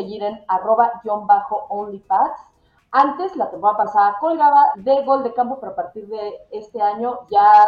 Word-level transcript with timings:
seguir 0.00 0.22
en 0.22 0.42
arroba 0.48 0.92
guion 1.04 1.26
bajo 1.26 1.66
onlypads. 1.68 2.40
Antes, 2.90 3.36
la 3.36 3.50
temporada 3.50 3.84
pasada, 3.84 4.16
colgaba 4.18 4.72
de 4.76 5.04
gol 5.04 5.22
de 5.22 5.34
campo, 5.34 5.58
pero 5.60 5.72
a 5.72 5.76
partir 5.76 6.08
de 6.08 6.40
este 6.50 6.80
año 6.80 7.20
ya 7.30 7.66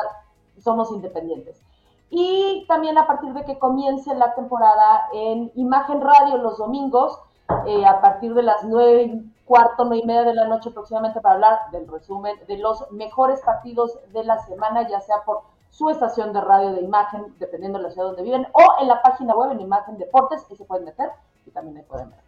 somos 0.58 0.90
independientes. 0.90 1.62
Y 2.10 2.64
también 2.68 2.98
a 2.98 3.06
partir 3.06 3.32
de 3.32 3.44
que 3.44 3.58
comience 3.58 4.14
la 4.14 4.34
temporada 4.34 5.08
en 5.12 5.52
Imagen 5.54 6.00
Radio 6.00 6.38
los 6.38 6.58
domingos, 6.58 7.18
eh, 7.66 7.84
a 7.86 8.00
partir 8.00 8.34
de 8.34 8.42
las 8.42 8.64
nueve 8.64 9.22
cuarto, 9.44 9.84
nueve 9.84 10.02
y 10.02 10.06
media 10.06 10.24
de 10.24 10.34
la 10.34 10.46
noche 10.46 10.70
aproximadamente 10.70 11.20
para 11.20 11.34
hablar 11.34 11.58
del 11.70 11.86
resumen 11.86 12.34
de 12.48 12.58
los 12.58 12.90
mejores 12.90 13.40
partidos 13.42 13.98
de 14.12 14.24
la 14.24 14.38
semana, 14.44 14.88
ya 14.88 15.00
sea 15.00 15.22
por 15.24 15.42
su 15.70 15.88
estación 15.90 16.32
de 16.32 16.40
radio 16.40 16.72
de 16.72 16.82
imagen, 16.82 17.34
dependiendo 17.38 17.78
de 17.78 17.84
la 17.84 17.90
ciudad 17.90 18.08
donde 18.08 18.22
viven, 18.22 18.46
o 18.52 18.82
en 18.82 18.88
la 18.88 19.02
página 19.02 19.34
web 19.34 19.52
en 19.52 19.60
Imagen 19.60 19.98
Deportes, 19.98 20.44
que 20.44 20.56
se 20.56 20.64
pueden 20.64 20.84
meter 20.84 21.10
y 21.46 21.50
también 21.50 21.78
ahí 21.78 21.84
pueden 21.84 22.10
ver. 22.10 22.20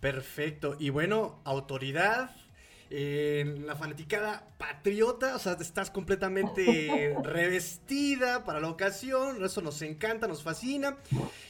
Perfecto. 0.00 0.76
Y 0.78 0.90
bueno, 0.90 1.40
autoridad, 1.44 2.30
en 2.88 3.66
la 3.66 3.76
fanaticada 3.76 4.48
patriota, 4.58 5.36
o 5.36 5.38
sea, 5.38 5.52
estás 5.60 5.90
completamente 5.90 7.16
revestida 7.22 8.44
para 8.44 8.58
la 8.58 8.68
ocasión, 8.68 9.44
eso 9.44 9.60
nos 9.60 9.80
encanta, 9.82 10.26
nos 10.26 10.42
fascina. 10.42 10.96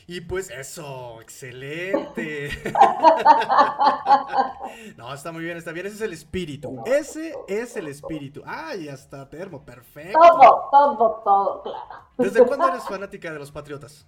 Y 0.06 0.20
pues 0.22 0.50
eso, 0.50 1.20
excelente. 1.22 2.50
no, 4.98 5.14
está 5.14 5.32
muy 5.32 5.44
bien, 5.44 5.56
está 5.56 5.72
bien, 5.72 5.86
ese 5.86 5.96
es 5.96 6.02
el 6.02 6.12
espíritu, 6.12 6.82
ese 6.84 7.34
es 7.48 7.76
el 7.76 7.88
espíritu. 7.88 8.42
Ay, 8.44 8.84
ya 8.84 8.92
está 8.92 9.28
termo, 9.28 9.64
perfecto. 9.64 10.18
Todo, 10.18 10.68
todo, 10.70 11.22
todo, 11.24 11.62
claro. 11.62 12.06
¿Desde 12.18 12.44
cuándo 12.44 12.68
eres 12.68 12.84
fanática 12.84 13.32
de 13.32 13.38
los 13.38 13.50
patriotas? 13.50 14.06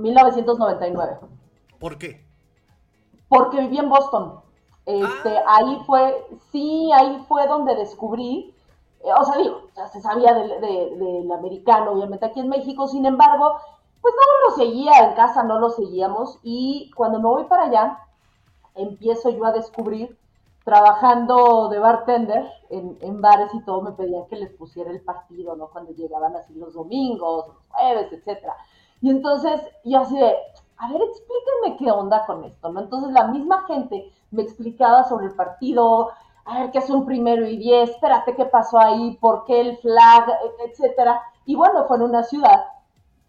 1999. 0.00 1.18
¿Por 1.78 1.98
qué? 1.98 2.26
Porque 3.28 3.60
viví 3.60 3.78
en 3.78 3.88
Boston. 3.88 4.40
Este, 4.86 5.38
ah. 5.38 5.56
Ahí 5.56 5.82
fue, 5.86 6.26
sí, 6.50 6.90
ahí 6.92 7.24
fue 7.28 7.46
donde 7.46 7.76
descubrí, 7.76 8.54
eh, 9.04 9.12
o 9.18 9.24
sea, 9.24 9.36
digo, 9.36 9.68
ya 9.76 9.88
se 9.88 10.00
sabía 10.00 10.34
del, 10.34 11.30
americano, 11.30 11.92
obviamente, 11.92 12.26
aquí 12.26 12.40
en 12.40 12.48
México, 12.48 12.88
sin 12.88 13.06
embargo, 13.06 13.56
pues 14.00 14.14
no 14.14 14.48
lo 14.48 14.56
seguía 14.56 14.92
en 15.08 15.14
casa, 15.14 15.42
no 15.42 15.58
lo 15.60 15.70
seguíamos, 15.70 16.38
y 16.42 16.90
cuando 16.96 17.18
me 17.20 17.28
voy 17.28 17.44
para 17.44 17.64
allá, 17.64 17.98
empiezo 18.74 19.30
yo 19.30 19.44
a 19.44 19.52
descubrir, 19.52 20.18
trabajando 20.64 21.68
de 21.68 21.78
bartender 21.78 22.50
en, 22.68 22.98
en 23.00 23.20
bares 23.20 23.52
y 23.54 23.64
todo, 23.64 23.82
me 23.82 23.92
pedían 23.92 24.26
que 24.26 24.36
les 24.36 24.50
pusiera 24.52 24.90
el 24.90 25.00
partido, 25.00 25.56
¿no? 25.56 25.68
Cuando 25.68 25.92
llegaban 25.92 26.36
así 26.36 26.54
los 26.54 26.74
domingos, 26.74 27.48
los 27.48 27.56
jueves, 27.68 28.12
etcétera. 28.12 28.56
Y 29.00 29.10
entonces, 29.10 29.60
yo 29.84 30.00
así 30.00 30.16
de, 30.16 30.34
a 30.76 30.92
ver, 30.92 31.02
explíquenme 31.02 31.76
qué 31.78 31.90
onda 31.90 32.24
con 32.26 32.44
esto, 32.44 32.70
¿no? 32.70 32.80
Entonces 32.80 33.12
la 33.12 33.28
misma 33.28 33.64
gente 33.66 34.12
me 34.30 34.42
explicaba 34.42 35.04
sobre 35.04 35.26
el 35.26 35.34
partido, 35.34 36.10
a 36.44 36.60
ver 36.60 36.70
qué 36.70 36.78
es 36.78 36.90
un 36.90 37.04
primero 37.04 37.46
y 37.46 37.56
diez, 37.56 37.90
espérate 37.90 38.34
qué 38.34 38.44
pasó 38.44 38.78
ahí, 38.78 39.16
por 39.20 39.44
qué 39.44 39.60
el 39.60 39.76
flag, 39.78 40.26
etcétera. 40.66 41.20
Y 41.44 41.54
bueno, 41.54 41.84
fue 41.86 41.96
en 41.96 42.02
una 42.04 42.22
ciudad 42.22 42.64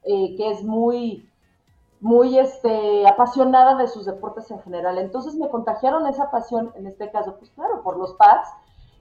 eh, 0.04 0.36
que 0.36 0.52
es 0.52 0.64
muy, 0.64 1.30
muy 2.00 2.40
este, 2.40 3.08
apasionada 3.08 3.76
de 3.76 3.88
sus 3.88 4.06
deportes 4.06 4.50
en 4.52 4.60
general. 4.62 4.98
Entonces 4.98 5.36
me 5.36 5.50
contagiaron 5.50 6.08
esa 6.08 6.32
pasión, 6.32 6.72
en 6.76 6.88
este 6.88 7.12
caso, 7.12 7.36
pues 7.38 7.52
claro, 7.52 7.82
por 7.84 7.98
los 7.98 8.14
pads. 8.14 8.50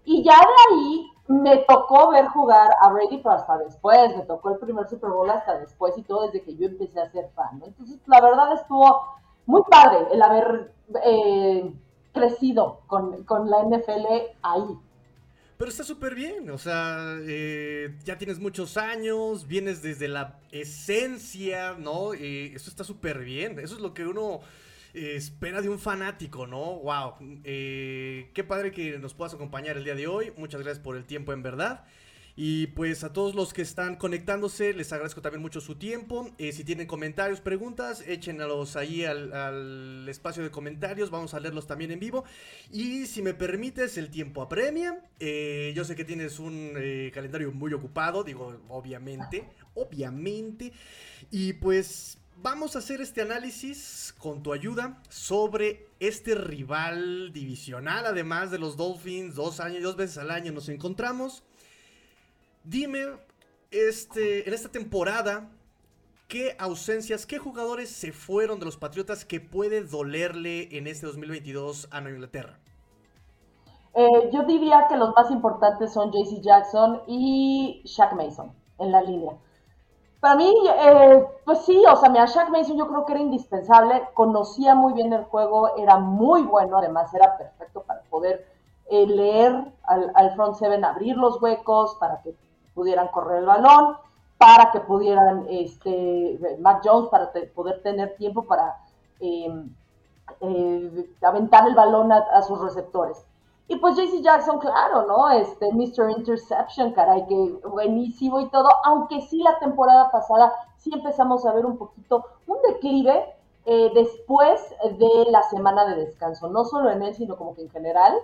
Y 0.04 0.24
ya 0.24 0.36
de 0.36 0.74
ahí 0.74 1.10
me 1.28 1.58
tocó 1.58 2.10
ver 2.10 2.26
jugar 2.26 2.70
a 2.80 2.90
Brady, 2.90 3.22
hasta 3.24 3.58
después, 3.58 4.16
me 4.16 4.24
tocó 4.24 4.50
el 4.50 4.58
primer 4.58 4.88
Super 4.88 5.10
Bowl 5.10 5.30
hasta 5.30 5.58
después 5.58 5.96
y 5.96 6.02
todo 6.02 6.26
desde 6.26 6.42
que 6.42 6.56
yo 6.56 6.66
empecé 6.66 7.00
a 7.00 7.10
ser 7.10 7.30
fan. 7.34 7.60
¿no? 7.60 7.66
Entonces, 7.66 7.98
la 8.06 8.20
verdad 8.20 8.52
estuvo 8.54 9.04
muy 9.46 9.62
padre 9.70 10.06
el 10.12 10.22
haber 10.22 10.72
eh, 11.04 11.72
crecido 12.12 12.80
con, 12.86 13.24
la 13.48 13.62
NFL 13.64 14.06
ahí. 14.42 14.78
Pero 15.56 15.70
está 15.70 15.84
súper 15.84 16.14
bien, 16.14 16.50
o 16.50 16.58
sea, 16.58 17.16
eh, 17.20 17.94
ya 18.02 18.16
tienes 18.16 18.40
muchos 18.40 18.78
años, 18.78 19.46
vienes 19.46 19.82
desde 19.82 20.08
la 20.08 20.38
esencia, 20.50 21.74
¿no? 21.78 22.14
Eh, 22.14 22.54
eso 22.54 22.70
está 22.70 22.82
súper 22.82 23.18
bien, 23.18 23.58
eso 23.58 23.74
es 23.76 23.80
lo 23.82 23.92
que 23.92 24.06
uno 24.06 24.40
eh, 24.94 25.14
espera 25.16 25.62
de 25.62 25.68
un 25.68 25.78
fanático, 25.78 26.46
¿no? 26.46 26.76
¡Wow! 26.80 27.42
qué 27.42 28.44
padre 28.46 28.72
que 28.72 28.98
nos 28.98 29.14
puedas 29.14 29.34
acompañar 29.34 29.76
el 29.76 29.84
día 29.84 29.94
de 29.94 30.06
hoy, 30.06 30.32
muchas 30.36 30.60
gracias 30.62 30.82
por 30.82 30.96
el 30.96 31.04
tiempo 31.04 31.32
en 31.32 31.42
verdad. 31.42 31.84
Y 32.42 32.68
pues 32.68 33.04
a 33.04 33.12
todos 33.12 33.34
los 33.34 33.52
que 33.52 33.60
están 33.60 33.96
conectándose, 33.96 34.72
les 34.72 34.92
agradezco 34.94 35.20
también 35.20 35.42
mucho 35.42 35.60
su 35.60 35.74
tiempo. 35.74 36.30
Eh, 36.38 36.52
si 36.52 36.64
tienen 36.64 36.86
comentarios, 36.86 37.42
preguntas, 37.42 38.02
échenlos 38.06 38.76
ahí 38.76 39.04
al, 39.04 40.08
espacio 40.08 40.42
de 40.42 40.50
comentarios. 40.50 41.10
Vamos 41.10 41.34
a 41.34 41.40
leerlos 41.40 41.66
también 41.66 41.90
en 41.90 42.00
vivo. 42.00 42.24
Y 42.72 43.04
si 43.04 43.20
me 43.20 43.34
permites, 43.34 43.98
el 43.98 44.10
tiempo 44.10 44.40
apremia. 44.40 45.04
Eh, 45.18 45.72
yo 45.76 45.84
sé 45.84 45.94
que 45.96 46.04
tienes 46.06 46.38
un 46.38 46.72
eh, 46.76 47.10
calendario 47.12 47.52
muy 47.52 47.74
ocupado, 47.74 48.24
digo, 48.24 48.58
obviamente, 48.68 49.46
obviamente. 49.74 50.72
Y 51.30 51.52
pues 51.54 52.18
vamos 52.42 52.74
a 52.74 52.78
hacer 52.78 53.00
este 53.00 53.22
análisis 53.22 54.14
con 54.18 54.42
tu 54.42 54.52
ayuda 54.52 54.98
sobre 55.08 55.86
este 56.00 56.34
rival 56.34 57.32
divisional, 57.32 58.06
además 58.06 58.50
de 58.50 58.58
los 58.58 58.76
Dolphins, 58.76 59.34
dos 59.34 59.60
años, 59.60 59.82
dos 59.82 59.96
veces 59.96 60.18
al 60.18 60.30
año 60.30 60.52
nos 60.52 60.68
encontramos. 60.68 61.42
Dime, 62.64 63.06
este, 63.70 64.48
en 64.48 64.54
esta 64.54 64.70
temporada, 64.70 65.50
¿qué 66.28 66.56
ausencias, 66.58 67.26
qué 67.26 67.38
jugadores 67.38 67.90
se 67.90 68.12
fueron 68.12 68.58
de 68.58 68.66
los 68.66 68.76
Patriotas 68.76 69.24
que 69.24 69.40
puede 69.40 69.82
dolerle 69.82 70.76
en 70.76 70.86
este 70.86 71.06
2022 71.06 71.88
a 71.90 72.00
Nueva 72.00 72.16
Inglaterra? 72.16 72.58
Eh, 73.94 74.30
yo 74.32 74.44
diría 74.44 74.86
que 74.88 74.96
los 74.96 75.12
más 75.14 75.30
importantes 75.30 75.92
son 75.92 76.12
JC 76.12 76.40
Jackson 76.40 77.02
y 77.08 77.82
Shaq 77.84 78.14
Mason 78.14 78.52
en 78.78 78.92
la 78.92 79.02
línea. 79.02 79.36
Para 80.20 80.36
mí, 80.36 80.54
eh, 80.68 81.26
pues 81.46 81.60
sí, 81.64 81.82
o 81.90 81.96
sea, 81.96 82.10
mira, 82.10 82.26
Shaq 82.26 82.50
Mason 82.50 82.76
yo 82.76 82.86
creo 82.88 83.06
que 83.06 83.12
era 83.12 83.22
indispensable, 83.22 84.08
conocía 84.12 84.74
muy 84.74 84.92
bien 84.92 85.12
el 85.14 85.24
juego, 85.24 85.76
era 85.76 85.96
muy 85.96 86.42
bueno, 86.42 86.76
además 86.76 87.12
era 87.14 87.38
perfecto 87.38 87.82
para 87.84 88.02
poder 88.02 88.46
eh, 88.90 89.06
leer 89.06 89.72
al, 89.84 90.12
al, 90.14 90.34
front 90.34 90.56
seven, 90.56 90.84
abrir 90.84 91.16
los 91.16 91.40
huecos, 91.40 91.96
para 91.98 92.20
que 92.20 92.34
pudieran 92.74 93.08
correr 93.08 93.38
el 93.38 93.46
balón, 93.46 93.96
para 94.40 94.70
que 94.72 94.80
pudieran, 94.80 95.46
este, 95.50 96.38
Mac 96.60 96.80
Jones, 96.82 97.08
para 97.10 97.30
poder 97.54 97.82
tener 97.82 98.16
tiempo 98.16 98.46
para 98.46 98.76
em, 99.20 99.70
eh, 100.40 101.10
aventar 101.22 101.68
el 101.68 101.74
balón 101.74 102.10
a, 102.10 102.42
sus 102.42 102.58
receptores. 102.60 103.22
Y 103.68 103.76
pues 103.76 103.96
JC 103.96 104.20
Jackson, 104.22 104.58
claro, 104.58 105.06
¿no? 105.06 105.30
Este 105.30 105.72
Mr. 105.72 106.10
Interception, 106.10 106.92
caray, 106.92 107.26
que 107.26 107.60
buenísimo 107.68 108.40
y 108.40 108.50
todo, 108.50 108.68
aunque 108.84 109.20
sí 109.22 109.42
la 109.42 109.58
temporada 109.60 110.10
pasada 110.10 110.52
sí 110.76 110.90
empezamos 110.92 111.46
a 111.46 111.52
ver 111.52 111.64
un 111.64 111.78
poquito 111.78 112.24
un 112.46 112.58
declive 112.62 113.36
eh, 113.66 113.92
después 113.94 114.60
de 114.98 115.30
la 115.30 115.42
semana 115.44 115.84
de 115.86 116.04
descanso, 116.04 116.48
no 116.48 116.64
solo 116.64 116.90
en 116.90 117.02
él, 117.02 117.14
sino 117.14 117.36
como 117.36 117.54
que 117.54 117.62
en 117.62 117.70
general 117.70 118.14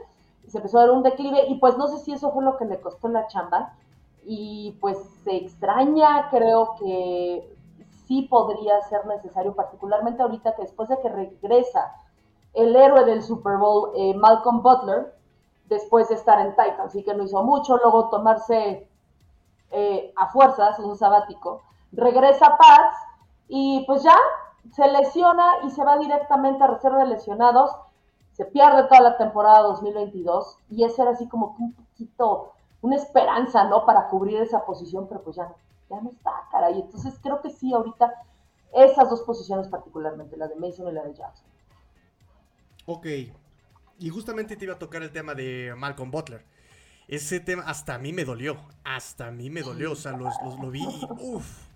se 0.48 0.58
empezó 0.58 0.78
a 0.78 0.84
ver 0.84 0.90
un 0.90 1.02
declive 1.02 1.46
y 1.48 1.56
pues 1.56 1.76
no 1.76 1.86
sé 1.88 1.98
si 1.98 2.12
eso 2.12 2.32
fue 2.32 2.42
lo 2.42 2.56
que 2.56 2.64
le 2.64 2.80
costó 2.80 3.08
la 3.08 3.26
chamba, 3.28 3.74
y 4.26 4.76
pues 4.80 4.98
se 5.22 5.36
extraña, 5.36 6.28
creo 6.30 6.74
que 6.80 7.56
sí 8.06 8.22
podría 8.22 8.80
ser 8.82 9.06
necesario, 9.06 9.54
particularmente 9.54 10.22
ahorita 10.22 10.56
que 10.56 10.62
después 10.62 10.88
de 10.88 11.00
que 11.00 11.08
regresa 11.08 11.94
el 12.52 12.74
héroe 12.74 13.04
del 13.04 13.22
Super 13.22 13.56
Bowl, 13.56 13.92
eh, 13.94 14.14
Malcolm 14.14 14.62
Butler, 14.62 15.14
después 15.68 16.08
de 16.08 16.14
estar 16.14 16.40
en 16.40 16.50
Titans, 16.50 16.80
así 16.80 17.02
que 17.02 17.14
no 17.14 17.24
hizo 17.24 17.42
mucho, 17.42 17.76
luego 17.76 18.08
tomarse 18.08 18.88
eh, 19.70 20.12
a 20.16 20.28
fuerzas 20.28 20.78
un 20.78 20.96
sabático, 20.96 21.62
regresa 21.92 22.46
a 22.46 22.56
Paz 22.56 22.96
y 23.48 23.84
pues 23.86 24.02
ya 24.02 24.16
se 24.72 24.86
lesiona 24.88 25.44
y 25.64 25.70
se 25.70 25.84
va 25.84 25.98
directamente 25.98 26.62
a 26.64 26.68
reserva 26.68 26.98
de 26.98 27.08
lesionados, 27.08 27.70
se 28.32 28.44
pierde 28.44 28.84
toda 28.84 29.00
la 29.00 29.16
temporada 29.16 29.62
2022 29.62 30.58
y 30.70 30.84
ese 30.84 31.02
era 31.02 31.12
así 31.12 31.28
como 31.28 31.56
un 31.58 31.72
poquito 31.72 32.52
una 32.82 32.96
esperanza, 32.96 33.64
¿no? 33.64 33.84
Para 33.86 34.08
cubrir 34.08 34.40
esa 34.40 34.64
posición, 34.64 35.08
pero 35.08 35.22
pues 35.22 35.36
ya 35.36 35.44
no, 35.44 35.54
ya 35.88 36.00
no 36.00 36.10
está, 36.10 36.30
caray. 36.50 36.80
Entonces 36.80 37.18
creo 37.22 37.40
que 37.40 37.50
sí, 37.50 37.72
ahorita 37.72 38.12
esas 38.72 39.08
dos 39.08 39.22
posiciones 39.22 39.68
particularmente, 39.68 40.36
la 40.36 40.48
de 40.48 40.56
Mason 40.56 40.88
y 40.88 40.92
la 40.92 41.02
de 41.02 41.14
Jackson. 41.14 41.46
Ok, 42.86 43.06
y 43.98 44.10
justamente 44.10 44.56
te 44.56 44.64
iba 44.64 44.74
a 44.74 44.78
tocar 44.78 45.02
el 45.02 45.12
tema 45.12 45.34
de 45.34 45.74
Malcolm 45.76 46.10
Butler. 46.10 46.44
Ese 47.08 47.40
tema 47.40 47.62
hasta 47.66 47.94
a 47.94 47.98
mí 47.98 48.12
me 48.12 48.24
dolió, 48.24 48.56
hasta 48.84 49.28
a 49.28 49.30
mí 49.30 49.48
me 49.48 49.62
dolió, 49.62 49.92
o 49.92 49.96
sea, 49.96 50.12
los, 50.12 50.34
lo 50.60 50.70
vi 50.70 50.82
y 50.82 51.08
uff. 51.20 51.66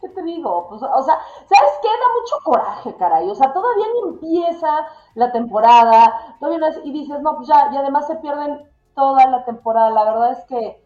¿Qué 0.00 0.08
te 0.08 0.22
digo? 0.22 0.68
Pues, 0.68 0.82
o 0.82 1.02
sea, 1.04 1.18
¿sabes 1.48 1.72
qué? 1.80 1.88
Da 1.88 2.20
mucho 2.20 2.44
coraje, 2.44 2.96
caray. 2.96 3.28
O 3.30 3.34
sea, 3.34 3.52
todavía 3.52 3.86
ni 3.94 4.10
empieza 4.10 4.88
la 5.14 5.32
temporada, 5.32 6.36
todavía 6.38 6.58
no 6.58 6.66
es, 6.66 6.80
y 6.84 6.92
dices, 6.92 7.20
no, 7.22 7.36
pues 7.36 7.48
ya, 7.48 7.70
y 7.72 7.76
además 7.76 8.06
se 8.06 8.16
pierden 8.16 8.68
toda 8.94 9.26
la 9.26 9.44
temporada. 9.44 9.90
La 9.90 10.04
verdad 10.04 10.32
es 10.32 10.44
que 10.46 10.84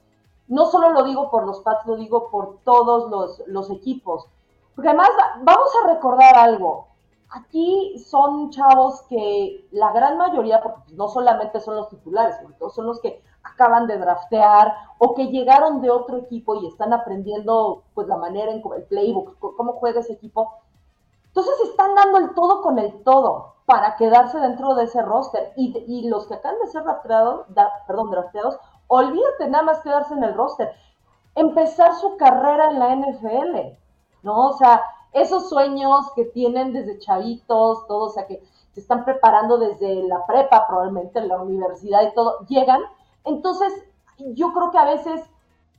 no 0.49 0.67
solo 0.67 0.91
lo 0.91 1.05
digo 1.05 1.31
por 1.31 1.47
los 1.47 1.61
Pats, 1.61 1.87
lo 1.87 1.97
digo 1.97 2.29
por 2.31 2.59
todos 2.65 3.41
los, 3.47 3.71
equipos. 3.71 4.27
Porque 4.75 4.89
además 4.89 5.11
vamos 5.43 5.71
a 5.83 5.95
recordar 5.95 6.37
algo. 6.37 6.89
Aquí 7.33 7.97
son 7.99 8.51
chavos 8.51 9.03
que 9.09 9.69
la 9.71 9.93
gran 9.93 10.19
mayoría, 10.19 10.61
porque 10.63 10.81
pues, 10.85 10.97
no 10.97 11.09
solamente 11.09 11.61
son 11.61 11.77
los 11.77 11.89
titulares, 11.89 12.37
son 12.75 12.87
los 12.87 13.01
que 13.01 13.23
acaban 13.43 13.87
de 13.87 13.99
draftear 13.99 14.75
o 14.99 15.15
que 15.15 15.29
llegaron 15.29 15.81
de 15.81 15.91
otro 15.91 16.19
equipo 16.19 16.57
y 16.57 16.67
están 16.67 16.93
aprendiendo 16.93 17.85
pues 17.95 18.09
la 18.09 18.17
manera 18.17 18.51
en 18.51 18.63
el 18.77 18.83
playbook, 18.85 19.39
cómo 19.57 19.75
juega 19.75 20.01
ese 20.01 20.15
equipo. 20.15 20.59
Entonces 21.27 21.55
están 21.71 21.95
dando 21.95 22.19
el 22.19 22.35
todo 22.35 22.63
con 22.63 22.79
el 22.79 23.03
todo 23.05 23.55
para 23.65 23.95
quedarse 23.95 24.41
dentro 24.41 24.75
de 24.75 24.85
ese 24.85 25.01
roster. 25.01 25.53
Y, 25.57 26.09
los 26.09 26.27
que 26.27 26.35
acaban 26.35 26.59
de 26.59 26.67
ser 26.67 26.83
drafteados, 26.83 27.47
perdón, 27.87 28.11
drafteados, 28.11 28.59
olvídate 28.89 29.49
nada 29.49 29.63
más 29.63 29.81
quedarse 29.83 30.15
en 30.15 30.25
el 30.25 30.35
roster. 30.35 30.73
Empezar 31.37 31.95
su 31.95 32.17
carrera 32.17 32.71
en 32.71 32.79
la 32.81 32.97
NFL, 32.97 33.79
¿no? 34.25 34.49
O 34.49 34.53
sea, 34.55 34.83
esos 35.13 35.49
sueños 35.49 36.13
que 36.15 36.25
tienen 36.25 36.73
desde 36.73 36.99
chavitos, 36.99 37.87
todos, 37.87 38.13
o 38.13 38.15
sea, 38.15 38.27
que 38.27 38.43
se 38.73 38.81
están 38.81 39.05
preparando 39.05 39.59
desde 39.59 40.03
la 40.05 40.25
prepa, 40.27 40.67
probablemente 40.67 41.19
en 41.19 41.29
la 41.29 41.41
universidad 41.41 42.03
y 42.03 42.15
todo, 42.15 42.47
llegan. 42.47 42.81
Entonces, 43.25 43.73
yo 44.19 44.53
creo 44.53 44.71
que 44.71 44.79
a 44.79 44.85
veces 44.85 45.21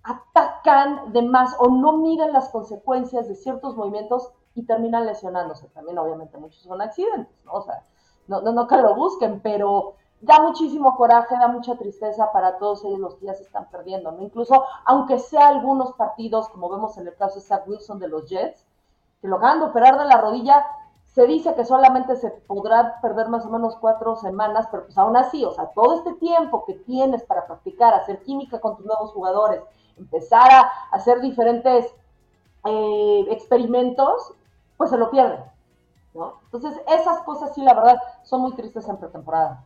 atacan 0.03 1.13
de 1.13 1.21
más 1.21 1.55
o 1.59 1.69
no 1.69 1.97
miran 1.97 2.33
las 2.33 2.49
consecuencias 2.49 3.27
de 3.27 3.35
ciertos 3.35 3.75
movimientos 3.75 4.31
y 4.55 4.63
terminan 4.65 5.05
lesionándose. 5.05 5.67
También, 5.69 5.97
obviamente, 5.97 6.37
muchos 6.37 6.61
son 6.63 6.81
accidentes, 6.81 7.35
¿no? 7.45 7.53
O 7.53 7.61
sea, 7.61 7.85
no, 8.27 8.41
no, 8.41 8.51
no 8.51 8.67
que 8.67 8.77
lo 8.77 8.95
busquen, 8.95 9.39
pero 9.41 9.95
da 10.19 10.39
muchísimo 10.41 10.95
coraje, 10.97 11.35
da 11.35 11.47
mucha 11.47 11.75
tristeza 11.77 12.31
para 12.31 12.57
todos 12.57 12.83
ellos 12.83 12.99
los 12.99 13.15
que 13.15 13.33
se 13.33 13.43
están 13.43 13.69
perdiendo, 13.69 14.11
¿no? 14.11 14.21
Incluso, 14.21 14.63
aunque 14.85 15.19
sea 15.19 15.47
algunos 15.47 15.93
partidos, 15.93 16.49
como 16.49 16.69
vemos 16.69 16.97
en 16.97 17.07
el 17.07 17.15
caso 17.15 17.35
de 17.35 17.41
Zach 17.41 17.67
Wilson 17.67 17.99
de 17.99 18.07
los 18.07 18.29
Jets, 18.29 18.65
que 19.21 19.27
lo 19.27 19.37
operar 19.37 19.97
de 19.99 20.05
la 20.05 20.17
rodilla, 20.17 20.65
se 21.05 21.27
dice 21.27 21.53
que 21.55 21.65
solamente 21.65 22.15
se 22.15 22.29
podrá 22.29 23.01
perder 23.01 23.27
más 23.27 23.45
o 23.45 23.49
menos 23.49 23.75
cuatro 23.75 24.15
semanas, 24.15 24.67
pero 24.71 24.85
pues 24.85 24.97
aún 24.97 25.17
así, 25.17 25.43
o 25.43 25.51
sea, 25.51 25.67
todo 25.75 25.95
este 25.95 26.13
tiempo 26.13 26.63
que 26.65 26.73
tienes 26.73 27.23
para 27.23 27.45
practicar, 27.45 27.93
hacer 27.93 28.23
química 28.23 28.59
con 28.59 28.77
tus 28.77 28.85
nuevos 28.85 29.11
jugadores, 29.11 29.61
empezar 29.97 30.49
a 30.49 30.71
hacer 30.91 31.19
diferentes 31.19 31.93
eh, 32.65 33.25
experimentos, 33.29 34.33
pues 34.77 34.89
se 34.89 34.97
lo 34.97 35.11
pierden, 35.11 35.43
¿no? 36.13 36.35
Entonces, 36.45 36.81
esas 36.87 37.19
cosas 37.23 37.53
sí, 37.53 37.61
la 37.61 37.73
verdad, 37.73 37.97
son 38.23 38.41
muy 38.41 38.53
tristes 38.53 38.87
en 38.87 38.97
pretemporada. 38.97 39.65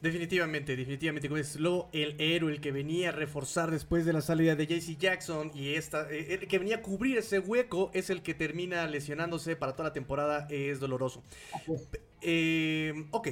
Definitivamente, 0.00 0.76
definitivamente. 0.76 1.28
Como 1.28 1.38
es 1.38 1.56
luego 1.56 1.90
el 1.92 2.18
héroe, 2.18 2.52
el 2.52 2.60
que 2.60 2.72
venía 2.72 3.10
a 3.10 3.12
reforzar 3.12 3.70
después 3.70 4.06
de 4.06 4.14
la 4.14 4.22
salida 4.22 4.56
de 4.56 4.66
JC 4.66 4.96
Jackson 4.96 5.50
y 5.54 5.74
esta, 5.74 6.10
eh, 6.10 6.38
el 6.40 6.48
que 6.48 6.58
venía 6.58 6.76
a 6.76 6.82
cubrir 6.82 7.18
ese 7.18 7.38
hueco 7.38 7.90
es 7.92 8.08
el 8.08 8.22
que 8.22 8.32
termina 8.32 8.86
lesionándose 8.86 9.56
para 9.56 9.72
toda 9.72 9.90
la 9.90 9.92
temporada. 9.92 10.46
Es 10.48 10.80
doloroso. 10.80 11.22
Eh, 12.22 13.08
ok. 13.10 13.28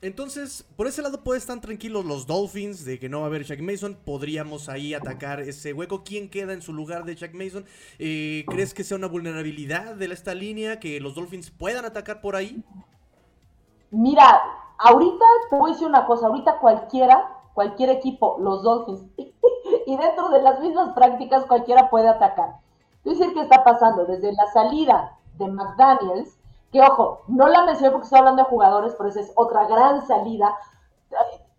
Entonces, 0.00 0.64
por 0.76 0.86
ese 0.86 1.02
lado 1.02 1.24
pueden 1.24 1.40
estar 1.40 1.60
tranquilos 1.60 2.04
los 2.04 2.26
Dolphins 2.26 2.84
de 2.84 3.00
que 3.00 3.08
no 3.08 3.20
va 3.20 3.24
a 3.24 3.28
haber 3.28 3.44
Jack 3.44 3.60
Mason. 3.60 3.96
Podríamos 4.04 4.68
ahí 4.68 4.94
atacar 4.94 5.40
ese 5.40 5.72
hueco. 5.72 6.02
¿Quién 6.02 6.28
queda 6.28 6.52
en 6.52 6.62
su 6.62 6.72
lugar 6.72 7.04
de 7.04 7.14
Jack 7.14 7.34
Mason? 7.34 7.64
Eh, 7.98 8.44
¿Crees 8.48 8.74
que 8.74 8.82
sea 8.82 8.96
una 8.96 9.08
vulnerabilidad 9.08 9.94
de 9.94 10.06
esta 10.06 10.34
línea 10.34 10.80
que 10.80 11.00
los 11.00 11.14
Dolphins 11.14 11.50
puedan 11.50 11.84
atacar 11.84 12.20
por 12.20 12.36
ahí? 12.36 12.62
Mira, 13.90 14.40
ahorita 14.78 15.24
te 15.50 15.56
voy 15.56 15.70
a 15.70 15.72
decir 15.74 15.88
una 15.88 16.06
cosa, 16.06 16.28
ahorita 16.28 16.58
cualquiera, 16.58 17.36
cualquier 17.54 17.90
equipo, 17.90 18.36
los 18.40 18.62
Dolphins, 18.62 19.04
y 19.86 19.96
dentro 19.96 20.28
de 20.30 20.42
las 20.42 20.60
mismas 20.60 20.94
prácticas 20.94 21.44
cualquiera 21.46 21.90
puede 21.90 22.08
atacar. 22.08 22.48
A 22.48 22.60
decir 23.08 23.32
qué 23.34 23.40
está 23.40 23.64
pasando 23.64 24.04
desde 24.04 24.32
la 24.32 24.46
salida 24.52 25.18
de 25.38 25.48
McDaniels, 25.48 26.38
que 26.72 26.82
ojo, 26.82 27.22
no 27.28 27.48
la 27.48 27.64
mencioné 27.64 27.90
porque 27.90 28.04
estoy 28.04 28.18
hablando 28.18 28.42
de 28.42 28.48
jugadores, 28.48 28.94
pero 28.96 29.08
esa 29.08 29.20
es 29.20 29.32
otra 29.34 29.66
gran 29.66 30.06
salida, 30.06 30.54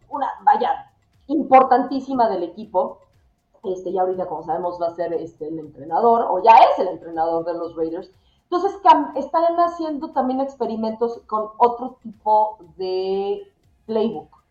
una, 0.10 0.27
vaya, 0.44 0.92
importantísima 1.27 2.30
del 2.30 2.44
equipo. 2.44 3.00
Este, 3.63 3.92
ya 3.92 4.01
ahorita, 4.01 4.27
como 4.27 4.44
sabemos, 4.44 4.80
va 4.81 4.88
a 4.88 4.95
ser 4.95 5.13
este, 5.13 5.48
el 5.48 5.60
entrenador, 5.60 6.27
o 6.30 6.42
ya 6.44 6.54
es 6.71 6.80
el 6.80 6.89
entrenador 6.89 7.44
de 7.45 7.54
los 7.56 7.75
Raiders. 7.75 8.12
Entonces 8.51 8.81
están 9.15 9.59
haciendo 9.59 10.09
también 10.11 10.41
experimentos 10.41 11.21
con 11.27 11.49
otro 11.57 11.97
tipo 12.01 12.57
de 12.77 13.43
playbook, 13.85 14.43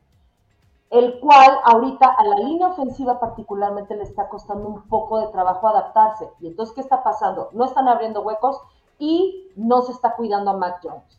el 0.91 1.19
cual 1.19 1.59
ahorita 1.65 2.07
a 2.07 2.25
la 2.25 2.37
línea 2.37 2.69
ofensiva 2.69 3.19
particularmente 3.19 3.97
le 3.97 4.05
está 4.05 4.29
costando 4.29 4.69
un 4.69 4.83
poco 4.83 5.19
de 5.19 5.27
trabajo 5.29 5.67
adaptarse. 5.67 6.31
Y 6.41 6.47
entonces, 6.47 6.75
¿qué 6.77 6.81
está 6.81 7.03
pasando? 7.03 7.51
No 7.53 7.65
están 7.65 7.89
abriendo 7.89 8.23
huecos 8.23 8.61
y 9.01 9.49
no 9.57 9.83
se 9.83 9.91
está 9.91 10.15
cuidando 10.15 10.53
a 10.53 10.57
Mac 10.57 10.79
Jones 10.81 11.19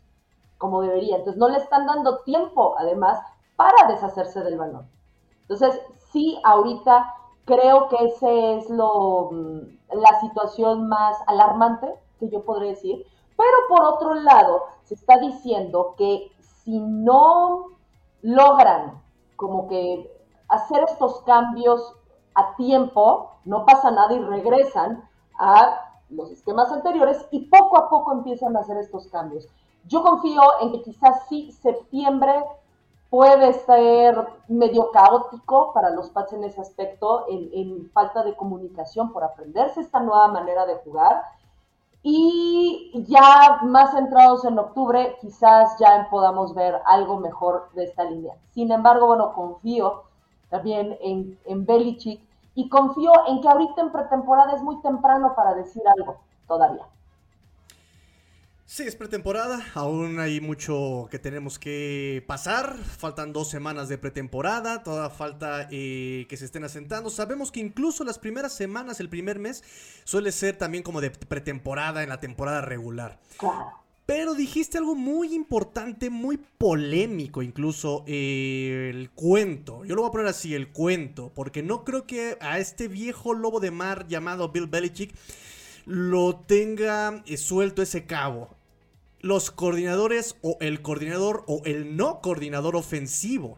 como 0.57 0.81
debería. 0.81 1.17
Entonces, 1.17 1.39
no 1.39 1.49
le 1.49 1.57
están 1.57 1.85
dando 1.85 2.19
tiempo, 2.19 2.75
además, 2.77 3.19
para 3.55 3.87
deshacerse 3.89 4.41
del 4.41 4.57
balón. 4.57 4.87
Entonces, 5.41 5.81
sí, 6.11 6.39
ahorita 6.43 7.13
creo 7.45 7.89
que 7.89 8.05
ese 8.05 8.57
es 8.57 8.69
lo, 8.69 9.31
mm, 9.31 9.59
la 9.95 10.19
situación 10.21 10.87
más 10.87 11.17
alarmante 11.27 11.93
que 12.19 12.29
yo 12.29 12.43
podría 12.43 12.71
decir. 12.71 13.05
Pero 13.37 13.57
por 13.69 13.83
otro 13.83 14.15
lado, 14.15 14.63
se 14.83 14.95
está 14.95 15.17
diciendo 15.17 15.95
que 15.97 16.31
si 16.39 16.79
no 16.79 17.67
logran 18.21 19.01
como 19.35 19.67
que 19.67 20.11
hacer 20.49 20.83
estos 20.83 21.21
cambios 21.21 21.95
a 22.35 22.55
tiempo, 22.55 23.31
no 23.45 23.65
pasa 23.65 23.91
nada 23.91 24.13
y 24.13 24.19
regresan 24.19 25.07
a 25.37 25.85
los 26.09 26.31
esquemas 26.31 26.71
anteriores 26.71 27.25
y 27.31 27.45
poco 27.47 27.77
a 27.77 27.89
poco 27.89 28.11
empiezan 28.11 28.57
a 28.57 28.59
hacer 28.59 28.77
estos 28.77 29.07
cambios. 29.07 29.47
Yo 29.85 30.03
confío 30.03 30.41
en 30.61 30.71
que 30.71 30.81
quizás 30.81 31.27
sí 31.29 31.51
septiembre 31.51 32.43
puede 33.09 33.53
ser 33.53 34.27
medio 34.47 34.91
caótico 34.91 35.73
para 35.73 35.89
los 35.89 36.09
Pats 36.09 36.33
en 36.33 36.43
ese 36.43 36.61
aspecto, 36.61 37.25
en, 37.29 37.49
en 37.53 37.89
falta 37.91 38.23
de 38.23 38.35
comunicación 38.35 39.11
por 39.11 39.23
aprenderse 39.23 39.81
esta 39.81 39.99
nueva 39.99 40.27
manera 40.27 40.65
de 40.65 40.75
jugar 40.75 41.23
y 42.01 43.05
ya 43.07 43.59
más 43.63 43.91
centrados 43.91 44.45
en 44.45 44.57
octubre, 44.57 45.17
quizás 45.19 45.77
ya 45.79 46.07
podamos 46.09 46.55
ver 46.55 46.75
algo 46.85 47.19
mejor 47.19 47.69
de 47.73 47.83
esta 47.85 48.05
línea. 48.05 48.35
Sin 48.51 48.71
embargo, 48.71 49.07
bueno, 49.07 49.33
confío 49.33 50.03
también 50.49 50.97
en, 51.01 51.37
en 51.45 51.65
Belichick 51.65 52.21
y 52.55 52.69
confío 52.69 53.11
en 53.27 53.41
que 53.41 53.49
ahorita 53.49 53.81
en 53.81 53.91
pretemporada 53.91 54.53
es 54.53 54.61
muy 54.61 54.81
temprano 54.81 55.33
para 55.35 55.53
decir 55.53 55.83
algo 55.97 56.17
todavía. 56.47 56.85
Sí, 58.71 58.83
es 58.83 58.95
pretemporada, 58.95 59.65
aún 59.73 60.19
hay 60.19 60.41
mucho 60.41 61.07
que 61.09 61.17
tenemos 61.17 61.57
que 61.57 62.23
pasar, 62.27 62.77
faltan 62.77 63.33
dos 63.33 63.49
semanas 63.49 63.89
de 63.89 63.97
pretemporada, 63.97 64.83
toda 64.83 65.09
falta 65.09 65.67
eh, 65.71 66.27
que 66.29 66.37
se 66.37 66.45
estén 66.45 66.63
asentando. 66.63 67.09
Sabemos 67.09 67.51
que 67.51 67.61
incluso 67.61 68.03
las 68.03 68.19
primeras 68.19 68.53
semanas, 68.53 68.99
el 68.99 69.09
primer 69.09 69.39
mes, 69.39 69.63
suele 70.03 70.31
ser 70.31 70.55
también 70.55 70.83
como 70.83 71.01
de 71.01 71.09
pretemporada 71.09 72.03
en 72.03 72.09
la 72.09 72.19
temporada 72.19 72.61
regular. 72.61 73.19
Pero 74.05 74.35
dijiste 74.35 74.77
algo 74.77 74.93
muy 74.93 75.33
importante, 75.33 76.11
muy 76.11 76.37
polémico 76.37 77.41
incluso, 77.41 78.03
eh, 78.05 78.91
el 78.93 79.09
cuento. 79.09 79.83
Yo 79.83 79.95
lo 79.95 80.03
voy 80.03 80.09
a 80.09 80.11
poner 80.11 80.27
así, 80.27 80.53
el 80.53 80.71
cuento, 80.71 81.31
porque 81.33 81.63
no 81.63 81.83
creo 81.83 82.05
que 82.05 82.37
a 82.39 82.59
este 82.59 82.87
viejo 82.87 83.33
lobo 83.33 83.59
de 83.59 83.71
mar 83.71 84.07
llamado 84.07 84.49
Bill 84.49 84.67
Belichick 84.67 85.15
lo 85.85 86.35
tenga 86.35 87.23
eh, 87.25 87.35
suelto 87.35 87.81
ese 87.81 88.05
cabo 88.05 88.58
los 89.21 89.51
coordinadores 89.51 90.37
o 90.41 90.57
el 90.61 90.81
coordinador 90.81 91.43
o 91.47 91.61
el 91.65 91.97
no 91.97 92.21
coordinador 92.21 92.75
ofensivo. 92.75 93.57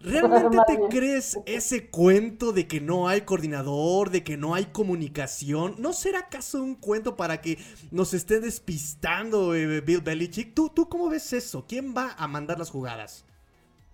¿Realmente 0.00 0.58
te 0.66 0.88
crees 0.88 1.38
ese 1.46 1.90
cuento 1.90 2.52
de 2.52 2.68
que 2.68 2.78
no 2.80 3.08
hay 3.08 3.22
coordinador, 3.22 4.10
de 4.10 4.22
que 4.22 4.36
no 4.36 4.54
hay 4.54 4.66
comunicación? 4.66 5.76
¿No 5.78 5.94
será 5.94 6.20
acaso 6.20 6.62
un 6.62 6.74
cuento 6.74 7.16
para 7.16 7.40
que 7.40 7.58
nos 7.90 8.12
esté 8.12 8.38
despistando 8.40 9.54
eh, 9.54 9.80
Bill 9.80 10.02
Belichick? 10.02 10.54
¿Tú, 10.54 10.68
¿Tú 10.68 10.90
cómo 10.90 11.08
ves 11.08 11.32
eso? 11.32 11.64
¿Quién 11.66 11.94
va 11.96 12.14
a 12.18 12.28
mandar 12.28 12.58
las 12.58 12.70
jugadas? 12.70 13.24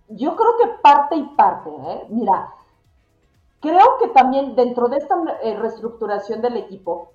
Yo 0.08 0.34
creo 0.34 0.56
que 0.58 0.66
parte 0.82 1.14
y 1.14 1.22
parte. 1.36 1.70
¿eh? 1.70 2.06
Mira, 2.08 2.54
creo 3.60 3.98
que 4.00 4.08
también 4.08 4.56
dentro 4.56 4.88
de 4.88 4.96
esta 4.96 5.14
eh, 5.44 5.56
reestructuración 5.56 6.42
del 6.42 6.56
equipo 6.56 7.12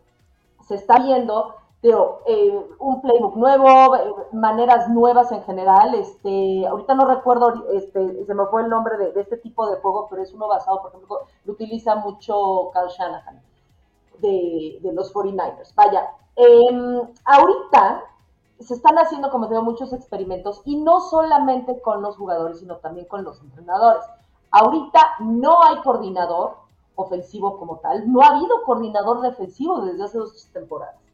se 0.65 0.75
está 0.75 0.99
viendo 0.99 1.55
eh, 1.84 2.67
un 2.79 3.01
playbook 3.01 3.36
nuevo, 3.36 3.96
eh, 3.96 4.13
maneras 4.34 4.89
nuevas 4.89 5.32
en 5.32 5.44
general. 5.44 5.94
Este, 5.96 6.65
ahorita 6.67 6.96
no 6.96 7.05
recuerdo, 7.05 7.65
este, 7.74 8.25
se 8.25 8.34
me 8.34 8.46
fue 8.48 8.63
el 8.63 8.70
nombre 8.70 8.98
de, 8.98 9.20
este 9.20 9.38
tipo 9.38 9.70
de 9.70 9.77
juego, 9.77 10.08
pero 10.10 10.24
es 10.24 10.34
uno 10.34 10.48
basado, 10.48 10.82
por 10.82 10.91
ejemplo, 10.91 11.22
lo 11.44 11.53
utiliza 11.53 11.96
mucho 11.96 12.72
Carl 12.74 12.89
Shanahan 12.89 13.41
de, 14.20 14.79
los 14.94 15.13
49ers. 15.13 15.75
Vaya, 15.75 16.10
em, 16.36 17.01
ahorita 17.25 18.03
se 18.60 18.74
están 18.74 18.98
haciendo, 18.98 19.29
como 19.29 19.48
digo, 19.48 19.62
muchos 19.62 19.94
experimentos 19.94 20.62
y 20.65 20.77
no 20.77 21.01
solamente 21.01 21.82
con 21.82 22.01
los 22.01 22.17
jugadores, 22.17 22.60
sino 22.60 22.77
también 22.77 23.05
con 23.08 23.24
los 23.24 23.41
entrenadores. 23.41 24.03
Ahorita 24.50 25.01
no 25.20 25.62
hay 25.63 25.82
coordinador 25.82 26.55
ofensivo 26.96 27.58
como 27.60 27.77
tal, 27.79 28.12
no 28.12 28.22
ha 28.22 28.27
habido 28.27 28.63
coordinador 28.63 29.22
defensivo 29.22 29.82
desde 29.82 30.03
hace 30.03 30.17
dos 30.17 30.50
temporadas. 30.53 31.04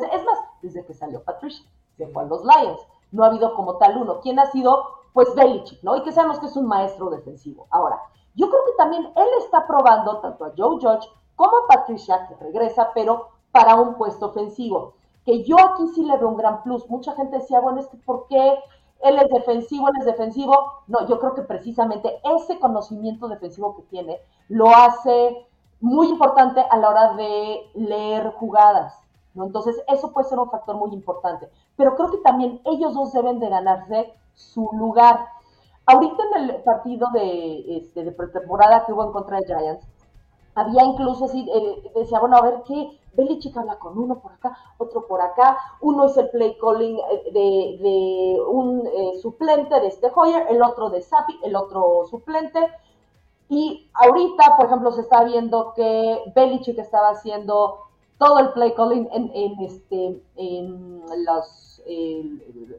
Es 0.00 0.24
más, 0.24 0.38
desde 0.62 0.84
que 0.84 0.94
salió 0.94 1.22
Patricia, 1.22 1.66
se 1.96 2.06
fue 2.08 2.22
a 2.22 2.26
los 2.26 2.42
Lions. 2.42 2.80
No 3.10 3.24
ha 3.24 3.26
habido 3.26 3.54
como 3.54 3.76
tal 3.76 3.98
uno. 3.98 4.20
¿Quién 4.20 4.38
ha 4.38 4.46
sido? 4.46 4.84
Pues 5.12 5.34
Belichick, 5.34 5.82
¿no? 5.82 5.96
Y 5.96 6.02
que 6.02 6.12
sabemos 6.12 6.38
que 6.38 6.46
es 6.46 6.56
un 6.56 6.66
maestro 6.66 7.10
defensivo. 7.10 7.66
Ahora, 7.70 8.00
yo 8.34 8.48
creo 8.48 8.64
que 8.64 8.72
también 8.78 9.12
él 9.14 9.28
está 9.38 9.66
probando 9.66 10.18
tanto 10.20 10.46
a 10.46 10.52
Joe 10.56 10.78
Judge 10.80 11.06
como 11.36 11.52
a 11.58 11.66
Patricia, 11.68 12.26
que 12.28 12.34
regresa, 12.36 12.90
pero 12.94 13.28
para 13.50 13.74
un 13.76 13.94
puesto 13.94 14.26
ofensivo. 14.26 14.94
Que 15.24 15.44
yo 15.44 15.56
aquí 15.60 15.86
sí 15.88 16.04
le 16.04 16.16
veo 16.16 16.28
un 16.28 16.36
gran 16.36 16.62
plus. 16.62 16.88
Mucha 16.88 17.12
gente 17.14 17.38
decía, 17.38 17.60
bueno, 17.60 17.80
es 17.80 17.88
que 17.88 17.98
¿por 17.98 18.26
qué 18.28 18.58
él 19.02 19.18
es 19.18 19.28
defensivo, 19.28 19.88
él 19.88 19.94
es 20.00 20.06
defensivo? 20.06 20.54
No, 20.86 21.06
yo 21.06 21.18
creo 21.18 21.34
que 21.34 21.42
precisamente 21.42 22.20
ese 22.24 22.58
conocimiento 22.58 23.28
defensivo 23.28 23.76
que 23.76 23.82
tiene 23.82 24.18
lo 24.48 24.70
hace 24.70 25.46
muy 25.80 26.08
importante 26.08 26.64
a 26.70 26.76
la 26.76 26.88
hora 26.88 27.14
de 27.14 27.70
leer 27.74 28.32
jugadas. 28.32 29.01
Entonces, 29.34 29.82
eso 29.88 30.12
puede 30.12 30.28
ser 30.28 30.38
un 30.38 30.50
factor 30.50 30.76
muy 30.76 30.92
importante. 30.92 31.48
Pero 31.76 31.94
creo 31.96 32.10
que 32.10 32.18
también 32.18 32.60
ellos 32.64 32.94
dos 32.94 33.12
deben 33.12 33.38
de 33.38 33.48
ganarse 33.48 34.12
su 34.34 34.68
lugar. 34.72 35.26
Ahorita 35.86 36.22
en 36.36 36.50
el 36.50 36.62
partido 36.62 37.08
de, 37.12 37.78
este, 37.78 38.04
de 38.04 38.12
pretemporada 38.12 38.84
que 38.84 38.92
hubo 38.92 39.04
en 39.04 39.12
contra 39.12 39.38
de 39.38 39.46
Giants, 39.46 39.86
había 40.54 40.84
incluso 40.84 41.24
así, 41.24 41.48
eh, 41.52 41.92
decía, 41.94 42.20
bueno, 42.20 42.36
a 42.36 42.42
ver 42.42 42.62
qué, 42.66 43.00
Belichick 43.14 43.56
habla 43.56 43.78
con 43.78 43.98
uno 43.98 44.20
por 44.20 44.32
acá, 44.32 44.56
otro 44.78 45.06
por 45.06 45.20
acá, 45.20 45.58
uno 45.80 46.04
es 46.06 46.16
el 46.16 46.28
play 46.30 46.56
calling 46.60 46.98
eh, 46.98 47.32
de, 47.32 47.82
de 47.82 48.42
un 48.46 48.86
eh, 48.86 49.18
suplente 49.20 49.80
de 49.80 49.86
este 49.86 50.10
Hoyer, 50.14 50.46
el 50.50 50.62
otro 50.62 50.90
de 50.90 51.02
Sapi, 51.02 51.40
el 51.42 51.56
otro 51.56 52.04
suplente, 52.10 52.68
y 53.48 53.90
ahorita, 53.94 54.56
por 54.56 54.66
ejemplo, 54.66 54.92
se 54.92 55.02
está 55.02 55.24
viendo 55.24 55.74
que 55.74 56.22
Belichick 56.34 56.78
estaba 56.78 57.10
haciendo 57.10 57.78
todo 58.22 58.38
el 58.38 58.52
play 58.52 58.72
calling 58.74 59.08
en, 59.12 59.60
este, 59.60 60.22
en 60.36 61.02
los, 61.24 61.82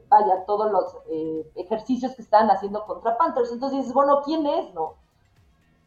vaya, 0.08 0.44
todos 0.46 0.72
los 0.72 0.96
ejercicios 1.54 2.14
que 2.14 2.22
están 2.22 2.50
haciendo 2.50 2.84
contra 2.86 3.18
Panthers. 3.18 3.52
Entonces 3.52 3.80
dices, 3.80 3.92
bueno, 3.92 4.22
¿quién 4.24 4.46
es? 4.46 4.72
No 4.72 4.94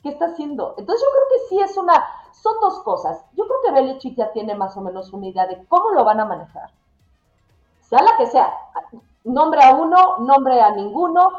¿Qué 0.03 0.09
está 0.09 0.25
haciendo? 0.25 0.75
Entonces 0.77 1.03
yo 1.03 1.11
creo 1.11 1.27
que 1.29 1.49
sí 1.49 1.59
es 1.59 1.77
una, 1.77 2.05
son 2.31 2.53
dos 2.61 2.79
cosas. 2.81 3.25
Yo 3.33 3.45
creo 3.47 3.57
que 3.65 3.71
Belichick 3.71 4.15
ya 4.15 4.31
tiene 4.31 4.53
más 4.53 4.77
o 4.77 4.81
menos 4.81 5.11
una 5.11 5.27
idea 5.27 5.47
de 5.47 5.65
cómo 5.67 5.89
lo 5.91 6.05
van 6.05 6.19
a 6.19 6.25
manejar. 6.25 6.69
Sea 7.81 8.03
la 8.03 8.15
que 8.17 8.27
sea, 8.27 8.53
nombre 9.23 9.63
a 9.63 9.73
uno, 9.73 10.19
nombre 10.19 10.61
a 10.61 10.71
ninguno, 10.71 11.31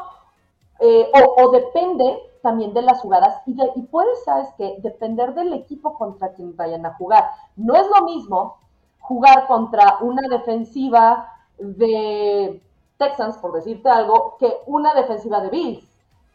eh, 0.79 1.09
o, 1.37 1.51
depende 1.51 2.28
también 2.41 2.73
de 2.73 2.81
las 2.81 3.01
jugadas 3.01 3.41
y, 3.45 3.57
y 3.75 3.81
puede, 3.83 4.09
¿sabes 4.25 4.49
que 4.57 4.77
Depender 4.81 5.33
del 5.33 5.53
equipo 5.53 5.97
contra 5.97 6.33
quien 6.33 6.55
vayan 6.55 6.85
a 6.85 6.93
jugar. 6.95 7.29
No 7.55 7.75
es 7.75 7.85
lo 7.87 8.05
mismo 8.05 8.57
jugar 8.99 9.47
contra 9.47 9.97
una 10.01 10.27
defensiva 10.29 11.27
de 11.57 12.61
Texans, 12.97 13.37
por 13.37 13.53
decirte 13.53 13.89
algo, 13.89 14.37
que 14.39 14.53
una 14.67 14.93
defensiva 14.93 15.41
de 15.41 15.49
Bills, 15.49 15.83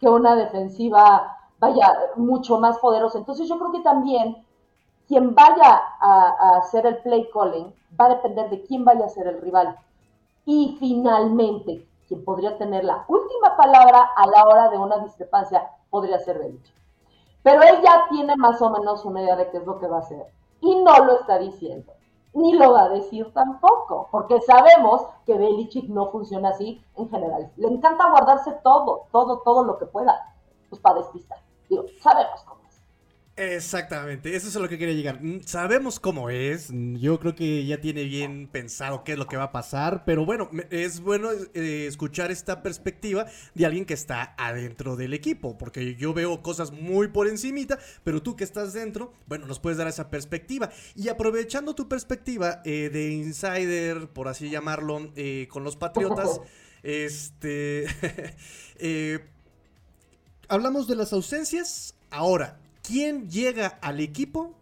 que 0.00 0.08
una 0.08 0.34
defensiva 0.34 1.36
vaya, 1.58 1.92
mucho 2.16 2.58
más 2.58 2.78
poderoso. 2.78 3.18
Entonces 3.18 3.48
yo 3.48 3.58
creo 3.58 3.72
que 3.72 3.80
también 3.80 4.44
quien 5.06 5.34
vaya 5.34 5.82
a, 6.00 6.58
hacer 6.58 6.86
el 6.86 6.98
play 6.98 7.28
calling 7.32 7.72
va 7.98 8.06
a 8.06 8.16
depender 8.16 8.50
de 8.50 8.62
quién 8.64 8.84
vaya 8.84 9.06
a 9.06 9.10
ser 9.10 9.26
el 9.26 9.40
rival. 9.40 9.76
Y 10.46 10.76
finalmente, 10.78 11.86
quien 12.08 12.24
podría 12.24 12.58
tener 12.58 12.84
la 12.84 13.04
última 13.08 13.56
palabra 13.56 14.10
a 14.16 14.26
la 14.26 14.44
hora 14.44 14.68
de 14.68 14.78
una 14.78 14.98
discrepancia 14.98 15.70
podría 15.94 16.18
ser 16.18 16.40
Belichick. 16.40 16.74
Pero 17.44 17.62
él 17.62 17.80
ya 17.84 18.06
tiene 18.10 18.34
más 18.36 18.60
o 18.60 18.70
menos 18.70 19.04
una 19.04 19.22
idea 19.22 19.36
de 19.36 19.48
qué 19.50 19.58
es 19.58 19.64
lo 19.64 19.78
que 19.78 19.86
va 19.86 19.98
a 19.98 20.00
hacer. 20.00 20.26
Y 20.60 20.74
no 20.82 21.04
lo 21.04 21.20
está 21.20 21.38
diciendo. 21.38 21.92
Ni 22.32 22.52
lo 22.54 22.72
va 22.72 22.86
a 22.86 22.88
decir 22.88 23.32
tampoco, 23.32 24.08
porque 24.10 24.40
sabemos 24.40 25.06
que 25.24 25.38
Belichick 25.38 25.88
no 25.88 26.10
funciona 26.10 26.48
así 26.48 26.82
en 26.96 27.08
general. 27.08 27.52
Le 27.56 27.68
encanta 27.68 28.10
guardarse 28.10 28.50
todo, 28.64 29.06
todo, 29.12 29.38
todo 29.44 29.62
lo 29.62 29.78
que 29.78 29.86
pueda, 29.86 30.34
pues 30.68 30.82
para 30.82 30.96
despistar 30.96 31.38
sabemos 32.00 32.42
cómo. 32.46 32.63
Exactamente, 33.36 34.36
eso 34.36 34.46
es 34.46 34.54
a 34.54 34.60
lo 34.60 34.68
que 34.68 34.78
quería 34.78 34.94
llegar. 34.94 35.20
Mm, 35.20 35.40
sabemos 35.44 35.98
cómo 35.98 36.30
es, 36.30 36.68
yo 36.70 37.18
creo 37.18 37.34
que 37.34 37.66
ya 37.66 37.80
tiene 37.80 38.04
bien 38.04 38.46
pensado 38.46 39.02
qué 39.02 39.12
es 39.12 39.18
lo 39.18 39.26
que 39.26 39.36
va 39.36 39.44
a 39.44 39.52
pasar, 39.52 40.04
pero 40.04 40.24
bueno, 40.24 40.48
es 40.70 41.00
bueno 41.00 41.30
eh, 41.52 41.86
escuchar 41.88 42.30
esta 42.30 42.62
perspectiva 42.62 43.26
de 43.54 43.66
alguien 43.66 43.86
que 43.86 43.94
está 43.94 44.36
adentro 44.38 44.94
del 44.94 45.14
equipo, 45.14 45.58
porque 45.58 45.96
yo 45.96 46.14
veo 46.14 46.42
cosas 46.42 46.70
muy 46.70 47.08
por 47.08 47.26
encimita, 47.26 47.80
pero 48.04 48.22
tú 48.22 48.36
que 48.36 48.44
estás 48.44 48.72
dentro, 48.72 49.12
bueno, 49.26 49.48
nos 49.48 49.58
puedes 49.58 49.78
dar 49.78 49.88
esa 49.88 50.10
perspectiva. 50.10 50.70
Y 50.94 51.08
aprovechando 51.08 51.74
tu 51.74 51.88
perspectiva 51.88 52.62
eh, 52.64 52.88
de 52.92 53.10
insider, 53.10 54.06
por 54.10 54.28
así 54.28 54.48
llamarlo, 54.48 55.10
eh, 55.16 55.48
con 55.50 55.64
los 55.64 55.74
Patriotas, 55.74 56.40
este... 56.84 57.86
hablamos 60.48 60.86
de 60.86 60.94
las 60.94 61.12
ausencias. 61.12 61.96
Ahora, 62.10 62.60
¿quién 62.86 63.28
llega 63.28 63.78
al 63.80 63.98
equipo 63.98 64.52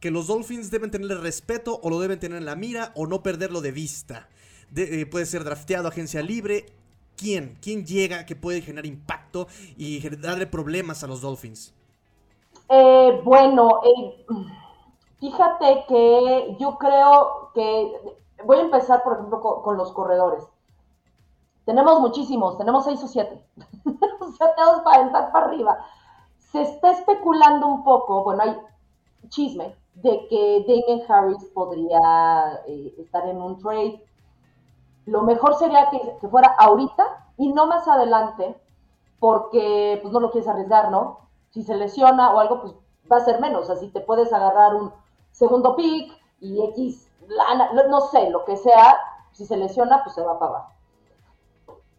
que 0.00 0.10
los 0.10 0.28
Dolphins 0.28 0.70
deben 0.70 0.90
tenerle 0.90 1.16
respeto 1.16 1.78
o 1.82 1.90
lo 1.90 2.00
deben 2.00 2.18
tener 2.18 2.38
en 2.38 2.46
la 2.46 2.56
mira 2.56 2.92
o 2.94 3.06
no 3.06 3.22
perderlo 3.22 3.60
de 3.60 3.72
vista? 3.72 4.28
Eh, 4.74 5.04
puede 5.04 5.26
ser 5.26 5.44
drafteado, 5.44 5.88
agencia 5.88 6.22
libre. 6.22 6.66
¿Quién? 7.16 7.58
¿Quién 7.60 7.84
llega 7.84 8.24
que 8.24 8.36
puede 8.36 8.62
generar 8.62 8.86
impacto 8.86 9.46
y 9.76 10.08
darle 10.16 10.46
problemas 10.46 11.04
a 11.04 11.06
los 11.06 11.20
Dolphins? 11.20 11.74
Eh, 12.68 13.20
bueno, 13.24 13.80
eh, 13.84 14.26
fíjate 15.18 15.84
que 15.88 16.56
yo 16.58 16.78
creo 16.78 17.50
que 17.52 17.92
voy 18.44 18.58
a 18.58 18.62
empezar, 18.62 19.02
por 19.02 19.14
ejemplo, 19.14 19.40
con 19.40 19.76
los 19.76 19.92
corredores. 19.92 20.44
Tenemos 21.66 22.00
muchísimos, 22.00 22.56
tenemos 22.56 22.84
seis 22.84 23.02
o 23.02 23.08
siete. 23.08 23.44
o 24.20 24.32
sea, 24.32 24.54
todos 24.54 24.82
para 24.82 25.02
entrar 25.02 25.30
para 25.30 25.46
arriba. 25.46 25.78
Se 26.52 26.62
está 26.62 26.90
especulando 26.90 27.66
un 27.66 27.84
poco, 27.84 28.24
bueno, 28.24 28.42
hay 28.42 28.56
chisme 29.28 29.76
de 29.94 30.26
que 30.28 30.64
Damien 30.66 31.02
Harris 31.08 31.44
podría 31.54 32.60
eh, 32.66 32.94
estar 32.98 33.26
en 33.26 33.40
un 33.40 33.58
trade. 33.58 34.04
Lo 35.06 35.22
mejor 35.22 35.54
sería 35.56 35.90
que, 35.90 36.16
que, 36.20 36.28
fuera 36.28 36.54
ahorita 36.58 37.32
y 37.36 37.52
no 37.52 37.66
más 37.66 37.86
adelante, 37.86 38.60
porque 39.18 39.98
pues 40.02 40.12
no 40.12 40.20
lo 40.20 40.30
quieres 40.30 40.48
arriesgar, 40.48 40.90
¿no? 40.90 41.20
Si 41.50 41.62
se 41.62 41.76
lesiona 41.76 42.32
o 42.32 42.40
algo, 42.40 42.60
pues 42.60 42.74
va 43.10 43.16
a 43.16 43.24
ser 43.24 43.40
menos. 43.40 43.70
Así 43.70 43.88
te 43.88 44.00
puedes 44.00 44.32
agarrar 44.32 44.74
un 44.74 44.92
segundo 45.30 45.76
pick 45.76 46.12
y 46.40 46.62
X, 46.70 47.10
no 47.88 48.00
sé, 48.02 48.30
lo 48.30 48.44
que 48.44 48.56
sea. 48.56 48.98
Si 49.32 49.46
se 49.46 49.56
lesiona, 49.56 50.02
pues 50.02 50.14
se 50.14 50.22
va 50.22 50.32
a 50.32 50.38
pagar. 50.38 50.62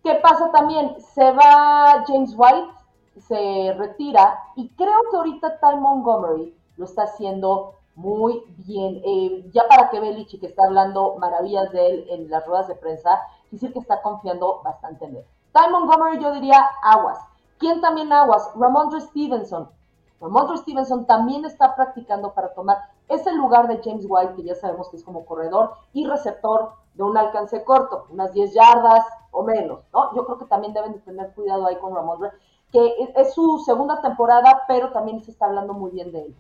¿Qué 0.04 0.16
pasa 0.16 0.52
también? 0.52 1.00
Se 1.00 1.32
va 1.32 2.04
James 2.08 2.34
White, 2.36 2.74
se 3.18 3.74
retira 3.78 4.40
y 4.56 4.70
creo 4.70 5.00
que 5.10 5.18
ahorita 5.18 5.60
Ty 5.60 5.78
Montgomery 5.80 6.56
lo 6.78 6.86
está 6.86 7.04
haciendo 7.04 7.76
muy 7.96 8.44
bien. 8.66 9.02
Eh, 9.06 9.50
ya 9.52 9.68
para 9.68 9.90
que 9.90 10.00
Belichick 10.00 10.44
está 10.44 10.64
hablando 10.66 11.16
maravillas 11.18 11.72
de 11.72 11.90
él 11.90 12.06
en 12.10 12.30
las 12.30 12.46
ruedas 12.46 12.68
de 12.68 12.76
prensa, 12.76 13.22
decir 13.52 13.74
que 13.74 13.80
está 13.80 14.02
confiando 14.02 14.62
bastante 14.64 15.06
en 15.06 15.18
él. 15.18 15.26
Ty 15.54 15.72
Montgomery 15.72 16.22
yo 16.22 16.32
diría 16.34 16.60
aguas. 16.84 17.20
¿Quién 17.58 17.82
también 17.82 18.12
aguas? 18.12 18.50
Ramondre 18.56 19.02
Stevenson. 19.02 19.70
Ramondre 20.20 20.58
Stevenson 20.58 21.06
también 21.06 21.46
está 21.46 21.76
practicando 21.76 22.34
para 22.34 22.54
tomar 22.54 22.78
ese 23.08 23.32
lugar 23.34 23.68
de 23.68 23.82
James 23.84 24.06
White, 24.08 24.36
que 24.36 24.44
ya 24.44 24.56
sabemos 24.56 24.90
que 24.90 24.98
es 24.98 25.04
como 25.04 25.26
corredor 25.26 25.74
y 25.94 26.08
receptor 26.08 26.74
de 26.94 27.04
un 27.04 27.18
alcance 27.18 27.64
corto, 27.64 28.06
unas 28.10 28.32
10 28.34 28.54
yardas 28.54 29.06
o 29.32 29.44
menos, 29.44 29.80
¿no? 29.94 30.16
Yo 30.16 30.26
creo 30.26 30.38
que 30.38 30.46
también 30.46 30.74
deben 30.74 30.94
de 30.94 31.00
tener 31.00 31.34
cuidado 31.34 31.68
ahí 31.68 31.76
con 31.78 31.94
Ramondre, 31.94 32.32
que 32.72 33.14
es 33.16 33.34
su 33.34 33.60
segunda 33.60 34.02
temporada, 34.02 34.64
pero 34.68 34.92
también 34.92 35.24
se 35.24 35.32
está 35.32 35.46
hablando 35.46 35.74
muy 35.74 35.92
bien 35.92 36.12
de 36.12 36.26
él. 36.26 36.36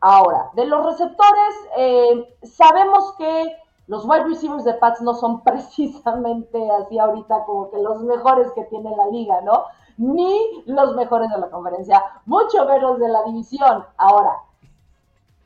Ahora, 0.00 0.50
de 0.54 0.66
los 0.66 0.84
receptores, 0.84 1.54
eh, 1.76 2.36
sabemos 2.42 3.14
que 3.18 3.56
los 3.86 4.04
wide 4.04 4.24
receivers 4.24 4.64
de 4.64 4.74
Pats 4.74 5.00
no 5.00 5.14
son 5.14 5.40
precisamente 5.44 6.70
así 6.70 6.98
ahorita 6.98 7.44
como 7.44 7.70
que 7.70 7.78
los 7.78 8.02
mejores 8.02 8.50
que 8.52 8.64
tiene 8.64 8.94
la 8.96 9.06
liga, 9.06 9.40
¿no? 9.42 9.64
Ni 9.96 10.62
los 10.66 10.94
mejores 10.96 11.30
de 11.30 11.38
la 11.38 11.50
conferencia, 11.50 12.02
mucho 12.24 12.64
menos 12.64 12.98
de 12.98 13.08
la 13.08 13.22
división. 13.24 13.84
Ahora, 13.96 14.38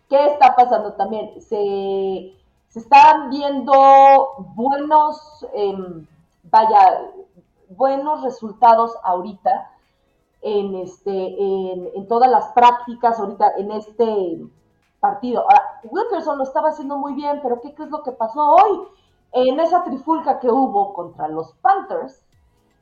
¿qué 0.09 0.27
está 0.27 0.55
pasando 0.55 0.93
también? 0.93 1.41
Se 1.41 2.35
se 2.75 2.81
están 2.81 3.31
viendo 3.31 3.73
buenos, 4.57 5.47
em, 5.55 6.05
vaya, 6.43 7.03
buenos 7.69 8.25
resultados 8.25 8.97
ahorita 9.05 9.71
en, 10.47 10.75
este, 10.77 11.11
en, 11.11 12.07
todas 12.07 12.31
las 12.31 12.53
prácticas 12.53 13.19
ahorita 13.19 13.53
en 13.57 13.71
este 13.73 14.39
partido. 15.01 15.41
Ahora, 15.41 15.81
Wilkerson 15.85 16.37
lo 16.37 16.45
estaba 16.45 16.69
haciendo 16.69 16.99
muy 16.99 17.15
bien, 17.15 17.41
pero 17.43 17.63
¿qué, 17.63 17.69
es 17.77 17.91
lo 17.91 18.03
que 18.03 18.13
pasó 18.13 18.55
hoy? 18.55 18.81
En 19.33 19.59
esa 19.59 19.83
trifulca 19.83 20.39
que 20.39 20.51
hubo 20.51 20.93
contra 20.93 21.29
los 21.29 21.55
Panthers, 21.55 22.23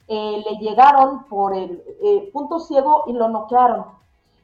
eh, 0.08 0.42
le 0.44 0.58
llegaron 0.58 1.24
por 1.24 1.54
el 1.54 1.82
eh, 2.02 2.30
punto 2.32 2.58
ciego 2.58 3.04
y 3.06 3.12
lo 3.12 3.28
noquearon. 3.28 3.86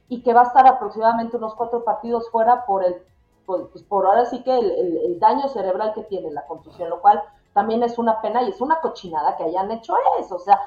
Y 0.07 0.23
que 0.23 0.33
va 0.33 0.41
a 0.41 0.45
estar 0.45 0.65
aproximadamente 0.65 1.35
unos 1.35 1.53
cuatro 1.55 1.83
partidos 1.83 2.31
fuera 2.31 2.65
por 2.65 2.85
el 2.85 3.03
pues, 3.45 3.63
pues, 3.73 3.83
por 3.83 4.05
ahora 4.05 4.25
sí 4.25 4.43
que 4.43 4.57
el, 4.57 5.19
daño 5.19 5.49
cerebral 5.49 5.93
que 5.93 6.03
tiene 6.03 6.31
la 6.31 6.45
contusión, 6.45 6.89
lo 6.89 7.01
cual 7.01 7.21
también 7.53 7.83
es 7.83 7.97
una 7.97 8.21
pena 8.21 8.43
y 8.43 8.49
es 8.49 8.61
una 8.61 8.79
cochinada 8.79 9.35
que 9.35 9.43
hayan 9.43 9.71
hecho 9.71 9.95
eso. 10.19 10.35
O 10.35 10.39
sea, 10.39 10.59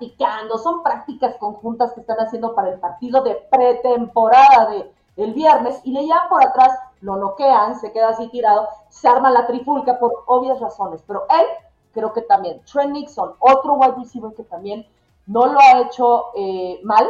practicando, 0.00 0.58
son 0.58 0.82
prácticas 0.82 1.36
conjuntas 1.36 1.92
que 1.92 2.00
están 2.00 2.18
haciendo 2.18 2.54
para 2.54 2.70
el 2.70 2.80
partido 2.80 3.22
de 3.22 3.34
pretemporada 3.50 4.70
de 4.70 4.92
el 5.16 5.34
viernes 5.34 5.80
y 5.84 5.92
le 5.92 6.02
llevan 6.02 6.28
por 6.30 6.42
atrás, 6.42 6.78
lo 7.02 7.16
noquean, 7.16 7.78
se 7.78 7.92
queda 7.92 8.08
así 8.08 8.28
tirado, 8.28 8.68
se 8.88 9.06
arma 9.06 9.30
la 9.30 9.46
trifulca 9.46 9.98
por 9.98 10.24
obvias 10.26 10.60
razones, 10.60 11.02
pero 11.06 11.26
él 11.28 11.46
creo 11.92 12.12
que 12.12 12.22
también, 12.22 12.62
Trent 12.64 12.92
Nixon, 12.92 13.34
otro 13.38 13.74
wide 13.74 13.96
receiver 13.98 14.32
que 14.34 14.44
también 14.44 14.86
no 15.26 15.46
lo 15.46 15.58
ha 15.60 15.80
hecho 15.82 16.26
eh, 16.36 16.80
mal, 16.84 17.06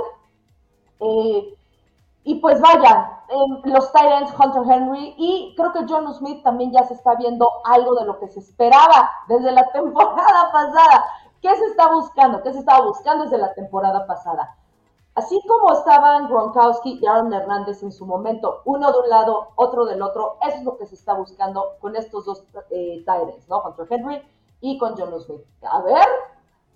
eh, 0.98 1.54
y 2.24 2.34
pues 2.36 2.60
vaya, 2.60 3.20
los 3.64 3.92
Titans, 3.92 4.34
Hunter 4.38 4.62
Henry 4.70 5.14
y 5.16 5.54
creo 5.56 5.72
que 5.72 5.86
John 5.88 6.12
Smith 6.14 6.42
también 6.42 6.72
ya 6.72 6.84
se 6.84 6.94
está 6.94 7.14
viendo 7.14 7.48
algo 7.64 7.94
de 7.94 8.06
lo 8.06 8.18
que 8.18 8.28
se 8.28 8.40
esperaba 8.40 9.10
desde 9.28 9.52
la 9.52 9.64
temporada 9.72 10.50
pasada. 10.52 11.04
¿Qué 11.40 11.54
se 11.56 11.64
está 11.66 11.92
buscando? 11.92 12.42
¿Qué 12.42 12.52
se 12.52 12.60
estaba 12.60 12.84
buscando 12.84 13.24
desde 13.24 13.38
la 13.38 13.54
temporada 13.54 14.06
pasada? 14.06 14.56
Así 15.14 15.40
como 15.46 15.72
estaban 15.72 16.28
Gronkowski 16.28 17.00
y 17.02 17.06
Aaron 17.06 17.32
Hernández 17.32 17.82
en 17.82 17.92
su 17.92 18.06
momento, 18.06 18.62
uno 18.64 18.92
de 18.92 18.98
un 19.00 19.08
lado, 19.08 19.48
otro 19.56 19.84
del 19.84 20.02
otro, 20.02 20.36
eso 20.46 20.58
es 20.58 20.64
lo 20.64 20.76
que 20.78 20.86
se 20.86 20.94
está 20.94 21.14
buscando 21.14 21.76
con 21.80 21.96
estos 21.96 22.24
dos 22.24 22.44
eh, 22.70 23.04
¿no? 23.48 23.62
Hunter 23.62 23.86
Henry 23.90 24.22
y 24.60 24.78
con 24.78 24.96
John 24.96 25.20
Smith. 25.20 25.42
A 25.62 25.80
ver, 25.82 26.06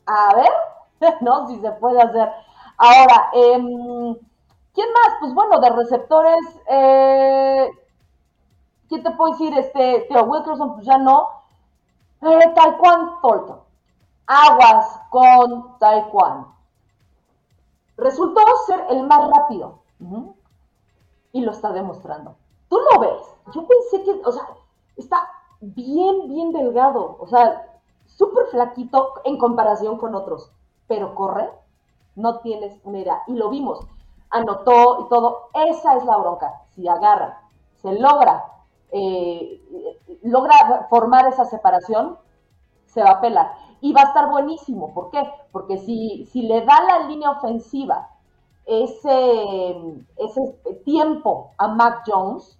a 0.06 0.34
ver, 0.34 1.14
¿no? 1.20 1.46
Si 1.46 1.60
se 1.60 1.70
puede 1.72 2.00
hacer. 2.00 2.30
Ahora, 2.76 3.30
eh, 3.34 4.16
¿Quién 4.74 4.88
más? 4.92 5.14
Pues 5.20 5.32
bueno, 5.34 5.60
de 5.60 5.70
receptores, 5.70 6.60
eh, 6.68 7.70
¿quién 8.88 9.04
te 9.04 9.10
puedo 9.12 9.30
decir? 9.32 9.56
Este, 9.56 10.06
Theo 10.08 10.24
Wilkerson, 10.24 10.74
pues 10.74 10.84
ya 10.84 10.98
no. 10.98 11.28
Eh, 12.20 12.52
Taekwondo 12.54 13.18
Thornton. 13.22 13.63
Aguas 14.26 15.00
con 15.10 15.78
Taekwondo. 15.78 16.54
Resultó 17.96 18.40
ser 18.66 18.86
el 18.90 19.06
más 19.06 19.28
rápido. 19.30 19.80
Y 21.32 21.40
lo 21.40 21.52
está 21.52 21.72
demostrando. 21.72 22.36
Tú 22.68 22.78
lo 22.92 23.00
ves. 23.00 23.22
Yo 23.54 23.66
pensé 23.66 24.02
que, 24.04 24.20
o 24.24 24.32
sea, 24.32 24.48
está 24.96 25.28
bien, 25.60 26.28
bien 26.28 26.52
delgado. 26.52 27.16
O 27.20 27.26
sea, 27.26 27.80
súper 28.06 28.46
flaquito 28.46 29.14
en 29.24 29.38
comparación 29.38 29.98
con 29.98 30.14
otros. 30.14 30.50
Pero 30.86 31.14
corre, 31.14 31.50
no 32.16 32.40
tienes 32.40 32.78
una 32.84 32.98
idea. 33.00 33.22
Y 33.26 33.34
lo 33.34 33.50
vimos 33.50 33.86
anotó 34.34 35.06
y 35.06 35.08
todo. 35.08 35.48
Esa 35.54 35.96
es 35.96 36.04
la 36.04 36.16
bronca. 36.16 36.62
Si 36.74 36.86
agarra, 36.86 37.40
se 37.80 37.92
logra, 37.98 38.44
eh, 38.90 39.60
logra 40.22 40.86
formar 40.90 41.26
esa 41.28 41.44
separación, 41.44 42.18
se 42.94 43.02
va 43.02 43.10
a 43.10 43.20
pelar. 43.20 43.52
Y 43.80 43.92
va 43.92 44.02
a 44.02 44.04
estar 44.04 44.30
buenísimo. 44.30 44.94
¿Por 44.94 45.10
qué? 45.10 45.22
Porque 45.52 45.78
si, 45.78 46.24
si 46.32 46.42
le 46.42 46.64
da 46.64 46.82
la 46.84 47.06
línea 47.06 47.30
ofensiva 47.30 48.08
ese, 48.64 49.76
ese 50.16 50.52
tiempo 50.84 51.50
a 51.58 51.68
Mac 51.68 52.04
Jones, 52.06 52.58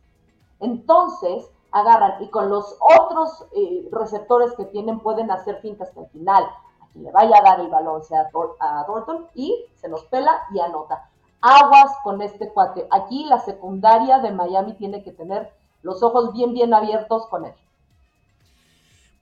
entonces 0.61 1.51
agarran 1.73 2.23
y 2.23 2.29
con 2.29 2.51
los 2.51 2.77
otros 2.99 3.47
eh, 3.57 3.89
receptores 3.91 4.53
que 4.53 4.67
tienen 4.67 5.01
pueden 5.01 5.31
hacer 5.31 5.61
fintas 5.61 5.91
que 5.91 6.01
al 6.01 6.09
final 6.09 6.45
aquí 6.83 7.01
le 7.01 7.11
vaya 7.11 7.39
a 7.39 7.43
dar 7.43 7.61
el 7.61 7.69
balón 7.69 8.05
sea 8.05 8.29
a 8.61 8.87
Thornton 8.87 9.27
y 9.35 9.65
se 9.75 9.89
nos 9.89 10.05
pela 10.05 10.43
y 10.53 10.61
anota 10.61 11.09
aguas 11.45 11.95
con 12.03 12.23
este 12.23 12.49
cuate. 12.49 12.89
Aquí 12.91 13.27
la 13.27 13.39
secundaria 13.39 14.19
de 14.19 14.33
Miami 14.33 14.73
tiene 14.75 15.05
que 15.05 15.13
tener 15.13 15.53
los 15.83 16.03
ojos 16.03 16.33
bien, 16.33 16.55
bien 16.55 16.73
abiertos 16.73 17.27
con 17.27 17.45
él. 17.45 17.53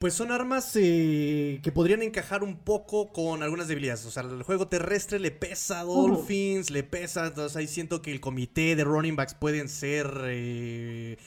Pues 0.02 0.14
son 0.14 0.32
armas 0.32 0.72
eh, 0.74 1.60
que 1.62 1.70
podrían 1.70 2.02
encajar 2.02 2.42
un 2.42 2.56
poco 2.56 3.12
con 3.12 3.44
algunas 3.44 3.68
debilidades. 3.68 4.04
O 4.04 4.10
sea, 4.10 4.24
el 4.24 4.42
juego 4.42 4.66
terrestre 4.66 5.20
le 5.20 5.30
pesa 5.30 5.78
a 5.78 5.84
Dolphins, 5.84 6.70
le 6.70 6.82
pesa. 6.82 7.28
Entonces 7.28 7.56
ahí 7.56 7.68
siento 7.68 8.02
que 8.02 8.10
el 8.10 8.20
comité 8.20 8.74
de 8.74 8.82
running 8.82 9.14
backs 9.14 9.34
pueden 9.34 9.68
ser. 9.68 10.10
Eh, 10.24 11.18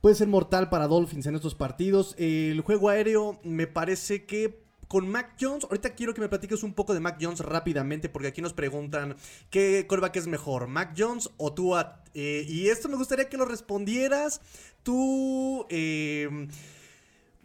puede 0.00 0.14
ser 0.14 0.28
mortal 0.28 0.70
para 0.70 0.88
Dolphins 0.88 1.26
en 1.26 1.34
estos 1.34 1.54
partidos. 1.54 2.14
el 2.16 2.62
juego 2.62 2.88
aéreo 2.88 3.40
me 3.44 3.66
parece 3.66 4.24
que 4.24 4.64
con 4.88 5.06
Mac 5.06 5.36
Jones, 5.38 5.64
ahorita 5.64 5.90
quiero 5.94 6.14
que 6.14 6.22
me 6.22 6.28
platiques 6.30 6.62
un 6.62 6.72
poco 6.72 6.94
de 6.94 7.00
Mac 7.00 7.18
Jones 7.20 7.40
rápidamente, 7.40 8.08
porque 8.08 8.28
aquí 8.28 8.40
nos 8.40 8.54
preguntan 8.54 9.16
qué 9.50 9.86
coreback 9.86 10.16
es 10.16 10.28
mejor, 10.28 10.66
Mac 10.66 10.94
Jones 10.96 11.28
o 11.36 11.52
tú. 11.52 11.74
Eh, 12.14 12.46
y 12.48 12.68
esto 12.68 12.88
me 12.88 12.96
gustaría 12.96 13.28
que 13.28 13.36
lo 13.36 13.44
respondieras 13.44 14.40
tú 14.82 15.66
eh, 15.68 16.48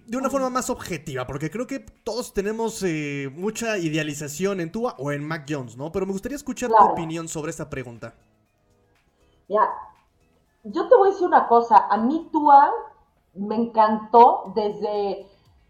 de 0.10 0.18
una 0.18 0.30
forma 0.30 0.50
más 0.50 0.70
objetiva, 0.70 1.28
porque 1.28 1.52
creo 1.52 1.68
que 1.68 1.80
todos 1.80 2.34
tenemos 2.34 2.82
eh, 2.84 3.32
mucha 3.36 3.78
idealización 3.78 4.60
en 4.60 4.72
Tua 4.72 4.96
o 4.98 5.12
en 5.12 5.28
Mac 5.28 5.46
Jones, 5.48 5.78
¿no? 5.78 5.92
Pero 5.92 6.06
me 6.06 6.14
gustaría 6.14 6.36
escuchar 6.36 6.70
tu 6.70 6.84
opinión 6.84 7.28
sobre 7.28 7.52
esta 7.52 7.70
pregunta. 7.70 8.16
Ya, 9.48 9.70
yo 10.64 10.88
te 10.88 10.96
voy 10.96 11.10
a 11.10 11.12
decir 11.12 11.28
una 11.28 11.48
cosa, 11.48 11.88
a 11.90 11.98
mí 11.98 12.28
Tua 12.32 12.72
me 13.34 13.56
encantó 13.56 14.52
desde 14.56 15.28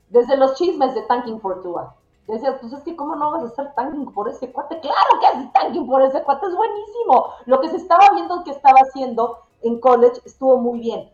desde 0.10 0.38
los 0.38 0.56
chismes 0.56 0.96
de 0.96 1.04
Tanking 1.04 1.40
for 1.40 1.62
Tua. 1.62 1.96
Decías, 2.28 2.58
pues 2.62 2.74
es 2.74 2.84
que 2.84 2.96
cómo 2.96 3.16
no 3.16 3.32
vas 3.32 3.44
a 3.44 3.48
estar 3.48 3.74
tanking 3.74 4.12
por 4.14 4.30
ese 4.30 4.52
cuate. 4.52 4.80
Claro 4.82 5.20
que 5.20 5.26
haces 5.26 5.52
tanking 5.52 5.88
por 5.88 6.02
ese 6.04 6.22
cuate, 6.24 6.46
es 6.46 6.56
buenísimo. 6.56 7.34
Lo 7.46 7.60
que 7.60 7.70
se 7.70 7.78
estaba 7.78 8.08
viendo 8.14 8.44
que 8.44 8.52
estaba 8.52 8.80
haciendo 8.82 9.40
en 9.64 9.80
college 9.80 10.22
estuvo 10.26 10.58
muy 10.58 10.80
bien. 10.80 11.10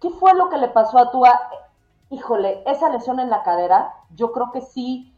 ¿Qué 0.00 0.08
fue 0.10 0.32
lo 0.34 0.48
que 0.48 0.56
le 0.56 0.68
pasó 0.68 0.98
a 0.98 1.10
Tua? 1.10 1.38
Híjole, 2.10 2.62
esa 2.66 2.88
lesión 2.88 3.18
en 3.18 3.30
la 3.30 3.42
cadera, 3.42 3.94
yo 4.14 4.32
creo 4.32 4.52
que 4.52 4.60
sí 4.60 5.12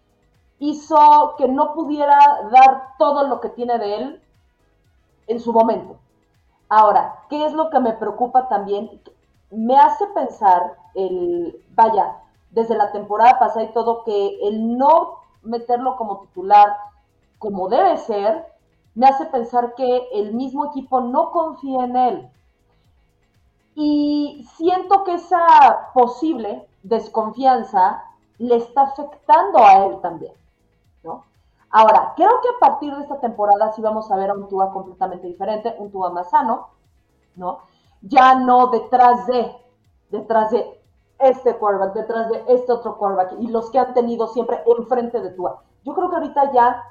hizo 0.59 1.35
que 1.37 1.49
no 1.49 1.75
pudiera 1.75 2.19
dar 2.51 2.95
todo 2.99 3.27
lo 3.27 3.41
que 3.41 3.51
tiene 3.51 3.79
de 3.79 3.97
él 3.97 4.23
en 5.27 5.41
su 5.41 5.53
momento. 5.53 5.99
Ahora, 6.69 7.25
¿qué 7.29 7.45
es 7.45 7.53
lo 7.53 7.71
que 7.71 7.81
me 7.81 7.93
preocupa 7.93 8.49
también? 8.49 9.03
Me 9.51 9.77
hace 9.77 10.07
pensar 10.09 10.77
el, 10.95 11.63
vaya, 11.75 12.21
desde 12.51 12.77
la 12.77 12.93
temporada 12.93 13.39
pasada 13.39 13.65
y 13.65 13.73
todo, 13.73 14.05
que 14.05 14.39
el 14.43 14.77
no 14.77 15.19
meterlo 15.43 15.97
como 15.97 16.21
titular 16.21 16.77
como 17.39 17.69
debe 17.69 17.97
ser, 17.99 18.47
me 18.95 19.07
hace 19.07 19.27
pensar 19.27 19.75
que 19.77 20.09
el 20.13 20.35
mismo 20.35 20.67
equipo 20.67 21.01
no 21.01 21.31
confía 21.31 21.85
en 21.85 21.97
él. 21.97 22.31
Y 23.75 24.45
siento 24.57 25.05
que 25.05 25.15
esa 25.15 25.91
posible 25.95 26.68
desconfianza 26.83 28.05
le 28.39 28.57
está 28.57 28.83
afectando 28.83 29.59
a 29.59 29.87
él 29.87 30.01
también, 30.01 30.33
¿no? 31.03 31.25
Ahora, 31.71 32.15
creo 32.17 32.41
que 32.41 32.49
a 32.49 32.59
partir 32.61 32.95
de 32.95 33.03
esta 33.03 33.21
temporada 33.21 33.73
sí 33.73 33.83
vamos 33.83 34.11
a 34.11 34.17
ver 34.17 34.31
a 34.31 34.35
un 34.35 34.49
Tua 34.49 34.73
completamente 34.73 35.27
diferente, 35.27 35.75
un 35.79 35.91
Tua 35.91 36.11
más 36.11 36.31
sano, 36.31 36.69
¿no? 37.37 37.61
Ya 38.03 38.35
no 38.37 38.69
detrás 38.69 39.27
de, 39.27 39.55
detrás 40.11 40.51
de 40.51 40.79
este 41.19 41.57
quarterback 41.57 41.95
detrás 41.95 42.31
de 42.31 42.45
este 42.49 42.73
otro 42.73 42.97
quarterback 42.97 43.35
y 43.41 43.49
los 43.49 43.71
que 43.71 43.79
han 43.79 43.93
tenido 43.93 44.29
siempre 44.29 44.63
enfrente 44.79 45.21
de 45.21 45.31
Tua. 45.31 45.63
Yo 45.85 45.95
creo 45.95 46.09
que 46.11 46.17
ahorita 46.17 46.53
ya 46.53 46.83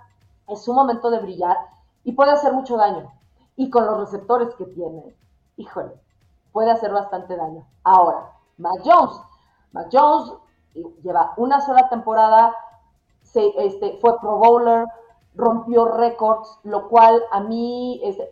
es 0.48 0.62
su 0.62 0.74
momento 0.74 1.10
de 1.10 1.20
brillar 1.20 1.58
y 2.04 2.12
puede 2.14 2.32
hacer 2.32 2.54
mucho 2.54 2.78
daño. 2.78 3.12
Y 3.56 3.70
con 3.70 3.86
los 3.86 3.98
receptores 3.98 4.54
que 4.56 4.66
tiene, 4.66 5.16
híjole, 5.56 5.94
puede 6.52 6.72
hacer 6.72 6.92
bastante 6.92 7.36
daño. 7.36 7.66
Ahora, 7.84 8.34
Mac 8.58 8.82
Jones. 8.84 9.20
Mac 9.72 9.88
Jones 9.92 10.34
lleva 11.04 11.34
una 11.38 11.62
sola 11.62 11.90
temporada, 11.90 12.56
se, 13.24 13.54
este, 13.58 13.98
fue 14.00 14.20
Pro 14.20 14.38
Bowler, 14.38 14.86
rompió 15.36 15.86
récords, 15.86 16.60
lo 16.64 16.88
cual 16.88 17.24
a 17.32 17.40
mí, 17.42 18.00
este, 18.04 18.30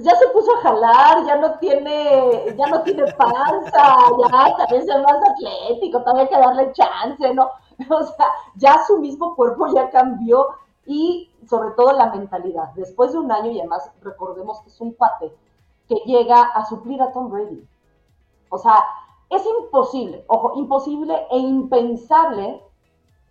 ya 0.00 0.14
se 0.16 0.28
puso 0.28 0.54
a 0.56 0.60
jalar, 0.60 1.24
ya 1.26 1.36
no 1.36 1.58
tiene, 1.58 2.54
ya 2.56 2.66
no 2.66 2.82
tiene 2.82 3.04
panza, 3.12 3.96
ya 4.30 4.56
también 4.56 4.82
es 4.82 5.02
más 5.02 5.30
atlético, 5.30 6.02
también 6.02 6.28
hay 6.28 6.34
que 6.34 6.40
darle 6.40 6.72
chance, 6.72 7.34
¿no? 7.34 7.50
O 7.90 8.04
sea, 8.04 8.26
ya 8.54 8.84
su 8.86 8.98
mismo 8.98 9.34
cuerpo 9.34 9.66
ya 9.74 9.90
cambió 9.90 10.46
y 10.86 11.30
sobre 11.48 11.70
todo 11.72 11.92
la 11.92 12.10
mentalidad. 12.10 12.72
Después 12.74 13.12
de 13.12 13.18
un 13.18 13.32
año 13.32 13.50
y 13.50 13.58
además 13.58 13.90
recordemos 14.02 14.60
que 14.62 14.68
es 14.68 14.80
un 14.80 14.94
pate 14.94 15.34
que 15.88 15.96
llega 16.06 16.40
a 16.40 16.64
suplir 16.66 17.02
a 17.02 17.10
Tom 17.12 17.30
Brady. 17.30 17.66
O 18.48 18.58
sea, 18.58 18.84
es 19.34 19.46
imposible, 19.46 20.24
ojo, 20.28 20.52
imposible 20.56 21.26
e 21.30 21.38
impensable 21.38 22.62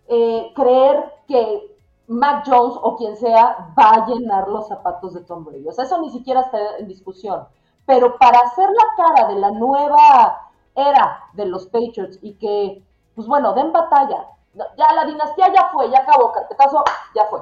eh, 0.08 0.52
creer 0.54 1.12
que 1.26 1.74
Mac 2.06 2.44
Jones 2.46 2.76
o 2.82 2.96
quien 2.96 3.16
sea 3.16 3.72
va 3.78 3.90
a 3.90 4.06
llenar 4.06 4.48
los 4.48 4.68
zapatos 4.68 5.14
de 5.14 5.22
Tom 5.22 5.44
Brady. 5.44 5.66
O 5.66 5.72
sea, 5.72 5.84
eso 5.84 6.00
ni 6.00 6.10
siquiera 6.10 6.40
está 6.40 6.76
en 6.78 6.88
discusión. 6.88 7.46
Pero 7.86 8.18
para 8.18 8.38
hacer 8.38 8.68
la 8.68 9.04
cara 9.04 9.28
de 9.28 9.40
la 9.40 9.50
nueva 9.50 10.50
era 10.74 11.20
de 11.32 11.46
los 11.46 11.66
Patriots 11.66 12.18
y 12.22 12.34
que, 12.34 12.82
pues 13.14 13.26
bueno, 13.26 13.52
den 13.54 13.72
batalla. 13.72 14.28
Ya 14.54 14.92
la 14.94 15.04
dinastía 15.04 15.52
ya 15.52 15.70
fue, 15.72 15.90
ya 15.90 16.00
acabó, 16.00 16.32
caso 16.56 16.84
ya 17.14 17.24
fue. 17.26 17.40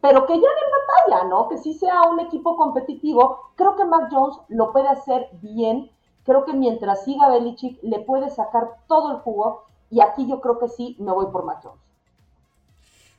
Pero 0.00 0.26
que 0.26 0.34
ya 0.34 0.40
den 0.40 1.08
batalla, 1.08 1.28
¿no? 1.28 1.48
Que 1.48 1.56
sí 1.56 1.72
sea 1.72 2.02
un 2.02 2.20
equipo 2.20 2.56
competitivo. 2.56 3.52
Creo 3.54 3.74
que 3.76 3.84
Mac 3.84 4.08
Jones 4.10 4.38
lo 4.48 4.72
puede 4.72 4.88
hacer 4.88 5.30
bien 5.40 5.90
creo 6.24 6.44
que 6.44 6.52
mientras 6.52 7.04
siga 7.04 7.30
Belichick 7.30 7.82
le 7.82 8.00
puede 8.00 8.30
sacar 8.30 8.68
todo 8.88 9.12
el 9.12 9.18
jugo 9.18 9.64
y 9.90 10.00
aquí 10.00 10.26
yo 10.26 10.40
creo 10.40 10.58
que 10.58 10.68
sí 10.68 10.96
me 10.98 11.12
voy 11.12 11.26
por 11.26 11.44
Mac 11.44 11.60
Jones. 11.62 11.84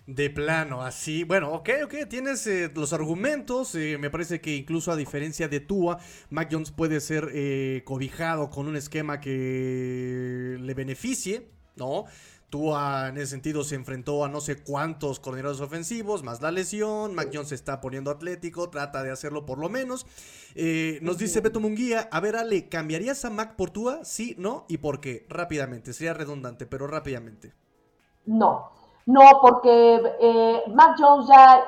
De 0.08 0.30
plano, 0.30 0.84
así. 0.84 1.24
Bueno, 1.24 1.52
ok, 1.52 1.70
ok, 1.86 1.96
tienes 2.08 2.46
eh, 2.46 2.72
los 2.76 2.94
argumentos. 2.94 3.74
Eh, 3.74 3.98
me 4.00 4.12
parece 4.12 4.39
que 4.39 4.56
incluso 4.56 4.91
a 4.91 4.96
diferencia 4.96 5.48
de 5.48 5.60
Tua, 5.60 5.98
Mac 6.30 6.50
Jones 6.52 6.70
puede 6.70 7.00
ser 7.00 7.30
eh, 7.34 7.82
cobijado 7.86 8.52
con 8.52 8.68
un 8.68 8.76
esquema 8.76 9.20
que 9.20 10.58
le 10.60 10.74
beneficie, 10.76 11.50
¿no? 11.76 12.06
Tua 12.56 13.10
en 13.10 13.18
ese 13.18 13.32
sentido 13.32 13.65
se 13.65 13.76
enfrentó 13.76 14.24
a 14.24 14.30
no 14.30 14.39
sé 14.39 14.63
cuántos 14.63 15.20
coordinadores 15.20 15.60
ofensivos, 15.60 16.24
más 16.24 16.41
la 16.41 16.52
lesión. 16.52 17.13
Mac 17.13 17.30
Jones 17.34 17.50
se 17.50 17.56
está 17.56 17.82
poniendo 17.82 18.12
atlético, 18.12 18.70
trata 18.70 19.04
de 19.04 19.12
hacerlo 19.12 19.46
por 19.46 19.58
lo 19.58 19.68
menos. 19.68 20.06
nos 21.02 21.18
dice 21.18 21.41
Beto 21.41 21.60
Munguía, 21.60 22.08
a 22.10 22.22
ver 22.22 22.38
Ale, 22.38 22.70
¿cambiarías 22.70 23.26
a 23.26 23.30
Mac 23.30 23.58
por 23.58 23.72
Tua? 23.72 24.06
Sí, 24.06 24.36
no, 24.38 24.63
y 24.70 24.78
por 24.78 25.02
qué? 25.02 25.26
Rápidamente, 25.28 25.91
sería 25.91 26.13
redundante, 26.13 26.65
pero 26.65 26.88
rápidamente. 26.88 27.54
No. 28.26 28.72
No, 29.06 29.22
porque 29.41 30.02
eh, 30.22 30.63
Mac 30.74 30.96
Jones 30.98 31.28
ya, 31.28 31.62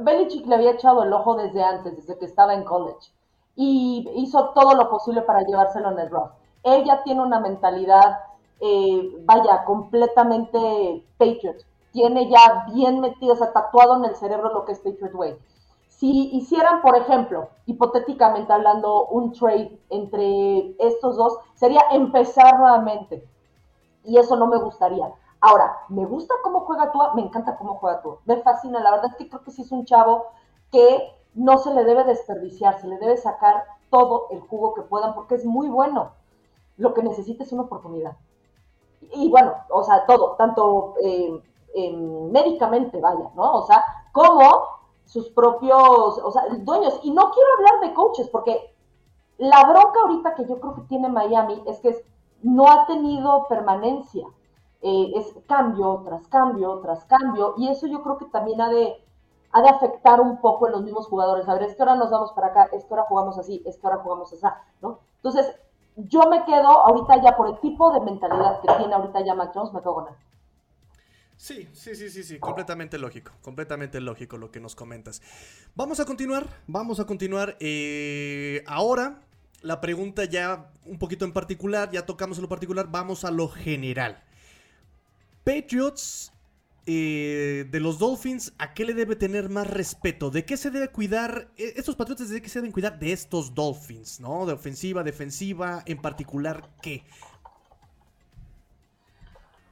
Belichick 0.00 0.46
le 0.46 0.56
había 0.56 0.72
echado 0.72 1.04
el 1.04 1.12
ojo 1.14 1.36
desde 1.36 1.64
antes, 1.64 1.96
desde 1.96 2.18
que 2.18 2.26
estaba 2.26 2.52
en 2.52 2.64
college, 2.64 3.10
y 3.56 4.06
hizo 4.16 4.50
todo 4.50 4.74
lo 4.74 4.90
posible 4.90 5.22
para 5.22 5.40
llevárselo 5.40 5.90
en 5.92 6.00
el 6.00 6.10
draft. 6.10 6.34
Él 6.64 6.84
ya 6.84 7.02
tiene 7.02 7.22
una 7.22 7.40
mentalidad, 7.40 8.18
eh, 8.62 9.16
vaya, 9.24 9.64
completamente 9.64 11.04
Patriot. 11.18 11.56
Tiene 11.92 12.30
ya 12.30 12.66
bien 12.72 13.00
metido, 13.00 13.34
o 13.34 13.36
sea, 13.36 13.52
tatuado 13.52 13.96
en 13.96 14.06
el 14.06 14.16
cerebro 14.16 14.54
lo 14.54 14.64
que 14.64 14.72
es 14.72 14.78
Patriot 14.80 15.14
Way. 15.14 15.36
Si 15.88 16.30
hicieran, 16.34 16.80
por 16.80 16.96
ejemplo, 16.96 17.50
hipotéticamente 17.66 18.52
hablando, 18.52 19.06
un 19.06 19.32
trade 19.32 19.78
entre 19.90 20.74
estos 20.78 21.16
dos, 21.16 21.38
sería 21.54 21.82
empezar 21.92 22.58
nuevamente. 22.58 23.28
Y 24.04 24.16
eso 24.16 24.36
no 24.36 24.46
me 24.46 24.58
gustaría 24.58 25.12
Ahora, 25.44 25.76
me 25.88 26.06
gusta 26.06 26.34
cómo 26.44 26.60
juega 26.60 26.92
Tua, 26.92 27.14
me 27.14 27.22
encanta 27.22 27.56
cómo 27.56 27.74
juega 27.74 28.00
Tua, 28.00 28.20
me 28.26 28.36
fascina, 28.42 28.78
la 28.78 28.92
verdad 28.92 29.10
es 29.10 29.16
que 29.16 29.28
creo 29.28 29.42
que 29.42 29.50
sí 29.50 29.62
es 29.62 29.72
un 29.72 29.84
chavo 29.84 30.26
que 30.70 31.12
no 31.34 31.58
se 31.58 31.74
le 31.74 31.82
debe 31.82 32.04
desperdiciar, 32.04 32.80
se 32.80 32.86
le 32.86 32.96
debe 32.98 33.16
sacar 33.16 33.64
todo 33.90 34.28
el 34.30 34.40
jugo 34.40 34.72
que 34.72 34.82
puedan 34.82 35.16
porque 35.16 35.34
es 35.34 35.44
muy 35.44 35.68
bueno. 35.68 36.12
Lo 36.76 36.94
que 36.94 37.02
necesita 37.02 37.42
es 37.42 37.52
una 37.52 37.62
oportunidad. 37.62 38.16
Y 39.14 39.30
bueno, 39.30 39.52
o 39.70 39.82
sea, 39.82 40.06
todo, 40.06 40.36
tanto 40.36 40.94
eh, 41.02 41.40
médicamente, 42.30 43.00
vaya, 43.00 43.30
¿no? 43.34 43.58
O 43.58 43.66
sea, 43.66 43.84
como 44.12 44.82
sus 45.04 45.28
propios, 45.30 46.18
o 46.18 46.30
sea, 46.30 46.44
dueños. 46.58 47.00
Y 47.02 47.10
no 47.10 47.30
quiero 47.30 47.48
hablar 47.56 47.80
de 47.80 47.94
coaches 47.94 48.28
porque 48.28 48.74
la 49.38 49.62
bronca 49.64 50.00
ahorita 50.00 50.34
que 50.34 50.46
yo 50.46 50.60
creo 50.60 50.74
que 50.74 50.82
tiene 50.82 51.08
Miami 51.08 51.62
es 51.66 51.80
que 51.80 52.04
no 52.42 52.70
ha 52.70 52.86
tenido 52.86 53.46
permanencia. 53.48 54.26
Eh, 54.82 55.12
es 55.14 55.32
cambio 55.46 56.02
tras 56.04 56.26
cambio 56.26 56.80
tras 56.80 57.04
cambio, 57.04 57.54
y 57.56 57.68
eso 57.68 57.86
yo 57.86 58.02
creo 58.02 58.18
que 58.18 58.24
también 58.26 58.60
ha 58.60 58.68
de, 58.68 58.96
ha 59.52 59.62
de 59.62 59.68
afectar 59.68 60.20
un 60.20 60.40
poco 60.40 60.66
en 60.66 60.72
los 60.72 60.82
mismos 60.82 61.06
jugadores. 61.06 61.48
A 61.48 61.54
ver, 61.54 61.64
es 61.64 61.76
que 61.76 61.82
ahora 61.82 61.94
nos 61.94 62.10
vamos 62.10 62.32
para 62.32 62.48
acá, 62.48 62.68
es 62.72 62.84
que 62.84 62.94
ahora 62.94 63.06
jugamos 63.08 63.38
así, 63.38 63.62
es 63.64 63.78
que 63.78 63.86
ahora 63.86 64.02
jugamos 64.02 64.32
así, 64.32 64.44
¿no? 64.80 64.98
Entonces, 65.16 65.54
yo 65.96 66.28
me 66.28 66.44
quedo 66.44 66.68
ahorita 66.68 67.22
ya 67.22 67.36
por 67.36 67.48
el 67.48 67.60
tipo 67.60 67.92
de 67.92 68.00
mentalidad 68.00 68.60
que 68.60 68.68
tiene 68.78 68.94
ahorita 68.94 69.24
ya 69.24 69.34
Mac 69.34 69.52
Jones, 69.54 69.72
me 69.72 69.80
quedo 69.80 69.94
con. 69.94 70.06
Sí, 71.36 71.68
sí, 71.72 71.96
sí, 71.96 72.08
sí, 72.08 72.22
sí, 72.22 72.38
completamente 72.38 72.98
lógico, 72.98 73.32
completamente 73.42 74.00
lógico 74.00 74.38
lo 74.38 74.50
que 74.50 74.60
nos 74.60 74.76
comentas. 74.76 75.20
Vamos 75.74 75.98
a 75.98 76.04
continuar, 76.04 76.46
vamos 76.68 77.00
a 77.00 77.04
continuar. 77.04 77.56
Eh, 77.58 78.62
ahora, 78.66 79.22
la 79.60 79.80
pregunta 79.80 80.24
ya 80.24 80.70
un 80.86 80.98
poquito 80.98 81.24
en 81.24 81.32
particular, 81.32 81.90
ya 81.90 82.06
tocamos 82.06 82.38
en 82.38 82.42
lo 82.42 82.48
particular, 82.48 82.86
vamos 82.90 83.24
a 83.24 83.30
lo 83.30 83.48
general. 83.48 84.22
Patriots 85.44 86.31
eh, 86.84 87.68
de 87.70 87.80
los 87.80 88.00
Dolphins, 88.00 88.54
¿a 88.58 88.74
qué 88.74 88.84
le 88.84 88.94
debe 88.94 89.14
tener 89.14 89.48
más 89.48 89.68
respeto? 89.68 90.30
¿De 90.30 90.44
qué 90.44 90.56
se 90.56 90.70
debe 90.70 90.88
cuidar? 90.88 91.48
Eh, 91.56 91.74
estos 91.76 91.94
Patriots, 91.94 92.28
¿de 92.28 92.42
qué 92.42 92.48
se 92.48 92.58
deben 92.58 92.72
cuidar? 92.72 92.98
De 92.98 93.12
estos 93.12 93.54
Dolphins, 93.54 94.18
¿no? 94.18 94.46
De 94.46 94.52
ofensiva, 94.52 95.04
defensiva, 95.04 95.82
en 95.86 96.02
particular, 96.02 96.68
¿qué? 96.82 97.04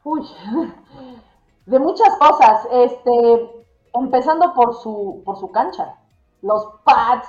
Uy, 0.04 0.20
de 1.66 1.78
muchas 1.80 2.16
cosas. 2.18 2.66
Este, 2.70 3.10
empezando 3.94 4.54
por 4.54 4.80
su, 4.80 5.22
por 5.24 5.36
su 5.38 5.50
cancha. 5.50 5.96
Los 6.42 6.64
Pats. 6.84 7.28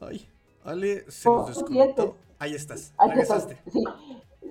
Ay, 0.00 0.26
Ale, 0.64 1.10
se 1.10 1.28
nos 1.28 1.48
desconectó. 1.48 2.16
Ahí 2.38 2.54
estás. 2.54 2.94
Ahí 2.96 3.10
estás. 3.18 3.46
Sí 3.70 3.84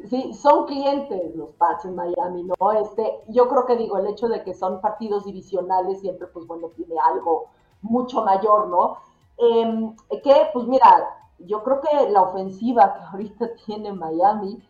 sí, 0.10 0.34
son 0.34 0.66
clientes 0.66 1.36
los 1.36 1.50
Pats 1.52 1.86
en 1.86 1.96
Miami, 1.96 2.44
¿no? 2.44 2.72
Este, 2.74 3.24
yo 3.28 3.48
creo 3.48 3.66
que 3.66 3.76
digo, 3.76 3.98
el 3.98 4.08
hecho 4.08 4.28
de 4.28 4.44
que 4.44 4.54
son 4.54 4.82
partidos 4.82 5.26
divisionales 5.26 6.02
siempre, 6.02 6.28
pues 6.28 6.46
bueno, 6.48 6.70
tiene 6.70 6.96
algo 7.00 7.48
mucho 7.82 8.24
mayor, 8.24 8.68
¿no? 8.68 8.98
Eh, 9.38 9.96
que, 10.24 10.50
pues 10.54 10.68
mira, 10.68 11.18
yo 11.40 11.64
creo 11.64 11.82
que 11.82 12.10
la 12.10 12.22
ofensiva 12.22 12.94
que 12.94 13.04
ahorita 13.04 13.50
tiene 13.66 13.94
Miami, 13.94 14.62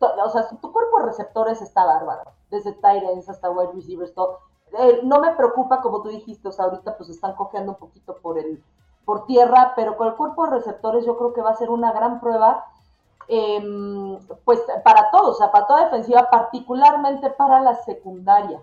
o 0.00 0.30
sea, 0.30 0.48
tu 0.48 0.72
cuerpo 0.72 1.00
de 1.00 1.06
receptores 1.06 1.62
está 1.62 1.84
bárbaro, 1.84 2.30
desde 2.50 2.72
Tyrants 2.72 3.28
hasta 3.28 3.50
wide 3.50 3.72
receivers, 3.72 4.14
todo. 4.14 4.40
Eh, 4.78 5.00
no 5.02 5.20
me 5.20 5.32
preocupa, 5.34 5.80
como 5.80 6.02
tú 6.02 6.10
dijiste, 6.10 6.48
o 6.48 6.52
sea, 6.52 6.66
ahorita 6.66 6.96
pues 6.96 7.08
están 7.08 7.34
cojeando 7.34 7.72
un 7.72 7.78
poquito 7.78 8.16
por 8.16 8.38
el 8.38 8.62
por 9.06 9.24
tierra, 9.24 9.72
pero 9.74 9.96
con 9.96 10.08
el 10.08 10.16
cuerpo 10.16 10.44
de 10.44 10.50
receptores 10.50 11.06
yo 11.06 11.16
creo 11.16 11.32
que 11.32 11.40
va 11.40 11.50
a 11.50 11.56
ser 11.56 11.70
una 11.70 11.92
gran 11.92 12.20
prueba 12.20 12.66
Em, 13.30 14.18
pues 14.44 14.60
para 14.82 15.10
todos, 15.10 15.36
o 15.36 15.38
sea, 15.38 15.52
para 15.52 15.66
toda 15.66 15.84
defensiva, 15.84 16.30
particularmente 16.30 17.28
para 17.28 17.60
la 17.60 17.74
secundaria, 17.74 18.62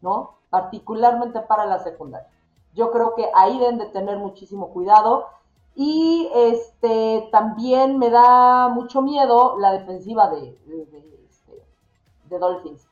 ¿no? 0.00 0.36
Particularmente 0.48 1.40
para 1.40 1.66
la 1.66 1.80
secundaria. 1.80 2.28
Yo 2.72 2.92
creo 2.92 3.16
que 3.16 3.28
ahí 3.34 3.58
deben 3.58 3.78
de 3.78 3.86
tener 3.86 4.18
muchísimo 4.18 4.68
cuidado. 4.68 5.26
Y 5.74 6.30
este 6.34 7.28
también 7.32 7.98
me 7.98 8.08
da 8.10 8.68
mucho 8.68 9.02
miedo 9.02 9.58
la 9.58 9.72
defensiva 9.72 10.30
de, 10.30 10.56
este, 11.28 11.62
de, 12.24 12.38
Dolphins. 12.38 12.86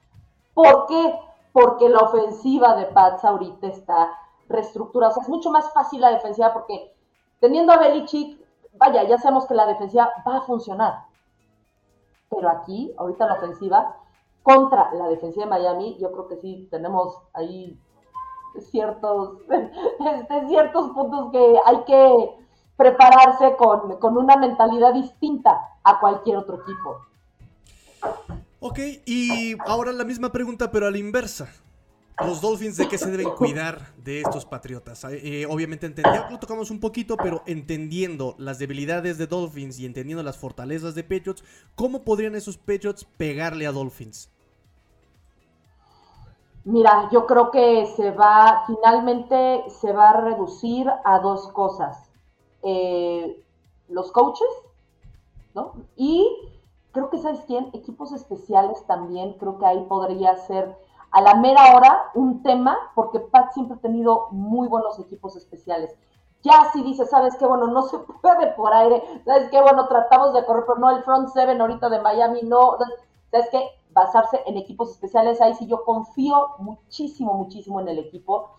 ¿Por 0.53 0.87
qué? 0.87 1.19
Porque 1.53 1.89
la 1.89 2.01
ofensiva 2.01 2.77
de 2.77 2.87
Pats 2.87 3.25
ahorita 3.25 3.69
está 3.69 4.19
reestructurada. 4.49 5.13
O 5.13 5.15
sea, 5.15 5.23
es 5.23 5.29
mucho 5.29 5.51
más 5.51 5.73
fácil 5.73 6.01
la 6.01 6.11
defensiva 6.11 6.53
porque 6.53 6.93
teniendo 7.41 7.73
a 7.73 7.79
Belichick, 7.79 8.44
vaya, 8.75 9.05
ya 9.05 9.19
sabemos 9.19 9.47
que 9.47 9.55
la 9.55 9.67
defensiva 9.67 10.11
va 10.27 10.39
a 10.39 10.43
funcionar. 10.43 11.05
Pero 12.31 12.49
aquí, 12.49 12.93
ahorita 12.97 13.27
la 13.27 13.35
ofensiva, 13.35 13.97
contra 14.43 14.93
la 14.95 15.09
defensiva 15.09 15.45
de 15.45 15.51
Miami, 15.51 15.97
yo 15.99 16.13
creo 16.13 16.29
que 16.29 16.37
sí 16.37 16.69
tenemos 16.71 17.19
ahí 17.33 17.79
ciertos, 18.71 19.39
este, 19.49 20.49
ciertos 20.49 20.91
puntos 20.91 21.31
que 21.33 21.61
hay 21.65 21.85
que 21.85 22.37
prepararse 22.77 23.57
con, 23.57 23.99
con 23.99 24.17
una 24.17 24.37
mentalidad 24.37 24.93
distinta 24.93 25.61
a 25.83 26.01
cualquier 26.01 26.39
otro 26.39 26.57
equipo. 26.57 27.01
Ok, 28.61 28.79
y 29.07 29.57
ahora 29.67 29.93
la 29.93 30.05
misma 30.05 30.31
pregunta, 30.31 30.71
pero 30.71 30.87
a 30.87 30.91
la 30.91 30.99
inversa 30.99 31.49
los 32.21 32.41
Dolphins 32.41 32.77
de 32.77 32.89
qué 32.89 32.99
se 32.99 33.11
deben 33.11 33.31
cuidar 33.31 33.93
de 33.97 34.21
estos 34.21 34.45
Patriotas. 34.45 35.05
Eh, 35.11 35.47
obviamente 35.49 35.93
ya 35.97 36.29
lo 36.31 36.39
tocamos 36.39 36.71
un 36.71 36.81
poquito, 36.81 37.17
pero 37.17 37.43
entendiendo 37.47 38.35
las 38.39 38.59
debilidades 38.59 39.19
de 39.19 39.27
Dolphins 39.27 39.79
y 39.79 39.87
entendiendo 39.87 40.23
las 40.23 40.39
fortalezas 40.39 40.95
de 40.95 41.03
Patriots, 41.03 41.43
¿cómo 41.75 42.05
podrían 42.05 42.35
esos 42.35 42.57
Patriots 42.57 43.05
pegarle 43.17 43.67
a 43.67 43.73
Dolphins? 43.73 44.31
Mira, 46.65 47.11
yo 47.13 47.27
creo 47.27 47.51
que 47.51 47.87
se 47.95 48.11
va, 48.13 48.65
finalmente 48.67 49.65
se 49.69 49.93
va 49.93 50.11
a 50.11 50.21
reducir 50.21 50.89
a 51.05 51.19
dos 51.19 51.49
cosas. 51.49 52.11
Eh, 52.63 53.43
los 53.89 54.11
coaches, 54.13 54.49
¿no? 55.55 55.75
Y 55.97 56.27
creo 56.93 57.11
que, 57.11 57.19
¿sabes 57.19 57.41
quién? 57.47 57.69
Equipos 57.75 58.13
especiales 58.13 58.83
también, 58.87 59.35
creo 59.35 59.59
que 59.59 59.67
ahí 59.67 59.85
podría 59.89 60.37
ser 60.37 60.75
a 61.15 61.21
la 61.21 61.37
mera 61.37 61.77
hora 61.77 62.11
un 62.15 62.43
tema, 62.43 62.77
porque 62.97 63.21
Pat 63.21 63.53
siempre 63.53 63.77
ha 63.77 63.81
tenido 63.81 64.27
muy 64.33 64.67
buenos 64.67 64.99
equipos 64.99 65.37
especiales. 65.37 65.97
Ya 66.43 66.71
si 66.73 66.83
dice, 66.83 67.07
¿sabes 67.07 67.37
qué? 67.37 67.47
Bueno, 67.47 67.69
no 67.69 67.83
se 67.83 67.99
puede 68.23 68.49
por 68.49 68.75
aire, 68.75 69.01
¿sabes 69.25 69.49
qué? 69.51 69.63
Bueno, 69.63 69.87
tratamos 69.87 70.35
de 70.35 70.45
correr, 70.45 70.65
pero 70.67 70.79
no 70.79 70.91
el 70.91 71.05
front 71.05 71.29
seven 71.29 71.61
ahorita 71.61 71.89
de 71.89 72.01
Miami, 72.01 72.41
no. 72.43 72.77
¿Sabes 73.31 73.49
qué? 73.51 73.71
Basarse 73.91 74.43
en 74.47 74.57
equipos 74.57 74.91
especiales, 74.91 75.41
ahí 75.41 75.55
sí 75.55 75.69
yo 75.69 75.85
confío 75.85 76.57
muchísimo, 76.59 77.35
muchísimo 77.35 77.81
en 77.81 77.89
el 77.89 78.01
equipo. 78.01 78.51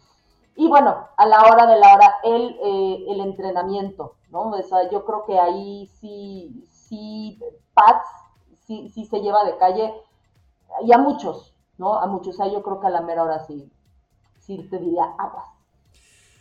Y 0.56 0.70
bueno, 0.70 0.96
a 1.18 1.26
la 1.26 1.42
hora 1.42 1.68
de 1.68 1.78
la 1.78 1.94
hora, 1.94 2.16
el, 2.24 2.58
eh, 2.64 3.06
el 3.10 3.20
entrenamiento, 3.20 4.16
¿no? 4.30 4.52
O 4.52 4.64
sea, 4.64 4.90
yo 4.90 5.04
creo 5.04 5.26
que 5.26 5.38
ahí 5.38 5.88
sí, 6.00 6.66
sí, 6.70 7.38
Pats 7.74 8.08
sí, 8.66 8.88
sí 8.88 9.06
se 9.06 9.20
lleva 9.20 9.44
de 9.44 9.58
calle, 9.58 9.94
y 10.82 10.94
a 10.94 10.98
muchos, 10.98 11.55
¿no? 11.78 12.00
A 12.00 12.08
muchos, 12.08 12.36
o 12.36 12.38
sea, 12.38 12.52
yo 12.52 12.62
creo 12.64 12.80
que 12.80 12.88
a 12.88 12.92
la 12.92 13.02
mera 13.02 13.24
hora 13.24 13.46
sí, 13.46 13.72
sí 14.40 14.68
te 14.70 14.80
diría 14.80 15.04
aguas. 15.18 15.46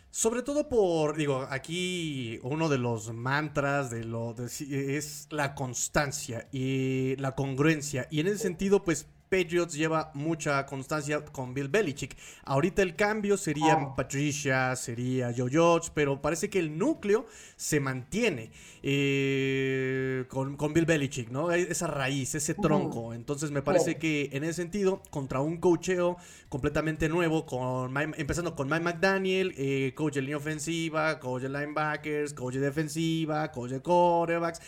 Sobre 0.09 0.43
todo 0.43 0.69
por, 0.69 1.17
digo, 1.17 1.45
aquí 1.49 2.39
uno 2.41 2.69
de 2.69 2.77
los 2.77 3.11
mantras 3.11 3.89
de 3.89 4.05
lo 4.05 4.33
es 4.37 5.27
la 5.29 5.55
constancia 5.55 6.47
y 6.53 7.17
la 7.17 7.35
congruencia. 7.35 8.07
Y 8.09 8.21
en 8.21 8.27
ese 8.27 8.37
sentido, 8.37 8.81
pues 8.81 9.09
Patriots 9.35 9.73
lleva 9.73 10.11
mucha 10.13 10.65
constancia 10.65 11.25
con 11.25 11.53
Bill 11.53 11.67
Belichick. 11.67 12.15
Ahorita 12.45 12.81
el 12.81 12.95
cambio 12.95 13.35
sería 13.35 13.75
oh. 13.75 13.95
Patricia, 13.95 14.73
sería 14.77 15.33
Joe 15.35 15.49
George, 15.49 15.91
pero 15.93 16.21
parece 16.21 16.49
que 16.49 16.59
el 16.59 16.77
núcleo 16.77 17.25
se 17.57 17.81
mantiene 17.81 18.51
eh, 18.81 20.23
con, 20.29 20.73
Bill 20.73 20.85
Belichick, 20.85 21.29
¿no? 21.31 21.51
E, 21.51 21.63
esa 21.63 21.87
raíz, 21.87 22.33
ese 22.35 22.53
tronco. 22.53 23.13
Entonces 23.13 23.51
me 23.51 23.61
parece 23.61 23.97
que 23.97 24.29
en 24.31 24.45
ese 24.45 24.53
sentido, 24.53 25.01
contra 25.09 25.41
un 25.41 25.57
cocheo 25.57 26.15
completamente 26.47 27.09
nuevo, 27.09 27.45
con 27.45 27.93
empezando 28.17 28.55
con 28.55 28.69
Mike 28.69 28.83
McDaniel, 28.83 29.53
eh, 29.57 29.91
coach 29.95 30.13
de 30.13 30.21
línea 30.21 30.37
ofensiva, 30.37 31.19
coach 31.19 31.41
de 31.41 31.49
linebackers, 31.49 32.33
coach 32.33 32.53
de 32.53 32.61
defensiva, 32.61 33.51
coach 33.51 33.71
de 33.71 33.81
quarterbacks. 33.81 34.61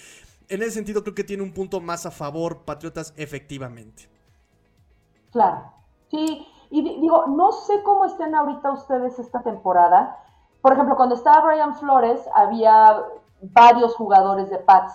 En 0.50 0.62
ese 0.62 0.72
sentido 0.72 1.04
creo 1.04 1.16
que 1.16 1.24
tiene 1.24 1.44
un 1.44 1.54
punto 1.54 1.80
más 1.80 2.06
a 2.06 2.12
favor 2.12 2.66
Patriotas 2.66 3.14
efectivamente. 3.16 4.17
Claro, 5.32 5.72
sí, 6.10 6.48
y 6.70 6.82
digo, 7.00 7.26
no 7.28 7.52
sé 7.52 7.82
cómo 7.84 8.06
estén 8.06 8.36
ahorita 8.36 8.72
ustedes 8.72 9.20
esta 9.20 9.42
temporada. 9.42 10.20
Por 10.62 10.74
ejemplo, 10.74 10.96
cuando 10.96 11.16
estaba 11.16 11.46
Brian 11.46 11.76
Flores, 11.76 12.28
había 12.34 13.04
varios 13.42 13.96
jugadores 13.96 14.50
de 14.50 14.58
Pats 14.58 14.94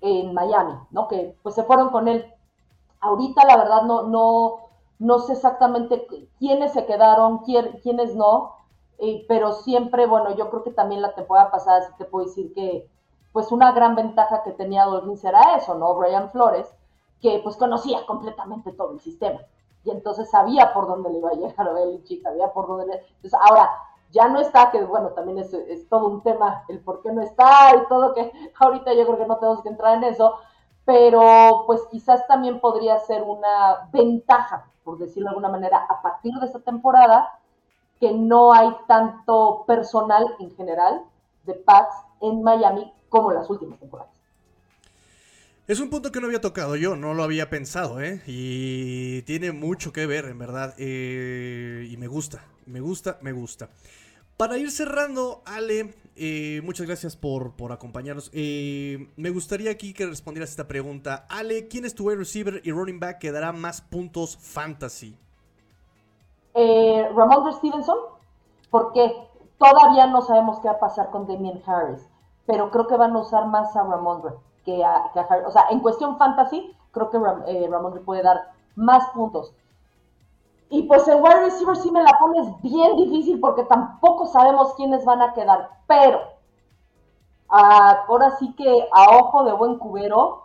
en 0.00 0.34
Miami, 0.34 0.74
¿no? 0.90 1.08
Que 1.08 1.36
pues 1.42 1.54
se 1.54 1.64
fueron 1.64 1.90
con 1.90 2.06
él. 2.08 2.32
Ahorita 3.00 3.44
la 3.46 3.56
verdad 3.56 3.82
no, 3.82 4.02
no, 4.02 4.56
no 4.98 5.18
sé 5.20 5.32
exactamente 5.32 6.06
quiénes 6.38 6.72
se 6.72 6.86
quedaron, 6.86 7.38
quiénes 7.38 8.14
no, 8.14 8.54
eh, 8.98 9.24
pero 9.26 9.52
siempre, 9.52 10.06
bueno, 10.06 10.36
yo 10.36 10.50
creo 10.50 10.62
que 10.62 10.70
también 10.70 11.02
la 11.02 11.14
temporada 11.14 11.50
pasada 11.50 11.82
sí 11.82 11.92
te 11.96 12.04
puedo 12.04 12.26
decir 12.26 12.52
que 12.54 12.88
pues 13.32 13.50
una 13.52 13.72
gran 13.72 13.94
ventaja 13.94 14.42
que 14.42 14.52
tenía 14.52 14.84
Dolphins 14.84 15.24
era 15.24 15.56
eso, 15.56 15.74
¿no? 15.74 15.94
Brian 15.94 16.30
Flores, 16.30 16.66
que 17.20 17.40
pues 17.42 17.56
conocía 17.56 18.04
completamente 18.06 18.72
todo 18.72 18.92
el 18.92 19.00
sistema 19.00 19.40
y 19.84 19.90
entonces 19.90 20.30
sabía 20.30 20.72
por 20.72 20.86
dónde 20.86 21.10
le 21.10 21.18
iba 21.18 21.30
a 21.30 21.34
llegar 21.34 21.68
a 21.68 21.72
Belichick, 21.72 22.22
sabía 22.22 22.52
por 22.52 22.66
dónde 22.66 22.86
le... 22.86 22.94
Entonces, 23.16 23.34
ahora, 23.34 23.70
ya 24.12 24.28
no 24.28 24.40
está, 24.40 24.70
que 24.70 24.82
bueno, 24.82 25.10
también 25.10 25.38
es, 25.38 25.52
es, 25.52 25.88
todo 25.88 26.08
un 26.08 26.22
tema 26.22 26.64
el 26.68 26.80
por 26.80 27.00
qué 27.02 27.12
no 27.12 27.22
está 27.22 27.76
y 27.76 27.86
todo, 27.88 28.12
que 28.14 28.32
ahorita 28.58 28.92
yo 28.94 29.06
creo 29.06 29.18
que 29.18 29.26
no 29.26 29.38
tenemos 29.38 29.62
que 29.62 29.68
entrar 29.68 29.96
en 29.96 30.04
eso, 30.04 30.36
pero 30.84 31.64
pues 31.66 31.82
quizás 31.90 32.26
también 32.26 32.60
podría 32.60 32.98
ser 33.00 33.22
una 33.22 33.88
ventaja, 33.92 34.66
por 34.82 34.98
decirlo 34.98 35.26
de 35.26 35.30
alguna 35.30 35.48
manera, 35.48 35.86
a 35.88 36.02
partir 36.02 36.34
de 36.34 36.46
esta 36.46 36.60
temporada, 36.60 37.38
que 38.00 38.12
no 38.12 38.52
hay 38.52 38.74
tanto 38.88 39.64
personal 39.66 40.34
en 40.40 40.50
general 40.56 41.04
de 41.44 41.54
Pats 41.54 41.94
en 42.20 42.42
Miami 42.42 42.92
como 43.08 43.30
en 43.30 43.38
las 43.38 43.50
últimas 43.50 43.78
temporadas. 43.78 44.09
Es 45.70 45.78
un 45.78 45.88
punto 45.88 46.10
que 46.10 46.18
no 46.18 46.26
había 46.26 46.40
tocado 46.40 46.74
yo, 46.74 46.96
no 46.96 47.14
lo 47.14 47.22
había 47.22 47.48
pensado, 47.48 48.00
¿eh? 48.00 48.20
Y 48.26 49.22
tiene 49.22 49.52
mucho 49.52 49.92
que 49.92 50.04
ver, 50.04 50.24
en 50.24 50.36
verdad. 50.36 50.74
Eh, 50.78 51.86
y 51.88 51.96
me 51.96 52.08
gusta, 52.08 52.42
me 52.66 52.80
gusta, 52.80 53.18
me 53.20 53.30
gusta. 53.30 53.68
Para 54.36 54.58
ir 54.58 54.72
cerrando, 54.72 55.42
Ale, 55.46 55.94
eh, 56.16 56.60
muchas 56.64 56.88
gracias 56.88 57.14
por, 57.14 57.52
por 57.52 57.70
acompañarnos. 57.70 58.32
Eh, 58.34 59.12
me 59.14 59.30
gustaría 59.30 59.70
aquí 59.70 59.94
que 59.94 60.06
respondieras 60.06 60.50
esta 60.50 60.66
pregunta. 60.66 61.24
Ale, 61.30 61.68
¿quién 61.68 61.84
es 61.84 61.94
tu 61.94 62.08
wide 62.08 62.18
receiver 62.18 62.60
y 62.64 62.72
running 62.72 62.98
back 62.98 63.18
que 63.18 63.30
dará 63.30 63.52
más 63.52 63.80
puntos 63.80 64.38
fantasy? 64.38 65.16
Eh, 66.54 67.08
Ramondre 67.14 67.52
Stevenson, 67.52 67.98
porque 68.70 69.08
todavía 69.56 70.08
no 70.08 70.20
sabemos 70.22 70.58
qué 70.58 70.66
va 70.66 70.74
a 70.74 70.80
pasar 70.80 71.10
con 71.10 71.28
Damien 71.28 71.62
Harris, 71.64 72.08
pero 72.44 72.72
creo 72.72 72.88
que 72.88 72.96
van 72.96 73.14
a 73.14 73.20
usar 73.20 73.46
más 73.46 73.76
a 73.76 73.84
Ramondre 73.84 74.32
que 74.64 74.84
a, 74.84 75.10
O 75.46 75.50
sea, 75.50 75.66
en 75.70 75.80
cuestión 75.80 76.18
fantasy, 76.18 76.76
creo 76.92 77.10
que 77.10 77.18
eh, 77.46 77.68
Ramón 77.70 77.94
le 77.94 78.00
puede 78.00 78.22
dar 78.22 78.52
más 78.76 79.08
puntos. 79.10 79.52
Y 80.68 80.84
pues 80.84 81.06
el 81.08 81.20
wide 81.20 81.42
receiver 81.42 81.76
sí 81.76 81.90
me 81.90 82.02
la 82.02 82.16
pones 82.18 82.46
bien 82.62 82.96
difícil 82.96 83.40
porque 83.40 83.64
tampoco 83.64 84.26
sabemos 84.26 84.74
quiénes 84.74 85.04
van 85.04 85.20
a 85.20 85.34
quedar. 85.34 85.70
Pero, 85.86 86.20
ah, 87.48 88.04
ahora 88.08 88.36
sí 88.38 88.54
que 88.54 88.88
a 88.92 89.16
ojo 89.16 89.44
de 89.44 89.52
buen 89.52 89.78
cubero, 89.78 90.44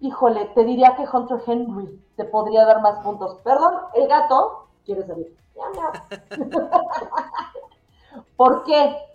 híjole, 0.00 0.46
te 0.54 0.64
diría 0.64 0.96
que 0.96 1.06
Hunter 1.10 1.40
Henry 1.46 2.04
te 2.16 2.24
podría 2.24 2.64
dar 2.64 2.82
más 2.82 2.98
puntos. 2.98 3.36
Perdón, 3.44 3.74
el 3.94 4.08
gato 4.08 4.66
quiere 4.84 5.06
salir. 5.06 5.36
¿Por 8.36 8.64
qué? 8.64 9.07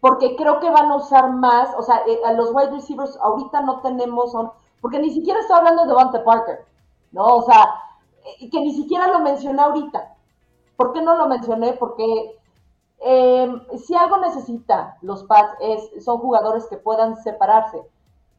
Porque 0.00 0.36
creo 0.36 0.60
que 0.60 0.70
van 0.70 0.90
a 0.90 0.96
usar 0.96 1.30
más, 1.32 1.70
o 1.76 1.82
sea, 1.82 2.02
eh, 2.06 2.20
a 2.24 2.32
los 2.32 2.50
wide 2.52 2.70
receivers 2.70 3.16
ahorita 3.20 3.62
no 3.62 3.80
tenemos, 3.80 4.32
porque 4.80 4.98
ni 4.98 5.10
siquiera 5.10 5.40
estoy 5.40 5.56
hablando 5.56 5.82
de 5.82 5.88
Devonta 5.88 6.22
Parker, 6.22 6.64
¿no? 7.12 7.24
O 7.24 7.42
sea, 7.42 7.74
eh, 8.40 8.48
que 8.50 8.60
ni 8.60 8.72
siquiera 8.72 9.08
lo 9.08 9.20
mencioné 9.20 9.60
ahorita. 9.60 10.14
¿Por 10.76 10.92
qué 10.92 11.02
no 11.02 11.16
lo 11.16 11.28
mencioné? 11.28 11.72
Porque 11.72 12.38
em, 13.00 13.60
si 13.78 13.94
algo 13.96 14.18
necesita 14.18 14.96
los 15.02 15.24
Pats 15.24 15.56
es, 15.60 16.04
son 16.04 16.18
jugadores 16.18 16.66
que 16.66 16.76
puedan 16.76 17.16
separarse. 17.22 17.82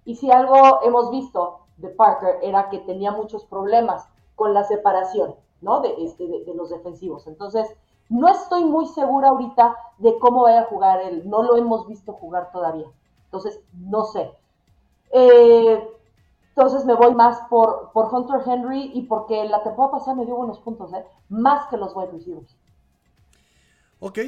Y 0.05 0.15
si 0.15 0.31
algo 0.31 0.81
hemos 0.83 1.11
visto 1.11 1.59
de 1.77 1.89
Parker 1.89 2.39
era 2.41 2.69
que 2.69 2.79
tenía 2.79 3.11
muchos 3.11 3.45
problemas 3.45 4.07
con 4.35 4.53
la 4.53 4.63
separación, 4.63 5.35
¿no? 5.61 5.81
De, 5.81 5.93
este, 6.03 6.25
de 6.25 6.53
los 6.55 6.69
defensivos. 6.69 7.27
Entonces, 7.27 7.67
no 8.09 8.27
estoy 8.27 8.65
muy 8.65 8.87
segura 8.87 9.29
ahorita 9.29 9.75
de 9.99 10.17
cómo 10.19 10.43
vaya 10.43 10.61
a 10.61 10.65
jugar 10.65 10.99
él. 11.01 11.29
No 11.29 11.43
lo 11.43 11.55
hemos 11.57 11.87
visto 11.87 12.13
jugar 12.13 12.51
todavía. 12.51 12.87
Entonces, 13.25 13.61
no 13.73 14.03
sé. 14.05 14.31
Eh, 15.11 15.87
entonces 16.49 16.85
me 16.85 16.95
voy 16.95 17.13
más 17.13 17.39
por, 17.49 17.91
por 17.93 18.13
Hunter 18.13 18.41
Henry 18.45 18.91
y 18.93 19.03
porque 19.03 19.45
la 19.45 19.63
temporada 19.63 19.93
pasada 19.93 20.15
me 20.15 20.25
dio 20.25 20.35
buenos 20.35 20.59
puntos, 20.59 20.91
¿eh? 20.93 21.05
más 21.29 21.67
que 21.67 21.77
los 21.77 21.95
wide 21.95 22.11
receivers. 22.11 22.53
Ok, 24.01 24.19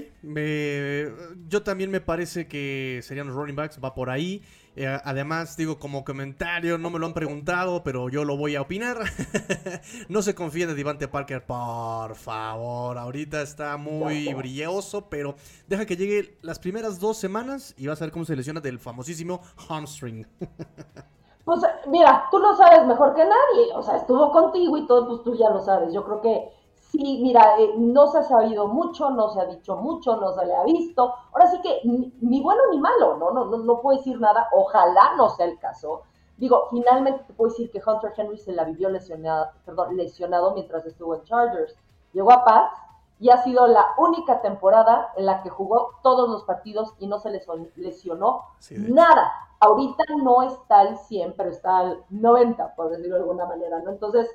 yo 1.47 1.63
también 1.63 1.91
me 1.91 2.01
parece 2.01 2.45
que 2.45 2.99
serían 3.03 3.27
los 3.27 3.35
running 3.37 3.55
backs, 3.55 3.79
va 3.81 3.95
por 3.95 4.09
ahí. 4.09 4.43
Eh, 4.75 4.99
además, 5.05 5.55
digo, 5.55 5.79
como 5.79 6.03
comentario, 6.03 6.77
no 6.77 6.89
me 6.89 6.99
lo 6.99 7.05
han 7.05 7.13
preguntado, 7.13 7.81
pero 7.81 8.09
yo 8.09 8.25
lo 8.25 8.35
voy 8.35 8.57
a 8.57 8.61
opinar. 8.61 8.97
no 10.09 10.21
se 10.21 10.35
confíen 10.35 10.67
de 10.67 10.75
Divante 10.75 11.07
Parker, 11.07 11.45
por 11.45 12.15
favor. 12.15 12.97
Ahorita 12.97 13.41
está 13.41 13.77
muy 13.77 14.33
brilloso, 14.33 15.09
pero 15.09 15.35
deja 15.67 15.85
que 15.85 15.95
llegue 15.95 16.37
las 16.41 16.59
primeras 16.59 16.99
dos 16.99 17.17
semanas 17.17 17.73
y 17.77 17.87
vas 17.87 18.01
a 18.01 18.05
ver 18.05 18.11
cómo 18.11 18.25
se 18.25 18.35
lesiona 18.35 18.59
del 18.59 18.77
famosísimo 18.77 19.39
hamstring. 19.69 20.27
pues 21.45 21.61
mira, 21.87 22.27
tú 22.29 22.39
lo 22.39 22.57
sabes 22.57 22.85
mejor 22.87 23.15
que 23.15 23.23
nadie. 23.23 23.73
O 23.73 23.81
sea, 23.81 23.95
estuvo 23.95 24.33
contigo 24.33 24.77
y 24.77 24.85
todo, 24.85 25.07
pues 25.07 25.23
tú 25.23 25.33
ya 25.37 25.49
lo 25.49 25.61
sabes. 25.61 25.93
Yo 25.93 26.03
creo 26.03 26.21
que 26.21 26.60
Sí, 26.91 27.19
mira, 27.23 27.57
eh, 27.57 27.73
no 27.77 28.07
se 28.07 28.17
ha 28.17 28.23
sabido 28.23 28.67
mucho, 28.67 29.11
no 29.11 29.29
se 29.29 29.39
ha 29.39 29.45
dicho 29.45 29.77
mucho, 29.77 30.17
no 30.17 30.33
se 30.33 30.45
le 30.45 30.53
ha 30.53 30.63
visto. 30.63 31.13
Ahora 31.31 31.47
sí 31.47 31.61
que 31.61 31.79
ni, 31.85 32.41
bueno 32.41 32.63
ni 32.69 32.79
malo, 32.79 33.15
¿no? 33.15 33.31
No, 33.31 33.45
no, 33.45 33.57
no 33.59 33.79
puedo 33.79 33.97
decir 33.97 34.19
nada. 34.19 34.49
Ojalá 34.51 35.15
no 35.15 35.29
sea 35.29 35.45
el 35.45 35.57
caso. 35.57 36.01
Digo, 36.35 36.67
finalmente 36.69 37.23
te 37.23 37.33
puedo 37.33 37.51
decir 37.51 37.71
que 37.71 37.81
Hunter 37.85 38.11
Henry 38.17 38.37
se 38.37 38.51
la 38.51 38.65
vivió 38.65 38.89
lesionado, 38.89 39.51
perdón, 39.65 39.95
lesionado 39.95 40.53
mientras 40.53 40.85
estuvo 40.85 41.15
en 41.15 41.23
Chargers. 41.23 41.77
Llegó 42.11 42.33
a 42.33 42.43
Pats 42.43 42.77
y 43.21 43.29
ha 43.29 43.41
sido 43.41 43.67
la 43.67 43.93
única 43.97 44.41
temporada 44.41 45.13
en 45.15 45.27
la 45.27 45.43
que 45.43 45.49
jugó 45.49 45.91
todos 46.03 46.27
los 46.27 46.43
partidos 46.43 46.93
y 46.99 47.07
no 47.07 47.19
se 47.19 47.29
lesionó 47.77 48.47
nada. 48.71 49.31
Ahorita 49.61 50.03
no 50.21 50.41
está 50.41 50.79
al 50.79 50.97
100, 50.97 51.35
pero 51.37 51.51
está 51.51 51.77
al 51.77 52.03
90, 52.09 52.75
por 52.75 52.89
decirlo 52.89 53.15
de 53.15 53.21
alguna 53.21 53.45
manera, 53.45 53.79
¿no? 53.79 53.91
Entonces, 53.91 54.27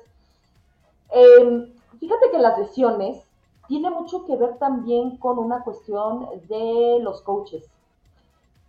eh, 1.11 1.76
Fíjate 1.99 2.31
que 2.31 2.39
las 2.39 2.57
lesiones 2.59 3.23
tiene 3.67 3.89
mucho 3.89 4.25
que 4.25 4.35
ver 4.35 4.57
también 4.57 5.17
con 5.17 5.39
una 5.39 5.63
cuestión 5.63 6.29
de 6.47 6.99
los 7.01 7.21
coaches. 7.21 7.69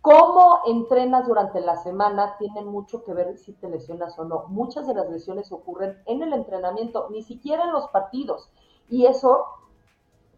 Cómo 0.01 0.61
entrenas 0.65 1.27
durante 1.27 1.59
la 1.59 1.75
semana 1.75 2.37
tiene 2.37 2.61
mucho 2.61 3.03
que 3.03 3.13
ver 3.13 3.37
si 3.37 3.53
te 3.53 3.69
lesionas 3.69 4.17
o 4.17 4.23
no. 4.23 4.45
Muchas 4.47 4.87
de 4.87 4.93
las 4.93 5.09
lesiones 5.09 5.51
ocurren 5.51 6.01
en 6.05 6.23
el 6.23 6.33
entrenamiento, 6.33 7.07
ni 7.11 7.21
siquiera 7.21 7.65
en 7.65 7.73
los 7.73 7.87
partidos. 7.89 8.49
Y 8.89 9.05
eso 9.05 9.45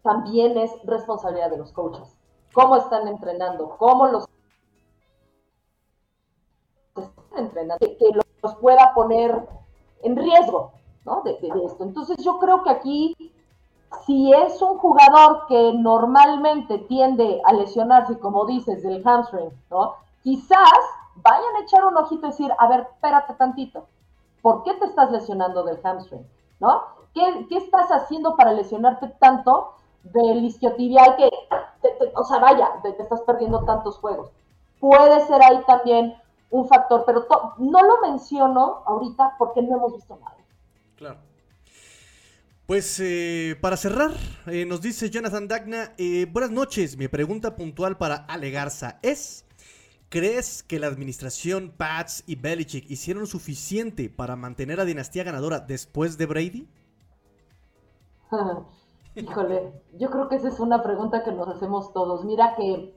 también 0.02 0.58
es 0.58 0.70
responsabilidad 0.84 1.50
de 1.50 1.58
los 1.58 1.72
coaches. 1.72 2.16
Cómo 2.52 2.76
están 2.76 3.06
entrenando, 3.06 3.76
cómo 3.78 4.06
los 4.08 4.26
están 6.96 7.44
entrenando, 7.44 7.86
que, 7.86 8.10
los 8.42 8.54
pueda 8.56 8.92
poner 8.94 9.48
en 10.02 10.16
riesgo. 10.16 10.72
¿No? 11.04 11.22
De, 11.22 11.38
esto. 11.64 11.84
Entonces 11.84 12.16
yo 12.24 12.38
creo 12.38 12.62
que 12.62 12.70
aquí, 12.70 13.32
si 14.06 14.32
es 14.32 14.60
un 14.62 14.78
jugador 14.78 15.46
que 15.48 15.72
normalmente 15.74 16.78
tiende 16.78 17.40
a 17.44 17.52
lesionarse, 17.52 18.18
como 18.18 18.46
dices, 18.46 18.82
del 18.82 19.02
hamstring, 19.06 19.50
¿no? 19.70 19.94
Quizás 20.22 20.80
vayan 21.16 21.56
a 21.56 21.62
echar 21.62 21.84
un 21.84 21.96
ojito 21.96 22.26
y 22.26 22.30
decir, 22.30 22.52
a 22.58 22.68
ver, 22.68 22.80
espérate 22.80 23.34
tantito, 23.34 23.86
¿por 24.40 24.62
qué 24.62 24.74
te 24.74 24.86
estás 24.86 25.10
lesionando 25.10 25.62
del 25.64 25.80
hamstring? 25.82 26.26
¿No? 26.60 26.82
¿Qué, 27.14 27.46
estás 27.50 27.90
haciendo 27.90 28.36
para 28.36 28.52
lesionarte 28.52 29.08
tanto 29.18 29.74
del 30.04 30.44
isquiotibial 30.44 31.16
que, 31.16 31.30
o 32.14 32.24
sea, 32.24 32.38
vaya, 32.38 32.80
te, 32.82 32.92
te, 32.92 33.02
estás 33.02 33.20
perdiendo 33.22 33.64
tantos 33.64 33.98
juegos. 33.98 34.30
Puede 34.80 35.20
ser 35.26 35.42
ahí 35.42 35.62
también 35.66 36.16
un 36.50 36.66
factor, 36.66 37.04
pero 37.04 37.26
no 37.58 37.82
lo 37.82 38.00
menciono 38.00 38.82
ahorita 38.86 39.36
porque 39.38 39.62
no 39.62 39.76
hemos 39.76 39.94
visto 39.94 40.16
nada. 40.16 40.36
Claro. 41.02 41.18
Pues 42.64 43.00
eh, 43.00 43.58
para 43.60 43.76
cerrar, 43.76 44.12
eh, 44.46 44.64
nos 44.64 44.80
dice 44.80 45.10
Jonathan 45.10 45.48
Dagna, 45.48 45.94
eh, 45.98 46.28
buenas 46.30 46.52
noches, 46.52 46.96
mi 46.96 47.08
pregunta 47.08 47.56
puntual 47.56 47.98
para 47.98 48.24
Ale 48.26 48.52
Garza 48.52 49.00
es, 49.02 49.44
¿crees 50.08 50.62
que 50.62 50.78
la 50.78 50.86
administración 50.86 51.74
Pats 51.76 52.22
y 52.28 52.36
Belichick 52.36 52.88
hicieron 52.88 53.26
suficiente 53.26 54.10
para 54.10 54.36
mantener 54.36 54.78
a 54.78 54.84
dinastía 54.84 55.24
ganadora 55.24 55.58
después 55.58 56.18
de 56.18 56.26
Brady? 56.26 56.68
Híjole, 59.16 59.72
yo 59.98 60.08
creo 60.08 60.28
que 60.28 60.36
esa 60.36 60.46
es 60.46 60.60
una 60.60 60.84
pregunta 60.84 61.24
que 61.24 61.32
nos 61.32 61.48
hacemos 61.48 61.92
todos. 61.92 62.24
Mira 62.24 62.54
que, 62.54 62.94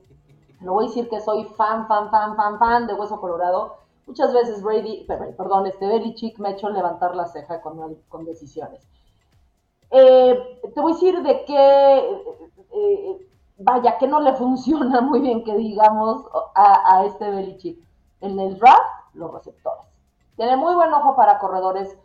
no 0.60 0.74
voy 0.74 0.84
a 0.84 0.88
decir 0.90 1.08
que 1.08 1.20
soy 1.20 1.44
fan, 1.56 1.88
fan, 1.88 2.08
fan, 2.12 2.36
fan, 2.36 2.60
fan 2.60 2.86
de 2.86 2.94
Hueso 2.94 3.20
Colorado. 3.20 3.85
Muchas 4.06 4.32
veces 4.32 4.62
Brady, 4.62 5.04
perdón, 5.36 5.66
este 5.66 5.86
Belichick 5.86 6.38
me 6.38 6.48
ha 6.48 6.52
hecho 6.52 6.68
levantar 6.70 7.16
la 7.16 7.26
ceja 7.26 7.60
con, 7.60 7.96
con 8.08 8.24
decisiones. 8.24 8.86
Eh, 9.90 10.60
te 10.74 10.80
voy 10.80 10.92
a 10.92 10.94
decir 10.94 11.22
de 11.22 11.44
qué, 11.44 12.22
eh, 12.72 13.28
vaya, 13.58 13.98
que 13.98 14.06
no 14.06 14.20
le 14.20 14.32
funciona 14.34 15.00
muy 15.00 15.20
bien 15.20 15.44
que 15.44 15.56
digamos 15.56 16.24
a, 16.54 16.96
a 16.96 17.04
este 17.04 17.28
Belichick. 17.30 17.78
En 18.20 18.38
el 18.38 18.58
draft, 18.58 18.80
los 19.14 19.32
receptores. 19.32 19.84
Tiene 20.36 20.56
muy 20.56 20.74
buen 20.74 20.92
ojo 20.92 21.16
para 21.16 21.38
corredores, 21.38 21.98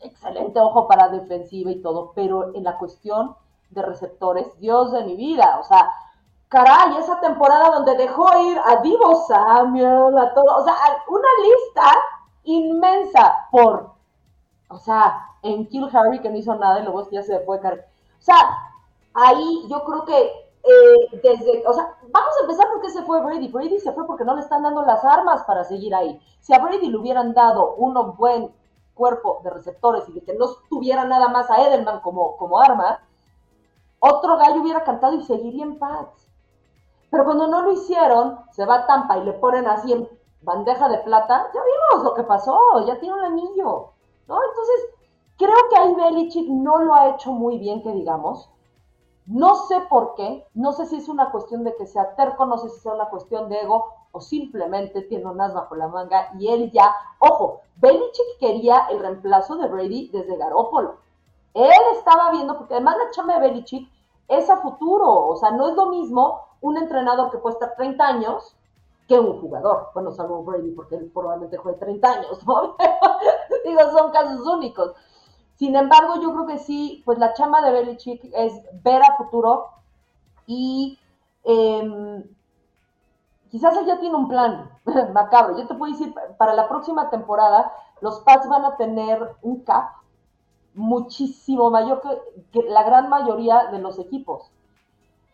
excelente 0.00 0.60
ojo 0.60 0.86
para 0.86 1.08
defensiva 1.08 1.70
y 1.70 1.82
todo, 1.82 2.12
pero 2.14 2.54
en 2.54 2.64
la 2.64 2.78
cuestión 2.78 3.34
de 3.70 3.82
receptores, 3.82 4.58
Dios 4.58 4.92
de 4.92 5.04
mi 5.04 5.16
vida, 5.16 5.58
o 5.60 5.64
sea, 5.64 5.90
caray, 6.50 6.98
esa 6.98 7.20
temporada 7.20 7.70
donde 7.70 7.96
dejó 7.96 8.26
ir 8.42 8.58
a 8.58 8.82
Divo 8.82 9.24
Samuel, 9.26 10.18
a 10.18 10.34
todo, 10.34 10.56
o 10.56 10.64
sea, 10.64 10.74
una 11.08 11.28
lista 11.42 11.98
inmensa 12.42 13.46
por, 13.52 13.92
o 14.68 14.78
sea, 14.78 15.28
en 15.42 15.66
Kill 15.68 15.88
Harry 15.92 16.20
que 16.20 16.28
no 16.28 16.36
hizo 16.36 16.54
nada 16.56 16.80
y 16.80 16.82
luego 16.82 17.08
ya 17.10 17.22
se 17.22 17.38
fue 17.40 17.58
O 17.58 17.62
sea, 18.18 18.36
ahí 19.14 19.66
yo 19.68 19.84
creo 19.84 20.04
que 20.04 20.50
eh, 20.62 21.20
desde, 21.22 21.66
o 21.66 21.72
sea, 21.72 21.96
vamos 22.10 22.34
a 22.36 22.42
empezar 22.42 22.66
porque 22.72 22.90
se 22.90 23.02
fue 23.04 23.22
Brady. 23.22 23.48
Brady 23.48 23.78
se 23.78 23.92
fue 23.92 24.06
porque 24.06 24.24
no 24.24 24.34
le 24.34 24.42
están 24.42 24.62
dando 24.62 24.82
las 24.82 25.04
armas 25.04 25.44
para 25.44 25.64
seguir 25.64 25.94
ahí. 25.94 26.20
Si 26.40 26.52
a 26.52 26.58
Brady 26.58 26.90
le 26.90 26.98
hubieran 26.98 27.32
dado 27.32 27.74
un 27.76 27.94
buen 28.16 28.52
cuerpo 28.94 29.40
de 29.44 29.50
receptores 29.50 30.06
y 30.08 30.12
de 30.12 30.22
que 30.22 30.34
no 30.34 30.46
tuviera 30.68 31.04
nada 31.04 31.28
más 31.28 31.48
a 31.50 31.66
Edelman 31.66 32.00
como, 32.00 32.36
como 32.36 32.60
arma, 32.60 33.00
otro 34.00 34.36
gallo 34.36 34.60
hubiera 34.60 34.84
cantado 34.84 35.14
y 35.14 35.22
seguiría 35.22 35.64
en 35.64 35.78
paz. 35.78 36.29
Pero 37.10 37.24
cuando 37.24 37.46
no 37.48 37.62
lo 37.62 37.72
hicieron, 37.72 38.38
se 38.52 38.64
va 38.64 38.76
a 38.76 38.86
Tampa 38.86 39.18
y 39.18 39.24
le 39.24 39.32
ponen 39.32 39.66
así 39.66 39.92
en 39.92 40.08
bandeja 40.42 40.88
de 40.88 40.98
plata, 40.98 41.50
ya 41.52 41.60
vimos 41.60 42.04
lo 42.04 42.14
que 42.14 42.22
pasó, 42.22 42.56
ya 42.86 42.98
tiene 42.98 43.14
un 43.16 43.24
anillo, 43.24 43.90
¿no? 44.26 44.38
Entonces, 44.48 44.90
creo 45.36 45.56
que 45.68 45.76
ahí 45.76 45.94
Belichick 45.94 46.48
no 46.48 46.78
lo 46.78 46.94
ha 46.94 47.08
hecho 47.10 47.32
muy 47.32 47.58
bien, 47.58 47.82
que 47.82 47.92
digamos. 47.92 48.48
No 49.26 49.54
sé 49.54 49.80
por 49.88 50.14
qué, 50.14 50.46
no 50.54 50.72
sé 50.72 50.86
si 50.86 50.96
es 50.96 51.08
una 51.08 51.30
cuestión 51.30 51.62
de 51.62 51.76
que 51.76 51.86
sea 51.86 52.14
terco, 52.16 52.46
no 52.46 52.58
sé 52.58 52.68
si 52.70 52.80
sea 52.80 52.94
una 52.94 53.10
cuestión 53.10 53.48
de 53.48 53.60
ego 53.60 53.94
o 54.12 54.20
simplemente 54.20 55.02
tiene 55.02 55.26
un 55.26 55.40
as 55.40 55.54
bajo 55.54 55.76
la 55.76 55.86
manga 55.86 56.30
y 56.38 56.48
él 56.48 56.72
ya, 56.72 56.92
ojo, 57.20 57.60
Belichick 57.76 58.38
quería 58.40 58.86
el 58.90 58.98
reemplazo 58.98 59.56
de 59.56 59.68
Brady 59.68 60.08
desde 60.08 60.36
Garópolo. 60.36 60.96
Él 61.54 61.70
estaba 61.96 62.30
viendo, 62.30 62.56
porque 62.56 62.74
además 62.74 62.96
la 62.96 63.10
chama 63.10 63.34
de 63.34 63.40
Belichick 63.40 63.88
es 64.26 64.48
a 64.48 64.56
futuro, 64.58 65.28
o 65.28 65.36
sea, 65.36 65.50
no 65.50 65.68
es 65.68 65.74
lo 65.74 65.86
mismo 65.86 66.40
un 66.60 66.76
entrenador 66.76 67.30
que 67.30 67.38
puede 67.38 67.54
estar 67.54 67.74
30 67.76 68.06
años 68.06 68.56
que 69.08 69.18
un 69.18 69.40
jugador. 69.40 69.88
Bueno, 69.94 70.12
salvo 70.12 70.44
Brady, 70.44 70.70
porque 70.70 70.96
él 70.96 71.10
probablemente 71.12 71.56
juegue 71.56 71.78
30 71.78 72.12
años. 72.12 72.40
Digo, 73.64 73.80
son 73.90 74.12
casos 74.12 74.46
únicos. 74.46 74.94
Sin 75.56 75.76
embargo, 75.76 76.20
yo 76.22 76.32
creo 76.32 76.46
que 76.46 76.58
sí, 76.58 77.02
pues 77.04 77.18
la 77.18 77.34
chama 77.34 77.60
de 77.60 77.72
Belichick 77.72 78.24
es 78.32 78.54
ver 78.82 79.02
a 79.02 79.16
futuro 79.16 79.66
y 80.46 80.98
eh, 81.44 82.24
quizás 83.50 83.76
él 83.76 83.86
ya 83.86 83.98
tiene 83.98 84.16
un 84.16 84.28
plan 84.28 84.70
macabro. 85.12 85.58
Yo 85.58 85.66
te 85.66 85.74
puedo 85.74 85.92
decir, 85.92 86.14
para 86.38 86.54
la 86.54 86.68
próxima 86.68 87.10
temporada, 87.10 87.72
los 88.00 88.20
Pats 88.20 88.48
van 88.48 88.64
a 88.64 88.76
tener 88.76 89.36
un 89.42 89.62
cap 89.64 90.00
muchísimo 90.74 91.70
mayor 91.70 92.00
que, 92.00 92.62
la 92.62 92.82
gran 92.84 93.08
mayoría 93.08 93.66
de 93.66 93.80
los 93.80 93.98
equipos. 93.98 94.50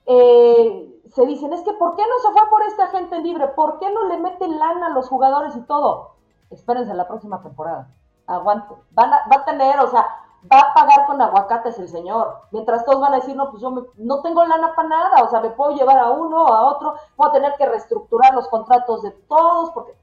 Eh, 0.06 1.02
se 1.08 1.26
dicen, 1.26 1.52
es 1.52 1.62
que 1.62 1.72
¿por 1.74 1.96
qué 1.96 2.02
no 2.02 2.18
se 2.22 2.32
fue 2.32 2.48
por 2.50 2.62
esta 2.62 2.88
gente 2.88 3.18
libre? 3.20 3.48
¿Por 3.48 3.78
qué 3.78 3.90
no 3.90 4.04
le 4.08 4.18
meten 4.18 4.58
lana 4.58 4.86
a 4.86 4.90
los 4.90 5.08
jugadores 5.08 5.56
y 5.56 5.62
todo? 5.62 6.16
Espérense 6.50 6.94
la 6.94 7.08
próxima 7.08 7.42
temporada. 7.42 7.88
Aguante. 8.26 8.74
Va 8.98 9.24
a 9.30 9.44
tener, 9.44 9.78
o 9.80 9.88
sea, 9.88 10.06
va 10.52 10.60
a 10.60 10.74
pagar 10.74 11.06
con 11.06 11.20
aguacates 11.20 11.78
el 11.78 11.88
señor. 11.88 12.42
Mientras 12.50 12.84
todos 12.84 13.00
van 13.00 13.14
a 13.14 13.16
decir, 13.16 13.36
no, 13.36 13.50
pues 13.50 13.62
yo 13.62 13.72
no 13.96 14.22
tengo 14.22 14.44
lana 14.44 14.74
para 14.74 14.88
nada, 14.88 15.24
o 15.24 15.28
sea, 15.28 15.40
me 15.40 15.50
puedo 15.50 15.72
llevar 15.72 15.98
a 15.98 16.10
uno, 16.10 16.46
a 16.46 16.66
otro, 16.66 16.94
voy 17.16 17.28
a 17.28 17.32
tener 17.32 17.54
que 17.56 17.66
reestructurar 17.66 18.34
los 18.34 18.48
contratos 18.48 19.02
de 19.02 19.10
todos, 19.10 19.70
porque... 19.70 19.96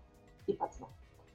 Y 0.46 0.58
no. 0.80 0.88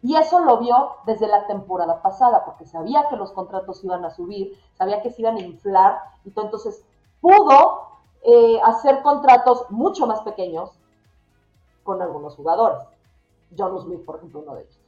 Y 0.02 0.16
eso 0.16 0.40
lo 0.40 0.58
vio 0.58 0.96
desde 1.06 1.26
la 1.26 1.46
temporada 1.46 2.02
pasada, 2.02 2.44
porque 2.44 2.66
sabía 2.66 3.08
que 3.08 3.16
los 3.16 3.32
contratos 3.32 3.82
iban 3.82 4.04
a 4.04 4.10
subir, 4.10 4.60
sabía 4.74 5.02
que 5.02 5.10
se 5.10 5.22
iban 5.22 5.36
a 5.36 5.40
inflar, 5.40 6.00
y 6.24 6.32
entonces 6.38 6.84
pudo 7.20 7.88
eh, 8.22 8.60
hacer 8.64 9.02
contratos 9.02 9.66
mucho 9.70 10.06
más 10.06 10.20
pequeños 10.22 10.70
con 11.84 12.02
algunos 12.02 12.34
jugadores. 12.34 12.80
John 13.56 13.80
Smith, 13.80 14.04
por 14.04 14.16
ejemplo, 14.16 14.40
uno 14.40 14.54
de 14.54 14.62
ellos. 14.62 14.78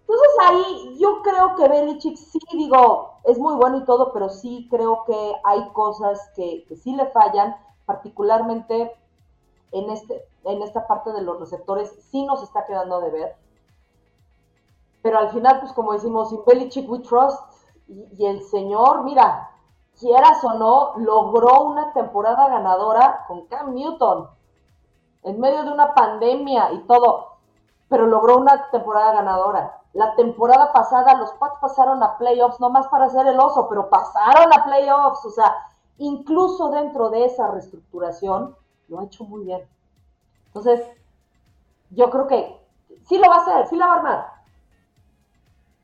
Entonces 0.00 0.30
ahí 0.46 0.98
yo 0.98 1.22
creo 1.22 1.54
que 1.56 1.68
Belichick 1.68 2.16
sí, 2.16 2.38
digo, 2.52 3.14
es 3.24 3.38
muy 3.38 3.54
bueno 3.54 3.78
y 3.78 3.84
todo, 3.84 4.12
pero 4.12 4.28
sí 4.28 4.68
creo 4.70 5.04
que 5.06 5.34
hay 5.44 5.68
cosas 5.70 6.20
que, 6.36 6.64
que 6.68 6.76
sí 6.76 6.94
le 6.94 7.06
fallan, 7.06 7.56
particularmente 7.86 8.92
en, 9.70 9.90
este, 9.90 10.28
en 10.44 10.62
esta 10.62 10.86
parte 10.86 11.12
de 11.12 11.22
los 11.22 11.40
receptores, 11.40 11.90
sí 12.10 12.24
nos 12.26 12.42
está 12.42 12.66
quedando 12.66 13.00
de 13.00 13.10
ver 13.10 13.42
pero 15.02 15.18
al 15.18 15.30
final, 15.30 15.60
pues 15.60 15.72
como 15.72 15.92
decimos, 15.92 16.32
in 16.32 16.40
Belichick 16.46 16.88
we 16.88 17.00
trust, 17.00 17.42
y, 17.88 18.24
el 18.24 18.40
señor, 18.42 19.02
mira, 19.02 19.50
quieras 19.98 20.42
o 20.44 20.54
no, 20.54 20.92
logró 20.96 21.62
una 21.62 21.92
temporada 21.92 22.48
ganadora 22.48 23.24
con 23.28 23.46
Cam 23.46 23.74
Newton, 23.74 24.28
en 25.22 25.40
medio 25.40 25.64
de 25.64 25.72
una 25.72 25.94
pandemia 25.94 26.72
y 26.72 26.80
todo, 26.80 27.36
pero 27.88 28.06
logró 28.06 28.38
una 28.38 28.70
temporada 28.70 29.12
ganadora. 29.12 29.78
La 29.92 30.14
temporada 30.14 30.72
pasada 30.72 31.14
los 31.14 31.32
Pats 31.32 31.58
pasaron 31.60 32.02
a 32.02 32.16
playoffs, 32.16 32.58
no 32.60 32.70
más 32.70 32.88
para 32.88 33.04
hacer 33.04 33.26
el 33.26 33.38
oso, 33.38 33.68
pero 33.68 33.90
pasaron 33.90 34.52
a 34.52 34.64
playoffs, 34.64 35.24
o 35.26 35.30
sea, 35.30 35.54
incluso 35.98 36.70
dentro 36.70 37.10
de 37.10 37.26
esa 37.26 37.48
reestructuración, 37.48 38.56
lo 38.88 39.00
ha 39.00 39.04
hecho 39.04 39.24
muy 39.24 39.44
bien. 39.44 39.68
Entonces, 40.46 40.82
yo 41.90 42.10
creo 42.10 42.26
que 42.26 42.60
sí 43.04 43.18
lo 43.18 43.28
va 43.28 43.36
a 43.36 43.40
hacer, 43.40 43.66
sí 43.68 43.76
la 43.76 43.86
va 43.86 43.92
a 43.92 43.96
armar. 43.96 44.31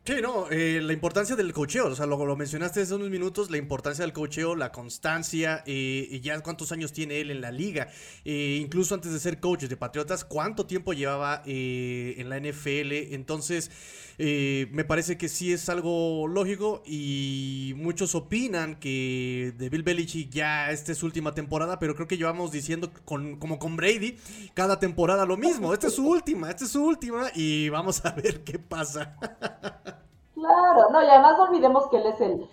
Sí, 0.09 0.23
no, 0.23 0.49
eh, 0.51 0.81
la 0.83 0.95
importancia 0.95 1.37
del 1.37 1.53
cocheo, 1.53 1.89
o 1.89 1.95
sea, 1.95 2.07
lo, 2.07 2.35
mencionaste 2.35 2.81
hace 2.81 2.95
unos 2.95 3.11
minutos, 3.11 3.51
la 3.51 3.59
importancia 3.59 4.07
del 4.07 4.15
cocheo, 4.15 4.57
la 4.57 4.73
constancia, 4.73 5.63
eh, 5.67 6.09
y 6.11 6.21
ya 6.21 6.41
cuántos 6.41 6.73
años 6.73 6.95
tiene 6.95 7.21
él 7.21 7.31
en 7.31 7.43
la 7.43 7.53
liga, 7.53 7.89
eh, 8.25 8.59
incluso 8.59 8.95
antes 8.95 9.13
de 9.13 9.21
ser 9.21 9.39
coach 9.39 9.65
de 9.65 9.77
Patriotas, 9.77 10.25
cuánto 10.25 10.65
tiempo 10.65 10.95
llevaba 10.95 11.43
en 11.45 12.27
la 12.31 12.39
NFL, 12.39 13.13
entonces 13.13 13.71
me 14.19 14.85
parece 14.87 15.19
que 15.19 15.29
sí 15.29 15.53
es 15.53 15.69
algo 15.69 16.27
lógico 16.27 16.83
y 16.87 17.75
muchos 17.77 18.15
opinan 18.15 18.81
que 18.81 19.53
de 19.59 19.69
Bill 19.69 19.83
Belichick 19.83 20.31
ya 20.31 20.71
esta 20.71 20.93
es 20.93 20.99
su 20.99 21.05
última 21.05 21.35
temporada, 21.35 21.79
pero 21.79 21.95
creo 21.95 22.09
que 22.09 22.17
llevamos 22.17 22.51
diciendo 22.51 22.91
con, 23.05 23.37
como 23.37 23.59
con 23.59 23.77
Brady 23.77 24.17
cada 24.55 24.81
temporada 24.81 25.27
lo 25.27 25.37
mismo, 25.37 25.75
esta 25.75 25.89
es 25.89 25.93
su 25.93 26.09
última, 26.09 26.49
esta 26.49 26.65
es 26.65 26.71
su 26.71 26.83
última 26.83 27.31
y 27.35 27.69
vamos 27.69 28.03
a 28.07 28.13
ver 28.13 28.43
qué 28.43 28.59
pasa. 28.59 29.15
Claro, 30.39 30.91
no, 30.91 31.03
y 31.03 31.07
además 31.07 31.37
no 31.37 31.45
olvidemos 31.45 31.89
que 31.89 31.97
él 31.97 32.07
es 32.07 32.21
el, 32.21 32.49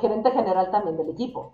gerente 0.00 0.32
general 0.32 0.70
también 0.70 0.96
del 0.96 1.10
equipo. 1.10 1.52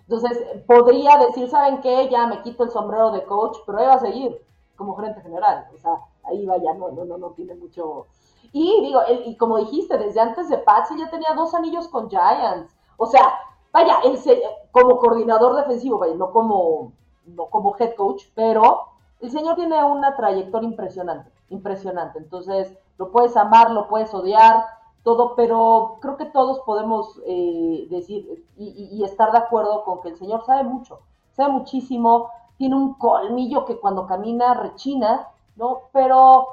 Entonces, 0.00 0.38
podría 0.66 1.16
decir, 1.16 1.48
¿saben 1.48 1.80
qué? 1.80 2.08
Ya 2.10 2.26
me 2.26 2.42
quito 2.42 2.64
el 2.64 2.70
sombrero 2.70 3.10
de 3.10 3.24
coach, 3.24 3.56
pero 3.64 3.78
él 3.78 3.88
va 3.88 3.94
a 3.94 3.98
seguir 3.98 4.38
como 4.76 4.94
gerente 4.96 5.22
general. 5.22 5.66
O 5.74 5.78
sea, 5.78 5.98
ahí 6.24 6.44
vaya, 6.44 6.74
no, 6.74 6.90
no, 6.90 7.04
no, 7.06 7.16
no 7.16 7.30
tiene 7.30 7.54
mucho. 7.54 8.06
Y 8.52 8.82
digo, 8.82 9.00
y 9.24 9.36
como 9.36 9.56
dijiste, 9.56 9.96
desde 9.96 10.20
antes 10.20 10.48
de 10.50 10.58
Patsy 10.58 10.98
ya 10.98 11.10
tenía 11.10 11.32
dos 11.34 11.54
anillos 11.54 11.88
con 11.88 12.10
Giants. 12.10 12.76
O 12.98 13.06
sea, 13.06 13.38
vaya, 13.72 14.00
él 14.04 14.18
se, 14.18 14.42
como 14.70 14.98
coordinador 14.98 15.56
defensivo, 15.56 15.98
vaya, 15.98 16.14
no 16.14 16.32
como, 16.32 16.92
no 17.24 17.46
como 17.46 17.74
head 17.78 17.94
coach, 17.94 18.24
pero 18.34 18.88
el 19.20 19.30
señor 19.30 19.56
tiene 19.56 19.82
una 19.82 20.14
trayectoria 20.16 20.68
impresionante, 20.68 21.32
impresionante. 21.48 22.18
Entonces, 22.18 22.76
lo 22.98 23.10
puedes 23.10 23.36
amar, 23.38 23.70
lo 23.70 23.88
puedes 23.88 24.12
odiar, 24.12 24.66
todo, 25.04 25.36
pero 25.36 25.98
creo 26.00 26.16
que 26.16 26.24
todos 26.24 26.60
podemos 26.60 27.20
eh, 27.26 27.86
decir 27.90 28.44
y, 28.56 29.04
estar 29.04 29.30
de 29.32 29.38
acuerdo 29.38 29.84
con 29.84 30.00
que 30.00 30.08
el 30.08 30.16
Señor 30.16 30.44
sabe 30.46 30.64
mucho, 30.64 31.00
sabe 31.32 31.52
muchísimo, 31.52 32.30
tiene 32.56 32.74
un 32.74 32.94
colmillo 32.94 33.66
que 33.66 33.78
cuando 33.78 34.06
camina 34.06 34.54
rechina, 34.54 35.28
¿no? 35.56 35.82
Pero 35.92 36.46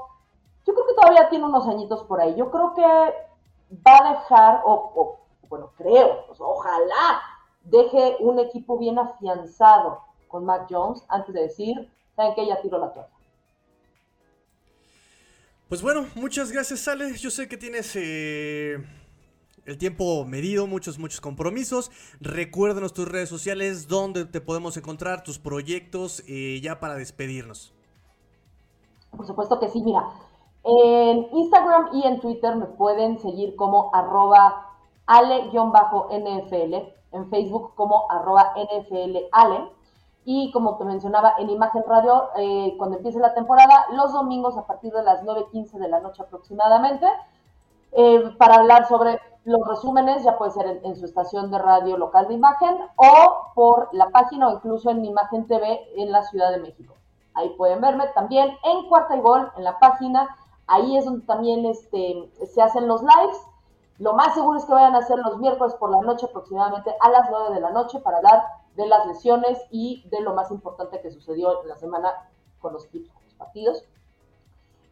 yo 0.65 0.73
creo 0.73 0.85
que 0.85 0.93
todavía 0.95 1.29
tiene 1.29 1.45
unos 1.45 1.65
añitos 1.67 2.03
por 2.03 2.19
ahí. 2.19 2.35
Yo 2.35 2.51
creo 2.51 2.73
que 2.73 2.81
va 2.83 3.97
a 3.97 4.13
dejar, 4.13 4.61
o, 4.65 5.17
bueno, 5.47 5.69
creo, 5.77 6.25
pues, 6.27 6.41
ojalá 6.41 7.21
deje 7.63 8.17
un 8.19 8.37
equipo 8.39 8.77
bien 8.77 8.99
afianzado 8.99 10.01
con 10.27 10.45
Mac 10.45 10.67
Jones 10.69 11.05
antes 11.07 11.33
de 11.33 11.43
decir, 11.43 11.91
¿saben 12.15 12.35
que 12.35 12.45
Ya 12.45 12.61
tiró 12.61 12.79
la 12.79 12.91
toalla. 12.91 13.20
Pues 15.71 15.81
bueno, 15.81 16.05
muchas 16.15 16.51
gracias, 16.51 16.85
Ale. 16.89 17.13
Yo 17.15 17.29
sé 17.29 17.47
que 17.47 17.55
tienes 17.55 17.95
eh, 17.95 18.85
el 19.65 19.77
tiempo 19.77 20.25
medido, 20.25 20.67
muchos, 20.67 20.99
muchos 20.99 21.21
compromisos. 21.21 21.91
Recuérdanos 22.19 22.91
tus 22.91 23.07
redes 23.07 23.29
sociales, 23.29 23.87
donde 23.87 24.25
te 24.25 24.41
podemos 24.41 24.75
encontrar, 24.75 25.23
tus 25.23 25.39
proyectos, 25.39 26.23
eh, 26.27 26.59
ya 26.61 26.81
para 26.81 26.95
despedirnos. 26.95 27.73
Por 29.15 29.25
supuesto 29.25 29.61
que 29.61 29.69
sí, 29.69 29.81
mira. 29.81 30.03
En 30.65 31.29
Instagram 31.37 31.91
y 31.93 32.05
en 32.05 32.19
Twitter 32.19 32.53
me 32.57 32.65
pueden 32.65 33.17
seguir 33.19 33.55
como 33.55 33.95
arroba 33.95 34.75
ale-nfl, 35.05 36.73
en 37.13 37.29
Facebook 37.29 37.75
como 37.75 38.11
arroba 38.11 38.53
nflale 38.57 39.71
y 40.23 40.51
como 40.51 40.77
te 40.77 40.85
mencionaba 40.85 41.33
en 41.39 41.49
Imagen 41.49 41.83
Radio, 41.87 42.29
eh, 42.37 42.75
cuando 42.77 42.97
empiece 42.97 43.19
la 43.19 43.33
temporada, 43.33 43.87
los 43.93 44.13
domingos 44.13 44.57
a 44.57 44.67
partir 44.67 44.93
de 44.93 45.03
las 45.03 45.23
9.15 45.23 45.79
de 45.79 45.87
la 45.87 45.99
noche 45.99 46.21
aproximadamente, 46.21 47.07
eh, 47.93 48.35
para 48.37 48.55
hablar 48.55 48.87
sobre 48.87 49.19
los 49.43 49.67
resúmenes, 49.67 50.23
ya 50.23 50.37
puede 50.37 50.51
ser 50.51 50.81
en, 50.83 50.95
su 50.95 51.05
estación 51.05 51.49
de 51.49 51.57
radio 51.57 51.97
local 51.97 52.27
de 52.27 52.35
Imagen 52.35 52.77
o 52.95 53.51
por 53.55 53.89
la 53.93 54.09
página 54.09 54.47
o 54.47 54.53
incluso 54.53 54.91
en 54.91 55.03
Imagen 55.03 55.47
TV 55.47 55.79
en 55.97 56.11
la 56.11 56.21
Ciudad 56.23 56.51
de 56.51 56.59
México. 56.59 56.93
Ahí 57.33 57.49
pueden 57.57 57.81
verme 57.81 58.05
también 58.13 58.55
en 58.63 58.87
Cuarta 58.87 59.15
y 59.15 59.21
Gol, 59.21 59.51
en 59.57 59.63
la 59.63 59.79
página. 59.79 60.35
Ahí 60.67 60.95
es 60.97 61.05
donde 61.05 61.25
también 61.25 61.65
este, 61.65 62.31
se 62.45 62.61
hacen 62.61 62.87
los 62.87 63.01
lives. 63.01 63.47
Lo 63.97 64.13
más 64.13 64.35
seguro 64.35 64.59
es 64.59 64.65
que 64.65 64.73
vayan 64.73 64.95
a 64.95 64.99
hacer 64.99 65.17
los 65.17 65.37
miércoles 65.39 65.73
por 65.75 65.89
la 65.89 66.01
noche 66.01 66.27
aproximadamente 66.27 66.95
a 66.99 67.09
las 67.09 67.29
9 67.29 67.55
de 67.55 67.61
la 67.61 67.71
noche 67.71 67.99
para 67.99 68.17
hablar 68.17 68.43
de 68.75 68.87
las 68.87 69.05
lesiones 69.07 69.59
y 69.69 70.07
de 70.09 70.21
lo 70.21 70.33
más 70.33 70.51
importante 70.51 71.01
que 71.01 71.11
sucedió 71.11 71.63
la 71.63 71.75
semana 71.75 72.29
con 72.59 72.73
los 72.73 72.85
equipos, 72.85 73.13
con 73.13 73.23
los 73.25 73.33
partidos. 73.35 73.85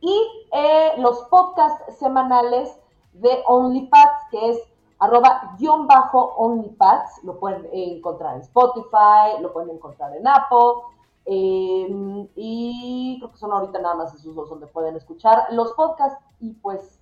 Y 0.01 0.47
eh, 0.53 0.93
los 0.97 1.23
podcasts 1.29 1.97
semanales 1.97 2.79
de 3.13 3.43
OnlyPads, 3.47 4.29
que 4.31 4.49
es 4.49 4.59
arroba 4.99 5.55
guion 5.57 5.87
bajo 5.87 6.35
OnlyPads, 6.37 7.23
lo 7.23 7.39
pueden 7.39 7.67
encontrar 7.71 8.35
en 8.35 8.41
Spotify, 8.41 9.41
lo 9.41 9.51
pueden 9.51 9.71
encontrar 9.71 10.15
en 10.15 10.27
Apple, 10.27 10.83
em, 11.25 12.27
y 12.35 13.17
creo 13.19 13.31
que 13.31 13.37
son 13.37 13.51
ahorita 13.51 13.79
nada 13.79 13.95
más 13.95 14.13
esos 14.13 14.35
dos 14.35 14.49
donde 14.49 14.67
pueden 14.67 14.95
escuchar 14.95 15.47
los 15.51 15.73
podcasts 15.73 16.23
y 16.39 16.53
pues 16.53 16.98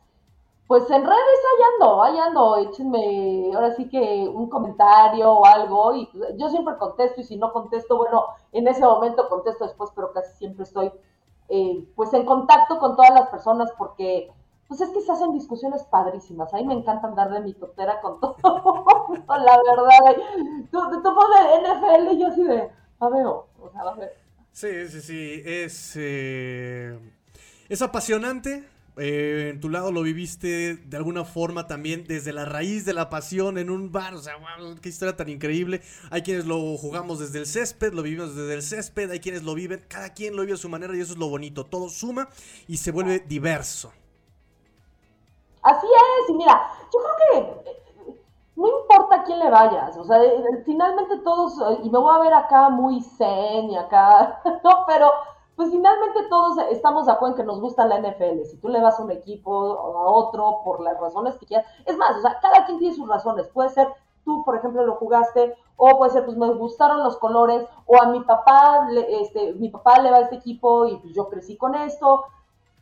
pues 0.68 0.84
en 0.92 1.06
redes 1.06 1.16
ahí 1.16 1.64
ando, 1.74 2.04
ahí 2.04 2.18
ando, 2.20 2.58
échenme 2.58 3.52
ahora 3.56 3.74
sí 3.76 3.88
que 3.88 4.28
un 4.28 4.50
comentario 4.50 5.32
o 5.32 5.46
algo 5.46 5.96
y 5.96 6.10
yo 6.36 6.50
siempre 6.50 6.78
contesto 6.78 7.22
y 7.22 7.24
si 7.24 7.38
no 7.38 7.54
contesto, 7.54 7.98
bueno, 7.98 8.26
en 8.52 8.68
ese 8.68 8.82
momento 8.82 9.30
contesto 9.30 9.66
después, 9.66 9.92
pero 9.96 10.12
casi 10.12 10.36
siempre 10.38 10.64
estoy 10.64 10.92
eh, 11.48 11.88
pues 11.96 12.14
en 12.14 12.26
contacto 12.26 12.80
con 12.80 12.98
todas 12.98 13.12
las 13.14 13.30
personas 13.30 13.72
porque 13.78 14.30
pues 14.68 14.82
es 14.82 14.90
que 14.90 15.00
se 15.00 15.12
hacen 15.14 15.32
discusiones 15.32 15.84
padrísimas, 15.84 16.54
ahí 16.54 16.66
me 16.66 16.74
encanta 16.74 17.08
andar 17.08 17.32
de 17.32 17.40
mi 17.40 17.54
totera 17.54 18.02
con 18.02 18.20
todo, 18.20 18.36
la 19.28 19.62
verdad, 19.64 20.18
tú, 20.70 20.80
tú, 21.02 21.02
de 21.02 21.62
NFL 21.62 22.12
y 22.12 22.20
yo 22.20 22.28
así 22.28 22.44
de, 22.44 22.70
a 23.00 23.08
o 23.08 23.70
sea, 23.72 23.82
a 23.82 23.94
ver. 23.94 24.14
Sí, 24.52 24.88
sí, 24.90 25.02
sí, 25.02 25.42
es, 25.46 25.94
eh, 25.96 27.00
es 27.70 27.82
apasionante, 27.82 28.68
eh, 28.98 29.50
en 29.52 29.60
tu 29.60 29.70
lado 29.70 29.92
lo 29.92 30.02
viviste 30.02 30.76
de 30.76 30.98
alguna 30.98 31.24
forma 31.24 31.68
también 31.68 32.06
desde 32.08 32.34
la 32.34 32.46
raíz 32.46 32.86
de 32.86 32.94
la 32.94 33.10
pasión 33.10 33.58
en 33.58 33.70
un 33.70 33.92
bar. 33.92 34.14
O 34.14 34.20
sea, 34.20 34.36
wow, 34.38 34.76
qué 34.82 34.90
historia 34.90 35.16
tan 35.16 35.30
increíble. 35.30 35.82
Hay 36.10 36.24
quienes 36.24 36.46
lo 36.46 36.78
jugamos 36.78 37.20
desde 37.20 37.40
el 37.40 37.46
césped, 37.46 37.94
lo 37.94 38.02
vivimos 38.04 38.36
desde 38.36 38.54
el 38.54 38.62
césped, 38.62 39.12
hay 39.12 39.20
quienes 39.20 39.44
lo 39.44 39.54
viven, 39.54 39.86
cada 39.88 40.14
quien 40.14 40.36
lo 40.36 40.42
vive 40.42 40.54
a 40.54 40.58
su 40.58 40.70
manera 40.70 40.96
y 40.96 41.02
eso 41.02 41.14
es 41.14 41.20
lo 41.20 41.30
bonito. 41.30 41.66
Todo 41.66 41.90
suma 41.90 42.30
y 42.68 42.78
se 42.78 42.92
vuelve 42.92 43.20
diverso. 43.20 43.92
Así 45.62 45.86
es, 45.86 46.30
y 46.30 46.34
mira, 46.34 46.62
yo 46.94 47.00
creo 47.00 47.16
que 47.18 48.10
eh, 48.10 48.18
no 48.56 48.68
importa 48.80 49.18
a 49.18 49.24
quién 49.24 49.38
le 49.40 49.50
vayas, 49.50 49.98
o 49.98 50.04
sea, 50.06 50.24
eh, 50.24 50.64
finalmente 50.66 51.18
todos, 51.20 51.54
y 51.84 51.90
me 51.90 52.00
voy 52.00 52.16
a 52.16 52.20
ver 52.20 52.34
acá 52.34 52.70
muy 52.70 53.02
zen 53.02 53.70
y 53.70 53.76
acá, 53.76 54.42
no, 54.64 54.86
pero 54.88 55.12
pues 55.58 55.72
finalmente 55.72 56.30
todos 56.30 56.60
estamos 56.70 57.08
de 57.08 57.14
acuerdo 57.14 57.34
en 57.34 57.42
que 57.42 57.48
nos 57.48 57.60
gusta 57.60 57.88
la 57.88 58.00
NFL. 58.00 58.44
Si 58.46 58.58
tú 58.58 58.70
le 58.70 58.80
vas 58.80 59.00
a 59.00 59.04
un 59.04 59.10
equipo 59.10 59.52
o 59.52 59.98
a 59.98 60.08
otro 60.08 60.62
por 60.64 60.82
las 60.82 61.00
razones 61.00 61.36
que 61.40 61.48
quieras, 61.48 61.66
es 61.88 61.98
más, 61.98 62.16
o 62.16 62.22
sea, 62.22 62.38
cada 62.40 62.68
quien 62.68 62.78
tiene 62.78 62.94
sus 62.96 63.10
razones. 63.10 63.48
Puede 63.48 63.70
ser 63.70 63.88
tú, 64.24 64.44
por 64.46 64.56
ejemplo, 64.56 64.86
lo 64.86 64.98
jugaste, 64.98 65.56
o 65.76 65.98
puede 65.98 66.12
ser, 66.12 66.26
pues 66.26 66.38
me 66.38 66.54
gustaron 66.54 67.04
los 67.04 67.18
colores, 67.18 67.68
o 67.88 68.00
a 68.00 68.06
mi 68.10 68.20
papá, 68.20 68.88
este, 69.10 69.54
mi 69.54 69.70
papá 69.70 70.00
le 70.00 70.12
va 70.12 70.18
a 70.18 70.22
este 70.22 70.36
equipo 70.36 70.86
y 70.86 70.98
pues 70.98 71.16
yo 71.16 71.28
crecí 71.28 71.58
con 71.58 71.74
esto. 71.74 72.26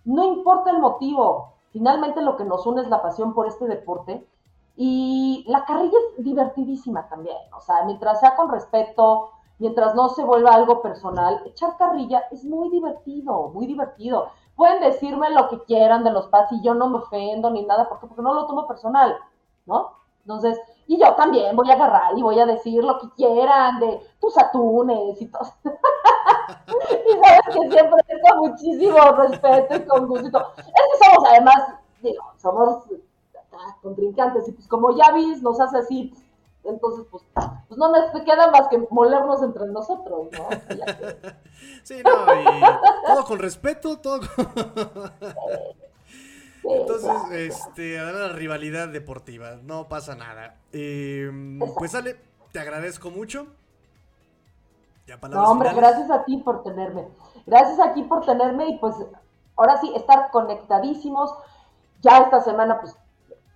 No 0.04 0.26
importa 0.26 0.72
el 0.72 0.80
motivo, 0.80 1.54
finalmente 1.72 2.22
lo 2.22 2.36
que 2.36 2.44
nos 2.44 2.66
une 2.66 2.82
es 2.82 2.90
la 2.90 3.02
pasión 3.02 3.34
por 3.34 3.48
este 3.48 3.68
deporte. 3.68 4.28
Y 4.76 5.46
la 5.48 5.64
carrilla 5.64 5.98
es 6.18 6.26
divertidísima 6.26 7.08
también, 7.08 7.38
o 7.56 7.62
sea, 7.62 7.86
mientras 7.86 8.20
sea 8.20 8.36
con 8.36 8.50
respeto, 8.50 9.30
mientras 9.60 9.96
no 9.96 10.10
se 10.10 10.24
vuelva 10.24 10.54
algo 10.54 10.82
personal, 10.82 11.42
echar 11.46 11.78
carrilla 11.78 12.24
es 12.32 12.44
muy 12.44 12.70
divertido, 12.70 13.50
muy 13.50 13.68
divertido. 13.68 14.30
Pueden 14.56 14.82
decirme 14.82 15.30
lo 15.32 15.50
que 15.50 15.64
quieran 15.64 16.04
de 16.04 16.12
los 16.12 16.28
pads 16.28 16.54
y 16.54 16.62
yo 16.62 16.74
no 16.74 16.90
me 16.90 16.98
ofendo 17.00 17.50
ni 17.50 17.66
nada, 17.66 17.88
porque, 17.90 18.08
porque 18.08 18.22
no 18.22 18.34
lo 18.34 18.46
tomo 18.46 18.68
personal, 18.68 19.18
¿no? 19.66 19.92
Entonces, 20.22 20.60
y 20.88 21.00
yo 21.00 21.14
también 21.16 21.56
voy 21.56 21.70
a 21.70 21.74
agarrar 21.74 22.18
y 22.18 22.22
voy 22.22 22.40
a 22.40 22.46
decir 22.46 22.84
lo 22.84 23.00
que 23.00 23.10
quieran 23.12 23.80
de 23.80 24.00
tus 24.20 24.38
atunes 24.38 25.22
y 25.22 25.28
todo. 25.28 25.52
y 25.66 27.26
sabes 27.26 27.42
que 27.46 27.72
siempre 27.72 28.02
es 28.08 28.30
con 28.30 28.40
muchísimo 28.40 28.98
respeto 29.12 29.76
y 29.76 29.86
con 29.86 30.08
gusto. 30.08 30.54
Es 30.58 30.66
que 30.66 31.06
somos 31.06 31.30
además, 31.30 31.76
digo, 32.02 32.24
somos 32.38 32.86
contrincantes 33.82 34.48
y 34.48 34.52
pues 34.52 34.68
como 34.68 34.92
ya 34.96 35.12
vis, 35.14 35.42
nos 35.42 35.60
hace 35.60 35.78
así 35.78 36.14
entonces, 36.68 37.06
pues, 37.10 37.24
pues 37.68 37.78
no 37.78 37.92
nos 37.92 38.12
queda 38.24 38.52
más 38.52 38.68
que 38.70 38.78
molernos 38.90 39.42
entre 39.44 39.68
nosotros, 39.68 40.28
¿no? 40.32 40.50
sí, 41.84 42.02
no, 42.04 42.42
y 42.42 42.46
todo 43.08 43.26
con 43.26 43.40
respeto, 43.40 43.98
todo 44.00 44.22
con... 44.36 44.50
Entonces, 46.68 47.12
este, 47.32 48.00
a 48.00 48.12
la 48.12 48.30
rivalidad 48.30 48.88
deportiva, 48.88 49.58
no 49.64 49.88
pasa 49.88 50.16
nada. 50.16 50.56
Em, 50.72 51.60
pues 51.78 51.94
Ale, 51.94 52.20
te 52.52 52.60
agradezco 52.60 53.12
mucho. 53.12 53.48
no, 55.30 55.44
hombre, 55.44 55.74
gracias 55.74 56.10
a 56.10 56.24
ti 56.26 56.38
por 56.38 56.64
tenerme. 56.64 57.08
Gracias 57.46 57.80
a 57.80 57.94
ti 57.94 58.02
por 58.04 58.26
tenerme 58.26 58.70
y 58.70 58.80
pues 58.80 58.96
ahora 59.56 59.80
sí, 59.80 59.94
estar 59.96 60.32
conectadísimos. 60.32 61.34
Ya 62.02 62.20
esta 62.20 62.42
semana, 62.42 62.82
pues 62.82 62.96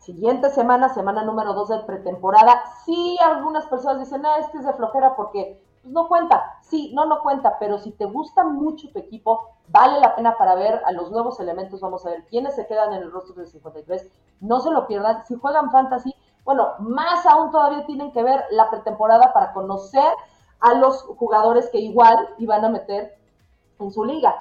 siguiente 0.10 0.50
semana, 0.50 0.90
semana 0.90 1.24
número 1.24 1.54
2 1.54 1.70
de 1.70 1.80
pretemporada. 1.82 2.64
Sí, 2.84 3.16
algunas 3.24 3.68
personas 3.68 4.00
dicen, 4.00 4.26
ah, 4.26 4.38
este 4.40 4.58
es 4.58 4.66
de 4.66 4.74
flojera 4.74 5.16
porque 5.16 5.62
pues, 5.84 5.94
no 5.94 6.08
cuenta. 6.08 6.58
Sí, 6.64 6.92
no, 6.96 7.06
no 7.06 7.22
cuenta, 7.22 7.58
pero 7.60 7.78
si 7.78 7.92
te 7.92 8.06
gusta 8.06 8.44
mucho 8.44 8.92
tu 8.92 8.98
equipo, 8.98 9.50
vale 9.68 10.00
la 10.00 10.16
pena 10.16 10.36
para 10.36 10.56
ver 10.56 10.82
a 10.84 10.92
los 10.94 11.12
nuevos 11.12 11.40
elementos. 11.40 11.82
Vamos 11.82 12.08
a 12.08 12.10
ver 12.10 12.26
quiénes 12.26 12.56
se 12.56 12.66
quedan 12.66 12.92
en 12.94 13.04
el 13.04 13.12
rostro 13.12 13.36
de 13.36 13.46
53. 13.46 14.12
No 14.42 14.60
se 14.62 14.72
lo 14.72 14.88
pierdan. 14.88 15.24
Si 15.28 15.36
juegan 15.36 15.70
fantasy, 15.70 16.16
bueno, 16.44 16.70
más 16.80 17.24
aún 17.28 17.52
todavía 17.52 17.86
tienen 17.86 18.12
que 18.12 18.24
ver 18.24 18.44
la 18.50 18.68
pretemporada 18.72 19.32
para 19.32 19.54
conocer 19.54 20.12
a 20.60 20.74
los 20.74 21.04
jugadores 21.04 21.70
que 21.70 21.78
igual 21.78 22.18
iban 22.40 22.66
a 22.66 22.70
meter 22.70 23.16
en 23.80 23.92
su 23.92 24.04
liga. 24.04 24.34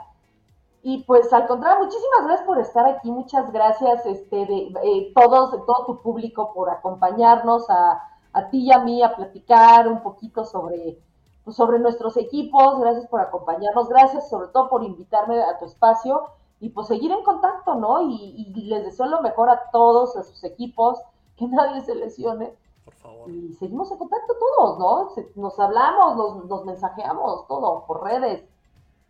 Y 0.90 1.02
pues 1.02 1.30
al 1.34 1.46
contrario, 1.46 1.84
muchísimas 1.84 2.24
gracias 2.24 2.46
por 2.46 2.58
estar 2.58 2.86
aquí, 2.86 3.10
muchas 3.10 3.52
gracias 3.52 4.06
este, 4.06 4.46
de 4.46 4.72
eh, 4.82 5.12
todos, 5.14 5.52
de 5.52 5.58
todo 5.58 5.84
tu 5.84 6.00
público 6.00 6.50
por 6.54 6.70
acompañarnos, 6.70 7.68
a, 7.68 8.02
a, 8.32 8.48
ti 8.48 8.60
y 8.60 8.72
a 8.72 8.78
mí 8.78 9.02
a 9.02 9.14
platicar 9.14 9.86
un 9.86 10.02
poquito 10.02 10.46
sobre, 10.46 10.98
pues, 11.44 11.54
sobre 11.54 11.78
nuestros 11.78 12.16
equipos, 12.16 12.80
gracias 12.80 13.06
por 13.08 13.20
acompañarnos, 13.20 13.90
gracias 13.90 14.30
sobre 14.30 14.48
todo 14.48 14.70
por 14.70 14.82
invitarme 14.82 15.42
a 15.42 15.58
tu 15.58 15.66
espacio 15.66 16.22
y 16.58 16.70
pues 16.70 16.86
seguir 16.86 17.12
en 17.12 17.22
contacto, 17.22 17.74
¿no? 17.74 18.00
Y, 18.00 18.50
les 18.54 18.84
deseo 18.84 19.04
lo 19.08 19.20
mejor 19.20 19.50
a 19.50 19.68
todos, 19.70 20.16
a 20.16 20.22
sus 20.22 20.42
equipos, 20.42 20.98
que 21.36 21.48
nadie 21.48 21.82
se 21.82 21.96
lesione. 21.96 22.54
Por 22.86 22.94
favor. 22.94 23.30
Y 23.30 23.52
seguimos 23.52 23.92
en 23.92 23.98
contacto 23.98 24.34
todos, 24.56 24.78
¿no? 24.78 25.10
nos 25.34 25.60
hablamos, 25.60 26.16
nos, 26.16 26.46
nos 26.46 26.64
mensajeamos, 26.64 27.46
todo, 27.46 27.84
por 27.86 28.04
redes. 28.04 28.42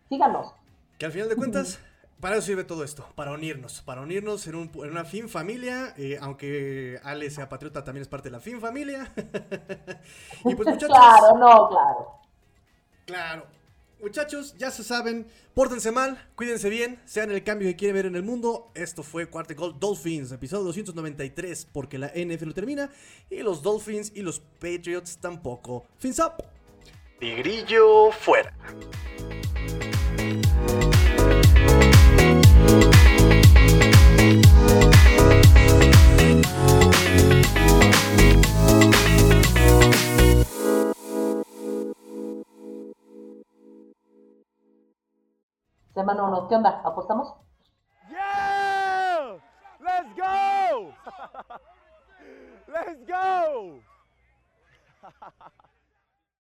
Síganos. 0.09 0.58
Que 0.99 1.05
al 1.05 1.13
final 1.13 1.29
de 1.29 1.37
cuentas, 1.37 1.79
para 2.19 2.35
eso 2.35 2.47
sirve 2.47 2.65
todo 2.65 2.83
esto, 2.83 3.07
para 3.15 3.31
unirnos, 3.31 3.81
para 3.81 4.01
unirnos 4.01 4.45
en, 4.47 4.55
un, 4.55 4.69
en 4.75 4.91
una 4.91 5.05
fin 5.05 5.29
familia, 5.29 5.93
eh, 5.97 6.17
aunque 6.19 6.99
Ale 7.03 7.31
sea 7.31 7.47
patriota, 7.47 7.85
también 7.85 8.01
es 8.01 8.09
parte 8.09 8.27
de 8.27 8.33
la 8.33 8.41
fin 8.41 8.59
familia. 8.59 9.09
y 10.45 10.55
pues 10.55 10.67
muchachos. 10.67 10.89
Claro, 10.89 11.37
no, 11.37 11.69
claro. 11.69 12.19
Claro. 13.05 13.47
Muchachos, 14.01 14.55
ya 14.57 14.71
se 14.71 14.83
saben, 14.83 15.25
pórtense 15.53 15.91
mal, 15.91 16.21
cuídense 16.35 16.69
bien, 16.69 17.01
sean 17.05 17.31
el 17.31 17.45
cambio 17.45 17.69
que 17.69 17.77
quieren 17.77 17.95
ver 17.95 18.05
en 18.05 18.17
el 18.17 18.23
mundo. 18.23 18.69
Esto 18.75 19.01
fue 19.01 19.27
Cuarto 19.27 19.55
Gold 19.55 19.79
Dolphins, 19.79 20.33
episodio 20.33 20.65
293, 20.65 21.65
porque 21.71 21.97
la 21.97 22.07
NFL 22.07 22.51
termina 22.51 22.89
y 23.29 23.37
los 23.37 23.61
Dolphins 23.61 24.11
y 24.15 24.21
los 24.21 24.41
Patriots 24.41 25.17
tampoco. 25.17 25.85
Fins 25.97 26.19
up. 26.19 26.43
Tigrillo 27.19 28.11
fuera. 28.11 28.53
Semana 45.99 46.23
1, 46.23 46.47
¿qué 46.47 46.55
onda? 46.55 46.81
¿Apostamos? 46.85 47.35
Yeah! 48.09 49.37
Let's 49.81 50.15
go! 50.15 50.93
Let's 52.67 53.05
go! 53.05 53.81